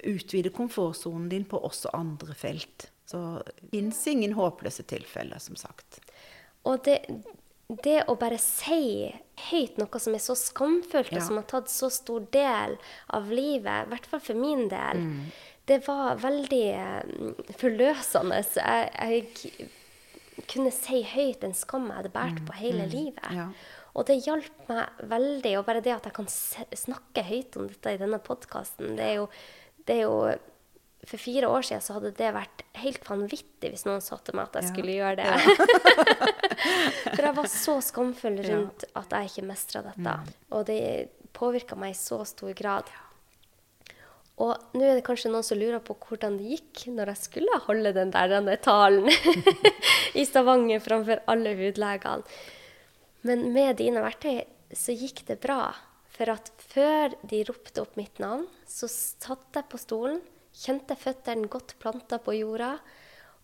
utvide 0.04 0.50
komfortsonen 0.50 1.30
din 1.30 1.46
på 1.46 1.60
også 1.62 1.92
andre 1.94 2.34
felt. 2.38 2.90
Så 3.08 3.42
det 3.46 3.70
fins 3.72 4.08
ingen 4.08 4.34
håpløse 4.36 4.84
tilfeller, 4.90 5.40
som 5.40 5.56
sagt. 5.56 6.02
Og 6.68 6.82
det, 6.84 6.98
det, 7.70 8.02
å 8.10 8.18
bare 8.20 8.40
si 8.42 9.08
høyt 9.48 9.78
noe 9.80 10.02
som 10.04 10.18
er 10.18 10.24
så 10.24 10.36
skamfullt, 10.36 11.14
ja. 11.14 11.22
og 11.22 11.28
som 11.30 11.40
har 11.40 11.48
tatt 11.48 11.72
så 11.72 11.92
stor 11.94 12.26
del 12.34 12.76
av 13.16 13.30
livet, 13.32 13.86
i 13.86 13.94
hvert 13.94 14.10
fall 14.12 14.24
for 14.24 14.40
min 14.40 14.68
del, 14.72 15.04
mm. 15.06 15.24
det 15.72 15.80
var 15.88 16.20
veldig 16.20 16.68
mm, 17.08 17.34
forløsende. 17.62 18.44
Jeg, 18.58 18.92
jeg 18.98 20.48
kunne 20.52 20.74
si 20.76 21.04
høyt 21.08 21.46
en 21.48 21.56
skam 21.56 21.88
jeg 21.90 22.02
hadde 22.02 22.16
båret 22.18 22.44
på 22.48 22.58
hele 22.60 22.90
mm. 22.90 22.92
livet. 22.92 23.30
Ja. 23.40 23.52
Og 23.98 24.06
det 24.10 24.20
hjalp 24.28 24.68
meg 24.70 25.06
veldig. 25.10 25.54
Og 25.58 25.66
bare 25.66 25.82
det 25.86 25.96
at 25.96 26.06
jeg 26.06 26.18
kan 26.18 26.28
snakke 26.30 27.24
høyt 27.26 27.56
om 27.58 27.72
dette 27.72 27.96
i 27.96 28.02
denne 28.02 28.20
podkasten, 28.22 28.94
det 29.00 29.08
er 29.08 29.16
jo 29.24 29.30
det 29.88 29.98
er 29.98 30.06
jo 30.06 30.20
for 31.08 31.22
fire 31.22 31.48
år 31.48 31.64
siden 31.64 31.84
så 31.84 31.96
hadde 31.96 32.12
det 32.18 32.30
vært 32.36 32.64
helt 32.82 33.06
vanvittig 33.08 33.72
hvis 33.72 33.86
noen 33.88 34.04
sa 34.04 34.18
til 34.20 34.36
meg 34.36 34.50
at 34.50 34.58
jeg 34.60 34.68
ja. 34.68 34.72
skulle 34.74 34.96
gjøre 34.98 35.16
det. 35.22 36.28
For 37.16 37.24
jeg 37.24 37.36
var 37.38 37.50
så 37.52 37.76
skamfull 37.86 38.40
rundt 38.44 38.88
ja. 38.88 38.92
at 39.02 39.16
jeg 39.16 39.32
ikke 39.32 39.48
mestra 39.48 39.84
dette. 39.86 40.16
Mm. 40.18 40.34
Og 40.58 40.66
det 40.68 40.82
påvirka 41.38 41.78
meg 41.80 41.94
i 41.94 42.00
så 42.00 42.20
stor 42.28 42.52
grad. 42.58 42.90
Og 44.44 44.54
nå 44.78 44.84
er 44.86 45.00
det 45.00 45.06
kanskje 45.06 45.32
noen 45.34 45.46
som 45.46 45.58
lurer 45.58 45.82
på 45.82 45.96
hvordan 45.98 46.38
det 46.38 46.58
gikk 46.58 46.84
når 46.94 47.14
jeg 47.14 47.24
skulle 47.24 47.62
holde 47.66 47.94
den 47.96 48.12
der 48.14 48.30
denne 48.30 48.54
talen 48.62 49.10
i 50.20 50.26
Stavanger 50.28 50.84
framfor 50.84 51.24
alle 51.32 51.56
hudlegene. 51.58 52.38
Men 53.26 53.50
med 53.56 53.80
dine 53.80 54.04
verktøy 54.04 54.44
så 54.78 54.94
gikk 54.94 55.24
det 55.30 55.40
bra. 55.42 55.72
For 56.14 56.30
at 56.34 56.52
før 56.78 57.16
de 57.26 57.42
ropte 57.48 57.82
opp 57.82 57.96
mitt 57.98 58.20
navn, 58.22 58.46
så 58.70 58.90
satt 58.92 59.58
jeg 59.58 59.66
på 59.72 59.80
stolen, 59.82 60.22
kjente 60.54 60.98
føttene 60.98 61.50
godt 61.50 61.74
planta 61.82 62.20
på 62.22 62.36
jorda. 62.38 62.76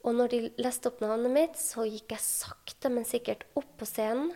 Og 0.04 0.18
når 0.18 0.34
de 0.34 0.40
leste 0.62 0.92
opp 0.92 1.02
navnet 1.02 1.34
mitt, 1.34 1.58
så 1.58 1.86
gikk 1.88 2.14
jeg 2.14 2.26
sakte, 2.26 2.92
men 2.94 3.08
sikkert 3.08 3.46
opp 3.58 3.72
på 3.80 3.88
scenen. 3.88 4.34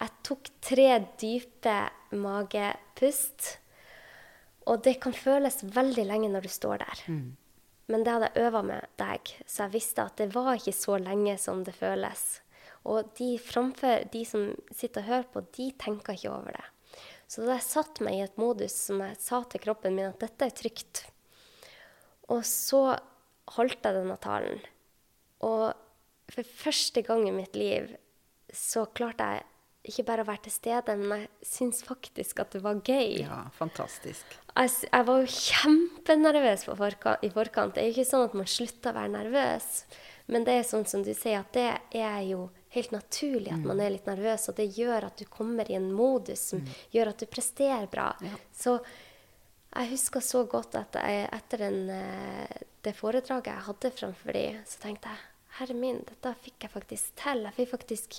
Jeg 0.00 0.12
tok 0.26 0.50
tre 0.64 0.88
dype 1.20 1.76
magepust. 2.16 3.52
Og 4.66 4.82
det 4.82 4.96
kan 5.04 5.14
føles 5.14 5.62
veldig 5.76 6.06
lenge 6.08 6.30
når 6.32 6.48
du 6.48 6.52
står 6.52 6.82
der. 6.82 7.02
Mm. 7.06 7.36
Men 7.92 8.02
det 8.02 8.16
hadde 8.16 8.30
jeg 8.32 8.48
øva 8.48 8.64
med 8.66 8.88
deg, 8.98 9.30
så 9.46 9.66
jeg 9.66 9.76
visste 9.76 10.08
at 10.08 10.16
det 10.18 10.32
var 10.34 10.56
ikke 10.56 10.74
så 10.74 10.96
lenge 10.98 11.36
som 11.38 11.62
det 11.64 11.76
føles. 11.76 12.24
Og 12.86 13.12
de 13.18 13.36
framfor, 13.42 14.08
de 14.10 14.24
som 14.26 14.48
sitter 14.74 15.04
og 15.04 15.10
hører 15.12 15.28
på, 15.30 15.44
de 15.54 15.68
tenker 15.78 16.18
ikke 16.18 16.32
over 16.32 16.56
det. 16.56 16.66
Så 17.26 17.42
da 17.42 17.56
jeg 17.56 17.66
satte 17.66 18.04
meg 18.06 18.18
i 18.18 18.24
et 18.24 18.38
modus 18.38 18.76
som 18.86 19.02
jeg 19.02 19.18
sa 19.18 19.42
til 19.50 19.62
kroppen 19.64 19.96
min 19.96 20.12
at 20.12 20.20
dette 20.22 20.46
er 20.46 20.54
trygt, 20.54 21.02
og 22.30 22.42
så 22.46 22.82
holdt 23.56 23.82
jeg 23.82 23.98
denne 23.98 24.16
talen. 24.22 24.62
Og 25.46 25.74
for 26.32 26.56
første 26.62 27.02
gang 27.06 27.26
i 27.28 27.34
mitt 27.34 27.58
liv 27.58 27.92
så 28.54 28.86
klarte 28.96 29.26
jeg 29.26 29.44
ikke 29.86 30.06
bare 30.08 30.24
å 30.24 30.26
være 30.26 30.46
til 30.46 30.54
stede, 30.54 30.96
men 30.98 31.22
jeg 31.22 31.46
syns 31.46 31.82
faktisk 31.86 32.40
at 32.42 32.56
det 32.56 32.62
var 32.64 32.80
gøy. 32.82 33.20
Ja, 33.22 33.44
fantastisk. 33.54 34.34
Jeg, 34.56 34.72
jeg 34.88 35.06
var 35.06 35.22
jo 35.22 35.30
kjempenervøs 35.30 36.66
forkant, 36.66 37.22
i 37.22 37.30
forkant. 37.30 37.76
Det 37.76 37.82
er 37.84 37.90
jo 37.90 37.94
ikke 37.94 38.08
sånn 38.08 38.26
at 38.26 38.36
man 38.38 38.50
slutter 38.50 38.90
å 38.90 38.98
være 38.98 39.14
nervøs. 39.14 39.68
Men 40.32 40.46
det 40.46 40.56
er 40.58 40.66
sånn 40.66 40.86
som 40.90 41.04
du 41.06 41.12
sier, 41.14 41.44
at 41.44 41.52
det 41.54 41.68
er 42.02 42.22
jo 42.26 42.48
helt 42.74 42.92
naturlig 42.94 43.52
at 43.52 43.62
man 43.62 43.78
mm. 43.78 43.84
er 43.84 43.92
litt 43.94 44.08
nervøs, 44.08 44.48
og 44.50 44.56
det 44.58 44.66
gjør 44.76 45.08
at 45.08 45.20
du 45.20 45.26
kommer 45.30 45.70
i 45.70 45.76
en 45.78 45.90
modus 45.94 46.48
som 46.52 46.62
mm. 46.62 46.72
gjør 46.96 47.12
at 47.12 47.22
du 47.22 47.28
presterer 47.30 47.86
bra. 47.92 48.10
Ja. 48.24 48.40
Så 48.56 48.76
jeg 49.76 49.92
husker 49.92 50.24
så 50.24 50.44
godt 50.48 50.76
at 50.78 50.98
jeg, 50.98 51.28
etter 51.36 51.66
den, 51.66 51.80
eh, 51.92 52.60
det 52.84 52.96
foredraget 52.96 53.52
jeg 53.52 53.66
hadde 53.68 53.96
framfor 54.00 54.36
dem, 54.36 54.60
så 54.68 54.84
tenkte 54.84 55.12
jeg 55.12 55.32
Herre 55.56 55.72
min, 55.72 56.02
dette 56.04 56.34
fikk 56.44 56.66
jeg 56.66 56.72
faktisk 56.74 57.12
til. 57.16 57.46
Jeg 57.46 57.56
fikk 57.56 57.70
faktisk 57.70 58.16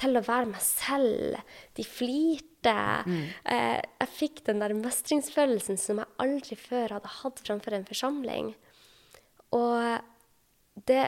til 0.00 0.16
å 0.16 0.22
være 0.24 0.48
meg 0.48 0.62
selv. 0.64 1.56
De 1.76 1.84
flirte. 1.84 2.76
Mm. 3.04 3.26
Eh, 3.52 3.80
jeg 4.00 4.12
fikk 4.14 4.40
den 4.46 4.62
der 4.64 4.72
mestringsfølelsen 4.78 5.76
som 5.80 6.00
jeg 6.00 6.08
aldri 6.24 6.56
før 6.56 6.96
hadde 6.96 7.12
hatt 7.18 7.42
framfor 7.44 7.76
en 7.76 7.84
forsamling. 7.88 8.54
Og 9.56 10.86
det 10.88 11.02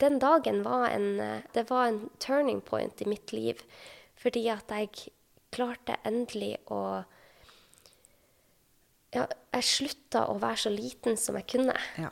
den 0.00 0.18
dagen 0.22 0.62
var 0.66 0.88
en, 0.90 1.20
det 1.54 1.66
var 1.70 1.88
en 1.88 2.00
turning 2.22 2.60
point 2.60 3.02
i 3.02 3.08
mitt 3.08 3.32
liv. 3.32 3.62
Fordi 4.20 4.46
at 4.52 4.72
jeg 4.72 5.10
klarte 5.54 5.98
endelig 6.06 6.56
å 6.72 7.04
ja, 9.14 9.24
Jeg 9.54 9.64
slutta 9.64 10.26
å 10.28 10.36
være 10.42 10.66
så 10.66 10.72
liten 10.72 11.16
som 11.20 11.38
jeg 11.38 11.48
kunne. 11.54 11.76
Ja. 11.96 12.10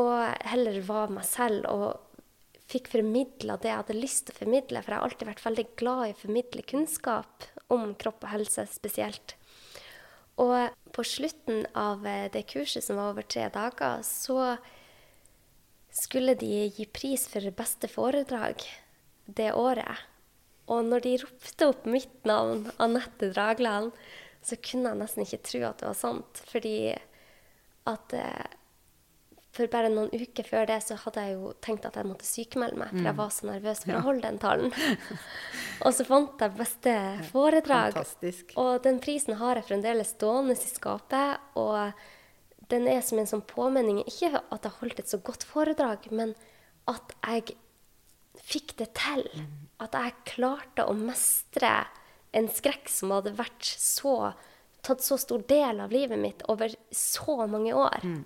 Og 0.00 0.46
heller 0.48 0.78
var 0.86 1.12
meg 1.12 1.26
selv 1.28 1.66
og 1.68 2.06
fikk 2.70 2.88
formidla 2.94 3.58
det 3.60 3.70
jeg 3.70 3.80
hadde 3.82 3.98
lyst 3.98 4.26
til 4.26 4.36
å 4.36 4.40
formidle. 4.40 4.82
For 4.82 4.92
jeg 4.92 5.00
har 5.00 5.08
alltid 5.08 5.30
vært 5.30 5.44
veldig 5.44 5.66
glad 5.80 6.04
i 6.06 6.14
å 6.14 6.20
formidle 6.22 6.64
kunnskap 6.70 7.48
om 7.74 7.90
kropp 7.98 8.24
og 8.24 8.32
helse 8.32 8.64
spesielt. 8.70 9.36
Og 10.42 10.72
på 10.92 11.04
slutten 11.06 11.64
av 11.76 12.04
det 12.32 12.44
kurset, 12.50 12.84
som 12.84 12.98
var 13.00 13.14
over 13.14 13.24
tre 13.24 13.46
dager, 13.52 14.02
så 14.04 14.56
skulle 15.96 16.36
de 16.38 16.66
gi 16.76 16.86
pris 16.92 17.24
for 17.30 17.46
beste 17.56 17.88
foredrag 17.88 18.62
det 19.26 19.52
året. 19.56 20.04
Og 20.66 20.84
når 20.84 21.04
de 21.04 21.16
ropte 21.22 21.70
opp 21.70 21.86
mitt 21.88 22.26
navn, 22.26 22.66
Anette 22.82 23.30
Dragland, 23.30 23.94
så 24.42 24.58
kunne 24.62 24.92
jeg 24.92 25.00
nesten 25.00 25.24
ikke 25.24 25.42
tro 25.46 25.62
at 25.68 25.80
det 25.80 25.88
var 25.88 25.98
sant. 25.98 26.42
Fordi 26.50 26.76
at 27.86 28.14
eh, 28.18 28.56
for 29.56 29.70
bare 29.72 29.88
noen 29.92 30.10
uker 30.12 30.46
før 30.46 30.66
det 30.68 30.80
så 30.84 30.98
hadde 31.00 31.22
jeg 31.24 31.36
jo 31.38 31.52
tenkt 31.64 31.86
at 31.88 31.96
jeg 31.96 32.08
måtte 32.08 32.28
sykemelde 32.28 32.80
meg, 32.82 32.90
for 32.92 33.06
jeg 33.06 33.14
mm. 33.16 33.20
var 33.22 33.30
så 33.32 33.48
nervøs 33.48 33.84
for 33.86 33.96
å 33.96 34.02
holde 34.04 34.26
den 34.26 34.40
talen. 34.42 34.74
og 35.86 35.96
så 35.96 36.06
fant 36.08 36.44
jeg 36.44 36.56
beste 36.58 36.96
foredrag. 37.30 37.96
Fantastisk. 37.96 38.52
Og 38.60 38.82
den 38.84 39.00
prisen 39.02 39.38
har 39.40 39.56
jeg 39.56 39.68
fremdeles 39.70 40.12
stående 40.12 40.58
i 40.58 40.70
skapet. 40.74 41.40
og 41.56 42.04
den 42.72 42.88
er 42.90 43.02
som 43.04 43.20
en 43.20 43.28
sånn 43.30 43.44
påminning. 43.46 44.02
Ikke 44.08 44.40
at 44.40 44.66
jeg 44.66 44.78
holdt 44.80 45.02
et 45.02 45.12
så 45.12 45.20
godt 45.22 45.46
foredrag, 45.46 46.08
men 46.10 46.34
at 46.90 47.14
jeg 47.22 47.56
fikk 48.46 48.76
det 48.80 48.90
til. 48.98 49.24
At 49.82 49.96
jeg 49.96 50.18
klarte 50.36 50.86
å 50.86 50.96
mestre 50.96 51.86
en 52.36 52.50
skrekk 52.52 52.90
som 52.92 53.14
hadde 53.14 53.34
vært 53.38 53.64
så, 53.64 54.32
tatt 54.84 55.02
så 55.04 55.18
stor 55.20 55.44
del 55.48 55.80
av 55.82 55.94
livet 55.94 56.20
mitt 56.20 56.44
over 56.52 56.74
så 56.94 57.44
mange 57.50 57.74
år. 57.76 58.04
Mm. 58.04 58.24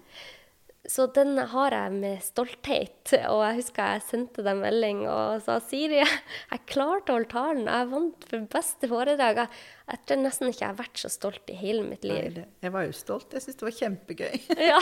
Så 0.88 1.04
den 1.12 1.36
har 1.52 1.74
jeg 1.76 1.92
med 1.92 2.22
stolthet. 2.24 3.12
Og 3.28 3.42
jeg 3.44 3.58
husker 3.60 3.94
jeg 3.94 4.06
sendte 4.06 4.44
deg 4.44 4.58
melding 4.62 5.04
og 5.10 5.42
sa 5.44 5.58
Siri, 5.62 6.00
jeg 6.00 6.66
klarte 6.70 7.12
å 7.12 7.18
holde 7.18 7.32
talen. 7.32 7.68
Jeg 7.68 7.90
vant 7.92 8.26
for 8.30 8.48
beste 8.54 8.90
foredrag. 8.90 9.42
Jeg, 9.44 9.62
Jeg 9.90 10.00
tror 10.06 10.20
nesten 10.22 10.48
ikke 10.52 10.62
jeg 10.62 10.70
har 10.70 10.78
vært 10.78 11.00
så 11.02 11.08
stolt 11.10 11.50
i 11.50 11.56
hele 11.58 11.82
mitt 11.82 12.04
liv. 12.06 12.36
Nei, 12.36 12.44
jeg 12.62 12.72
var 12.74 12.84
jo 12.86 12.92
stolt. 12.94 13.32
Jeg 13.34 13.42
syns 13.42 13.56
det 13.58 13.66
var 13.66 13.74
kjempegøy. 13.74 14.36
Ja. 14.70 14.76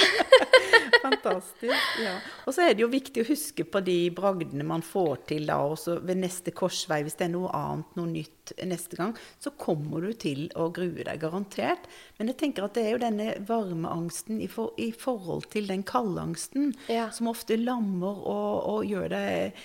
Fantastisk. 1.04 1.86
ja. 2.04 2.14
Og 2.46 2.54
så 2.54 2.64
er 2.66 2.74
det 2.76 2.82
jo 2.84 2.90
viktig 2.92 3.22
å 3.22 3.28
huske 3.28 3.64
på 3.68 3.80
de 3.86 3.96
bragdene 4.14 4.66
man 4.68 4.84
får 4.84 5.22
til 5.30 5.46
da, 5.48 5.56
også 5.72 5.98
ved 6.04 6.20
neste 6.22 6.52
korsvei. 6.56 7.00
Hvis 7.06 7.16
det 7.20 7.28
er 7.28 7.32
noe 7.34 7.50
annet, 7.56 7.96
noe 7.98 8.10
nytt 8.10 8.52
neste 8.68 8.98
gang, 9.00 9.14
så 9.42 9.52
kommer 9.60 10.04
du 10.04 10.12
til 10.18 10.46
å 10.58 10.68
grue 10.74 11.04
deg, 11.06 11.20
garantert. 11.22 11.88
Men 12.18 12.32
jeg 12.32 12.40
tenker 12.44 12.68
at 12.68 12.76
det 12.76 12.86
er 12.88 12.94
jo 12.96 13.02
denne 13.06 13.30
varmeangsten 13.48 14.40
i, 14.44 14.48
for, 14.52 14.74
i 14.80 14.90
forhold 14.92 15.48
til 15.54 15.68
den 15.70 15.84
kaldangsten 15.88 16.74
Ja. 16.92 17.08
som 17.14 17.30
ofte 17.32 17.56
lammer 17.60 18.20
og, 18.28 18.54
og 18.74 18.88
gjør 18.88 19.12
deg 19.16 19.62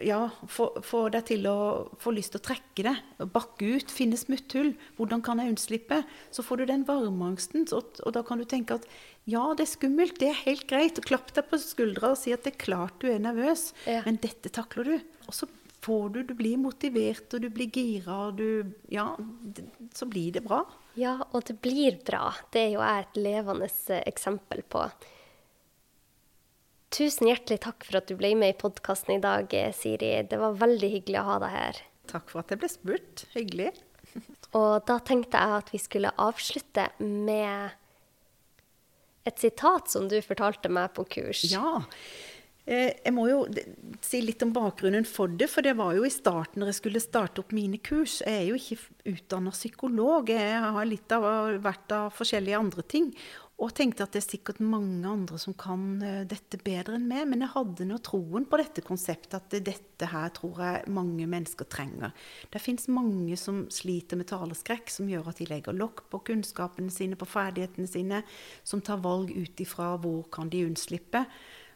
ja, 0.00 0.22
få, 0.48 0.70
få 0.86 1.02
deg 1.12 1.26
til 1.28 1.44
å 1.50 1.56
få 2.00 2.12
lyst 2.16 2.32
til 2.32 2.40
å 2.40 2.44
trekke 2.48 2.84
det, 2.86 2.94
bakke 3.34 3.74
ut, 3.76 3.92
finne 3.92 4.16
smutthull. 4.16 4.70
Hvordan 4.96 5.20
kan 5.26 5.42
jeg 5.42 5.52
unnslippe? 5.52 5.98
Så 6.32 6.44
får 6.46 6.62
du 6.62 6.66
den 6.70 6.86
varmeangsten, 6.88 7.66
og, 7.76 8.00
og 8.06 8.14
da 8.16 8.22
kan 8.24 8.40
du 8.40 8.46
tenke 8.48 8.78
at 8.80 8.86
ja, 9.28 9.42
det 9.54 9.66
er 9.66 9.72
skummelt, 9.74 10.16
det 10.22 10.30
er 10.32 10.40
helt 10.46 10.64
greit. 10.70 10.96
og 10.98 11.04
Klapp 11.10 11.34
deg 11.36 11.50
på 11.50 11.60
skuldra 11.60 12.14
og 12.14 12.18
si 12.22 12.32
at 12.32 12.46
det 12.46 12.54
er 12.54 12.62
klart 12.64 12.96
du 13.04 13.10
er 13.12 13.20
nervøs, 13.20 13.70
Ja. 13.84 14.00
men 14.08 14.16
dette 14.24 14.48
takler 14.56 14.88
du. 14.94 14.94
Og 15.28 15.36
så 15.36 15.50
får 15.84 16.08
du, 16.16 16.22
du 16.32 16.34
blir 16.36 16.56
motivert, 16.60 17.28
og 17.36 17.44
du 17.44 17.50
blir 17.52 17.68
gira, 17.72 18.16
og 18.30 18.40
du 18.40 18.72
Ja, 18.92 19.10
det, 19.20 19.68
så 19.96 20.08
blir 20.08 20.32
det 20.38 20.42
bra. 20.48 20.64
ja, 20.96 21.18
og 21.32 21.44
det 21.48 21.60
blir 21.62 22.00
bra. 22.04 22.32
Det 22.52 22.64
er 22.64 22.72
jo 22.78 22.80
jeg 22.82 23.04
et 23.06 23.20
levende 23.28 23.68
eh, 23.92 24.02
eksempel 24.08 24.64
på. 24.72 24.88
Tusen 26.90 27.28
hjertelig 27.30 27.60
takk 27.62 27.84
for 27.86 28.00
at 28.00 28.08
du 28.10 28.16
ble 28.18 28.32
med 28.38 28.54
i 28.54 28.58
podkasten 28.58 29.14
i 29.14 29.22
dag, 29.22 29.52
eh, 29.54 29.70
Siri. 29.74 30.10
Det 30.26 30.38
var 30.40 30.58
veldig 30.58 30.90
hyggelig 30.96 31.20
å 31.20 31.28
ha 31.28 31.36
deg 31.44 31.54
her. 31.54 31.78
Takk 32.10 32.32
for 32.32 32.42
at 32.42 32.50
jeg 32.50 32.58
ble 32.62 32.70
spurt. 32.72 33.24
Hyggelig. 33.36 33.70
Og 34.58 34.82
da 34.88 34.96
tenkte 34.98 35.38
jeg 35.38 35.60
at 35.60 35.70
vi 35.70 35.78
skulle 35.78 36.10
avslutte 36.18 36.88
med 36.98 37.76
et 39.28 39.38
sitat 39.38 39.92
som 39.92 40.08
du 40.10 40.18
fortalte 40.24 40.72
meg 40.72 40.90
på 40.96 41.04
kurs. 41.14 41.44
Ja. 41.52 41.76
Eh, 42.66 42.90
Jeg 43.04 43.14
må 43.14 43.28
jo 43.30 43.44
si 44.02 44.20
litt 44.24 44.42
om 44.42 44.50
bakgrunnen 44.56 45.06
for 45.06 45.30
det, 45.30 45.46
for 45.52 45.62
det 45.62 45.76
var 45.78 45.94
jo 45.94 46.02
i 46.08 46.10
starten 46.10 46.58
når 46.58 46.72
jeg 46.72 46.80
skulle 46.80 47.04
starte 47.04 47.44
opp 47.44 47.54
mine 47.54 47.78
kurs. 47.78 48.18
Jeg 48.26 48.34
er 48.34 48.48
jo 48.50 48.58
ikke 48.58 49.14
utdanna 49.14 49.54
psykolog, 49.54 50.34
jeg 50.34 50.58
har 50.74 50.90
litt 50.90 51.14
av 51.14 51.28
vært 51.62 51.94
av 51.94 52.10
forskjellige 52.18 52.58
andre 52.58 52.82
ting. 52.82 53.12
Og 53.60 53.74
tenkte 53.76 54.06
at 54.06 54.14
det 54.14 54.22
er 54.22 54.24
sikkert 54.24 54.62
mange 54.64 55.04
andre 55.04 55.36
som 55.40 55.52
kan 55.58 55.82
eh, 56.04 56.22
dette 56.28 56.56
bedre 56.64 56.96
enn 56.96 57.04
meg. 57.10 57.26
Men 57.28 57.44
jeg 57.44 57.52
hadde 57.52 57.86
nå 57.90 57.98
troen 58.04 58.46
på 58.48 58.60
dette 58.60 58.84
konseptet, 58.86 59.36
at 59.36 59.56
dette 59.66 60.08
her 60.08 60.32
tror 60.36 60.62
jeg 60.64 60.92
mange 60.96 61.28
mennesker 61.28 61.68
trenger. 61.68 62.14
Det 62.48 62.62
fins 62.64 62.88
mange 62.88 63.36
som 63.40 63.66
sliter 63.72 64.16
med 64.16 64.30
taleskrekk, 64.32 64.88
som 64.92 65.10
gjør 65.12 65.28
at 65.32 65.42
de 65.42 65.48
legger 65.50 65.76
lokk 65.76 66.06
på 66.12 66.22
kunnskapene 66.32 66.92
sine, 66.94 67.20
på 67.20 67.28
ferdighetene 67.28 67.90
sine, 67.90 68.22
som 68.64 68.80
tar 68.80 69.02
valg 69.04 69.34
ut 69.36 69.60
ifra 69.60 69.92
hvor 70.00 70.24
kan 70.32 70.48
de 70.52 70.64
unnslippe. 70.64 71.26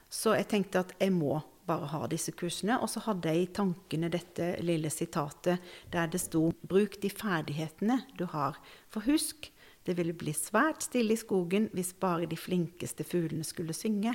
Så 0.09 0.39
jeg 0.39 0.49
tenkte 0.49 0.87
at 0.87 0.97
jeg 1.01 1.12
må 1.12 1.43
bare 1.68 1.89
ha 1.93 2.07
disse 2.11 2.32
kursene. 2.37 2.78
Og 2.80 2.91
så 2.93 3.03
hadde 3.07 3.32
jeg 3.32 3.45
i 3.45 3.53
tankene 3.57 4.11
dette 4.12 4.55
lille 4.64 4.93
sitatet 4.93 5.61
der 5.93 6.09
det 6.11 6.20
sto 6.22 6.51
'Bruk 6.64 7.01
de 7.03 7.11
ferdighetene 7.11 8.03
du 8.18 8.26
har'. 8.26 8.61
For 8.89 9.01
husk, 9.05 9.51
det 9.85 9.97
ville 9.99 10.14
bli 10.16 10.32
svært 10.37 10.87
stille 10.87 11.14
i 11.14 11.20
skogen 11.20 11.68
hvis 11.76 11.93
bare 12.01 12.28
de 12.30 12.39
flinkeste 12.39 13.05
fuglene 13.07 13.45
skulle 13.47 13.76
synge. 13.76 14.14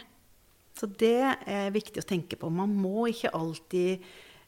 Så 0.77 0.87
det 0.99 1.21
er 1.49 1.73
viktig 1.75 2.01
å 2.01 2.07
tenke 2.07 2.39
på. 2.39 2.49
Man 2.53 2.73
må 2.79 3.09
ikke 3.11 3.33
alltid 3.35 4.05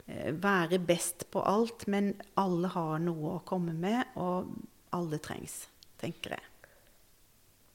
eh, 0.07 0.31
være 0.31 0.79
best 0.79 1.27
på 1.33 1.43
alt, 1.43 1.85
men 1.91 2.13
alle 2.39 2.71
har 2.71 3.01
noe 3.03 3.35
å 3.35 3.43
komme 3.45 3.75
med, 3.75 4.15
og 4.15 4.49
alle 4.95 5.19
trengs, 5.23 5.65
tenker 6.01 6.37
jeg. 6.37 6.47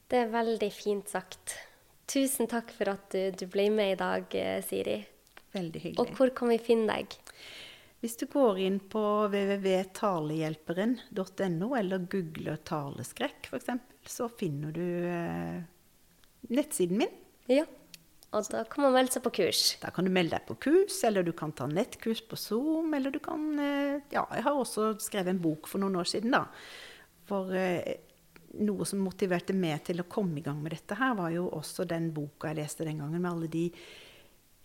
Det 0.07 0.23
er 0.23 0.33
veldig 0.33 0.71
fint 0.73 1.11
sagt. 1.11 1.57
Tusen 2.07 2.49
takk 2.51 2.71
for 2.75 2.95
at 2.95 3.11
du, 3.13 3.35
du 3.35 3.47
ble 3.51 3.69
med 3.75 3.97
i 3.97 4.01
dag, 4.01 4.39
eh, 4.39 4.59
Siri. 4.65 5.01
Veldig 5.57 5.83
hyggelig. 5.83 6.03
Og 6.03 6.19
hvor 6.19 6.33
kan 6.37 6.53
vi 6.53 6.59
finne 6.63 6.97
deg? 6.97 7.17
Hvis 8.05 8.19
du 8.21 8.27
går 8.29 8.59
inn 8.61 8.77
på 8.93 9.01
www.talehjelperen.no, 9.33 11.69
eller 11.79 12.05
googler 12.13 12.59
taleskrekk 12.69 13.49
f.eks., 13.49 13.71
så 14.07 14.29
finner 14.31 14.71
du 14.77 14.85
eh, 15.11 15.59
nettsiden 16.53 17.01
min. 17.01 17.15
Ja. 17.51 17.65
Og 18.37 18.45
da 18.53 18.65
kan 18.69 18.85
man 18.85 18.93
melde 18.97 19.15
seg 19.15 19.23
på 19.25 19.33
kurs. 19.39 19.61
Da 19.81 19.91
kan 19.95 20.07
du 20.07 20.13
melde 20.13 20.37
deg 20.37 20.45
på 20.49 20.59
kurs, 20.67 20.97
eller 21.09 21.25
du 21.25 21.33
kan 21.37 21.53
ta 21.57 21.65
nettkurs 21.71 22.23
på 22.29 22.37
Zoom, 22.39 22.95
eller 22.95 23.11
du 23.15 23.21
kan 23.23 23.59
eh, 23.63 24.03
Ja, 24.13 24.27
jeg 24.35 24.45
har 24.45 24.55
også 24.55 24.95
skrevet 25.03 25.33
en 25.33 25.43
bok 25.43 25.69
for 25.71 25.79
noen 25.83 25.97
år 26.01 26.09
siden, 26.11 26.31
da. 26.37 26.45
For 27.27 27.55
eh, 27.57 27.97
noe 28.61 28.87
som 28.89 29.03
motiverte 29.05 29.57
meg 29.57 29.85
til 29.89 30.03
å 30.03 30.09
komme 30.11 30.41
i 30.41 30.45
gang 30.45 30.61
med 30.63 30.75
dette 30.77 30.99
her, 30.99 31.17
var 31.19 31.33
jo 31.35 31.49
også 31.55 31.87
den 31.89 32.11
boka 32.17 32.53
jeg 32.53 32.61
leste 32.61 32.87
den 32.87 33.03
gangen, 33.03 33.23
med 33.23 33.33
alle 33.33 33.51
de 33.53 33.67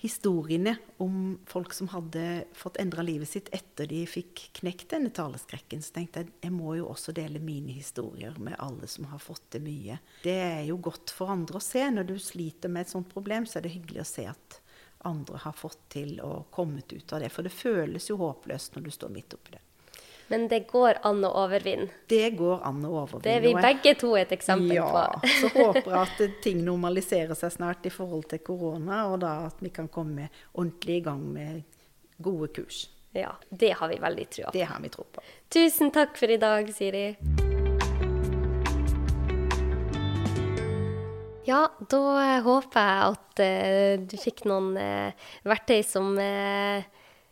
historiene 0.01 0.75
om 0.97 1.39
folk 1.45 1.73
som 1.73 1.87
hadde 1.87 2.43
fått 2.57 2.77
endra 2.81 3.03
livet 3.05 3.29
sitt 3.29 3.49
etter 3.53 3.85
de 3.85 3.99
fikk 4.09 4.47
knekt 4.57 4.89
denne 4.95 5.11
taleskrekken. 5.13 5.83
Så 5.85 5.93
tenkte 5.93 6.23
jeg 6.23 6.31
jeg 6.47 6.55
må 6.55 6.73
jo 6.79 6.87
også 6.89 7.13
dele 7.13 7.37
mine 7.43 7.75
historier 7.75 8.33
med 8.41 8.57
alle 8.57 8.89
som 8.89 9.05
har 9.11 9.21
fått 9.21 9.45
det 9.53 9.61
mye. 9.61 9.99
Det 10.23 10.37
er 10.41 10.63
jo 10.71 10.79
godt 10.81 11.13
for 11.13 11.29
andre 11.29 11.61
å 11.61 11.63
se. 11.63 11.85
Når 11.93 12.09
du 12.09 12.15
sliter 12.17 12.73
med 12.73 12.87
et 12.87 12.95
sånt 12.95 13.11
problem, 13.13 13.45
så 13.45 13.59
er 13.59 13.67
det 13.67 13.75
hyggelig 13.75 14.01
å 14.01 14.09
se 14.09 14.25
at 14.31 14.57
andre 15.05 15.37
har 15.45 15.53
fått 15.57 15.83
til 15.93 16.17
og 16.25 16.49
kommet 16.53 16.93
ut 16.93 17.13
av 17.13 17.21
det. 17.21 17.29
For 17.29 17.45
det 17.45 17.53
føles 17.53 18.09
jo 18.09 18.17
håpløst 18.21 18.73
når 18.75 18.89
du 18.89 18.91
står 18.97 19.13
midt 19.13 19.37
oppi 19.37 19.53
det. 19.53 19.61
Men 20.31 20.47
det 20.47 20.59
går 20.69 21.01
an 21.03 21.25
å 21.27 21.29
overvinne. 21.41 21.89
Det 22.07 22.29
går 22.39 22.61
an 22.63 22.77
å 22.87 22.91
overvinne. 23.01 23.23
Det 23.25 23.33
er 23.35 23.41
vi 23.43 23.51
begge 23.51 23.91
to 23.99 24.13
et 24.15 24.31
eksempel 24.31 24.77
ja, 24.77 24.85
på. 24.87 25.27
så 25.41 25.49
håper 25.57 25.89
jeg 25.91 25.99
at 25.99 26.37
ting 26.45 26.61
normaliserer 26.63 27.35
seg 27.35 27.51
snart 27.57 27.89
i 27.89 27.91
forhold 27.91 28.29
til 28.31 28.39
korona, 28.47 29.01
og 29.11 29.19
da 29.25 29.33
at 29.49 29.59
vi 29.59 29.73
kan 29.75 29.89
komme 29.91 30.29
ordentlig 30.53 31.01
i 31.01 31.03
gang 31.09 31.25
med 31.35 31.61
gode 32.23 32.47
kurs. 32.55 32.85
Ja, 33.11 33.33
det 33.49 33.73
har 33.81 33.91
vi 33.91 33.99
veldig 33.99 34.27
trua 34.31 34.45
på. 34.45 34.55
Det 34.55 34.69
har 34.71 34.79
vi 34.79 34.93
tro 34.95 35.03
på. 35.03 35.25
Tusen 35.51 35.91
takk 35.91 36.15
for 36.15 36.31
i 36.31 36.39
dag, 36.39 36.71
Siri. 36.71 37.09
Ja, 41.43 41.65
da 41.91 42.01
håper 42.47 42.87
jeg 42.87 43.11
at 43.11 43.43
uh, 43.43 44.07
du 44.07 44.15
fikk 44.15 44.45
noen 44.47 44.79
uh, 44.79 45.29
verktøy 45.43 45.81
som 45.83 46.13
eh, 46.23 46.87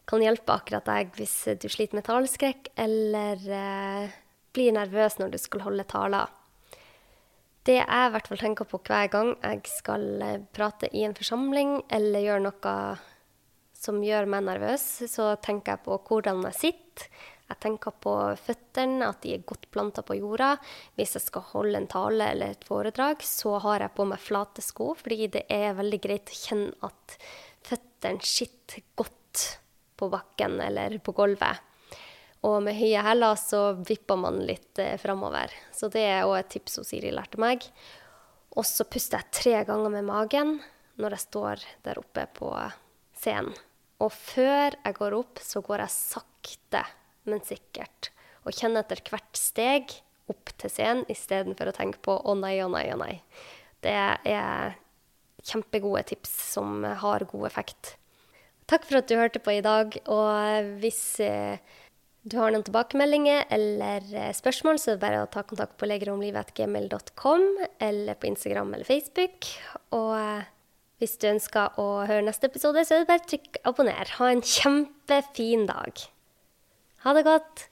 kan 0.09 0.23
hjelpe 0.25 0.55
akkurat 0.55 0.87
deg 0.89 1.13
hvis 1.19 1.35
du 1.61 1.67
sliter 1.69 1.99
med 1.99 2.07
taleskrekk 2.07 2.71
eller 2.81 3.45
eh, 3.53 4.17
blir 4.55 4.73
nervøs 4.73 5.19
når 5.19 5.35
du 5.35 5.39
skal 5.41 5.67
holde 5.67 5.85
taler. 5.89 6.31
Det 7.67 7.77
jeg 7.77 7.85
i 7.85 8.11
hvert 8.15 8.27
fall 8.31 8.41
tenker 8.41 8.65
på 8.65 8.79
hver 8.87 9.11
gang 9.13 9.35
jeg 9.35 9.61
skal 9.69 10.05
eh, 10.25 10.41
prate 10.55 10.89
i 10.95 11.05
en 11.05 11.13
forsamling 11.17 11.81
eller 11.93 12.25
gjøre 12.25 12.45
noe 12.47 12.75
som 13.79 14.01
gjør 14.03 14.27
meg 14.27 14.43
nervøs, 14.43 14.85
så 15.07 15.33
tenker 15.39 15.77
jeg 15.77 15.85
på 15.85 15.99
hvordan 16.09 16.41
jeg 16.49 16.57
sitter. 16.57 17.05
Jeg 17.49 17.61
tenker 17.63 17.95
på 18.03 18.11
føttene, 18.37 19.07
at 19.07 19.23
de 19.23 19.31
er 19.33 19.45
godt 19.47 19.69
planta 19.73 20.03
på 20.05 20.19
jorda. 20.19 20.51
Hvis 20.99 21.15
jeg 21.15 21.23
skal 21.23 21.47
holde 21.53 21.79
en 21.79 21.87
tale 21.89 22.27
eller 22.33 22.53
et 22.53 22.67
foredrag, 22.67 23.23
så 23.25 23.55
har 23.63 23.85
jeg 23.85 23.95
på 23.95 24.05
meg 24.09 24.21
flate 24.21 24.61
sko, 24.61 24.91
fordi 24.99 25.31
det 25.33 25.45
er 25.49 25.77
veldig 25.79 26.01
greit 26.03 26.29
å 26.29 26.37
kjenne 26.37 26.75
at 26.85 27.15
føttene 27.65 28.27
sitter 28.27 28.83
godt 28.99 29.47
på 29.99 30.09
bakken 30.11 30.59
eller 30.63 30.95
på 31.03 31.13
gulvet. 31.17 31.65
Og 32.47 32.61
med 32.63 32.77
høye 32.77 33.01
hæler 33.03 33.39
så 33.39 33.61
vipper 33.83 34.19
man 34.19 34.39
litt 34.47 34.79
eh, 34.79 34.95
framover. 35.01 35.51
Så 35.75 35.91
det 35.91 36.05
er 36.07 36.27
òg 36.27 36.37
et 36.39 36.51
tips 36.55 36.79
Siri 36.87 37.11
lærte 37.11 37.39
meg. 37.41 37.65
Og 38.55 38.65
så 38.67 38.87
puster 38.87 39.19
jeg 39.19 39.35
tre 39.35 39.57
ganger 39.67 39.91
med 39.93 40.07
magen 40.07 40.59
når 40.99 41.15
jeg 41.15 41.25
står 41.27 41.65
der 41.85 41.99
oppe 41.99 42.25
på 42.35 42.53
scenen. 43.19 43.55
Og 43.99 44.13
før 44.15 44.77
jeg 44.77 44.95
går 44.95 45.15
opp, 45.17 45.41
så 45.43 45.59
går 45.63 45.83
jeg 45.83 45.91
sakte, 45.91 46.85
men 47.27 47.43
sikkert. 47.43 48.13
Og 48.47 48.55
kjenner 48.55 48.85
etter 48.85 49.01
hvert 49.11 49.35
steg 49.35 49.91
opp 50.31 50.53
til 50.61 50.71
scenen 50.71 51.03
istedenfor 51.11 51.67
å 51.67 51.75
tenke 51.75 51.99
på 52.05 52.15
'å 52.15 52.35
nei, 52.39 52.55
å 52.63 52.69
nei, 52.71 52.87
å 52.93 52.99
nei'. 52.99 53.19
Det 53.83 53.91
er 53.91 54.77
kjempegode 55.43 56.03
tips 56.11 56.31
som 56.53 56.83
har 56.83 57.27
god 57.27 57.47
effekt. 57.47 57.98
Takk 58.69 58.85
for 58.85 58.99
at 58.99 59.09
du 59.09 59.17
hørte 59.17 59.41
på 59.41 59.55
i 59.57 59.63
dag. 59.65 59.95
Og 60.13 60.69
hvis 60.83 61.01
eh, 61.25 61.57
du 62.29 62.37
har 62.37 62.53
noen 62.53 62.65
tilbakemeldinger 62.67 63.47
eller 63.55 64.05
eh, 64.13 64.29
spørsmål, 64.35 64.77
så 64.77 64.93
er 64.93 64.99
det 64.99 65.05
bare 65.07 65.23
å 65.23 65.31
ta 65.33 65.43
kontakt 65.47 65.77
på 65.79 65.89
legeromlivet.gmail.com 65.89 67.47
eller 67.89 68.19
på 68.19 68.29
Instagram 68.29 68.75
eller 68.77 68.85
Facebook. 68.85 69.49
Og 69.97 70.13
eh, 70.19 70.47
hvis 71.01 71.17
du 71.17 71.29
ønsker 71.31 71.81
å 71.81 71.89
høre 72.03 72.27
neste 72.27 72.51
episode, 72.51 72.85
så 72.85 72.99
er 72.99 73.05
det 73.05 73.11
bare 73.11 73.25
å 73.25 73.29
trykke 73.33 73.65
abonner. 73.71 74.15
Ha 74.19 74.31
en 74.35 74.45
kjempefin 74.45 75.65
dag. 75.69 76.05
Ha 77.07 77.17
det 77.17 77.25
godt. 77.25 77.69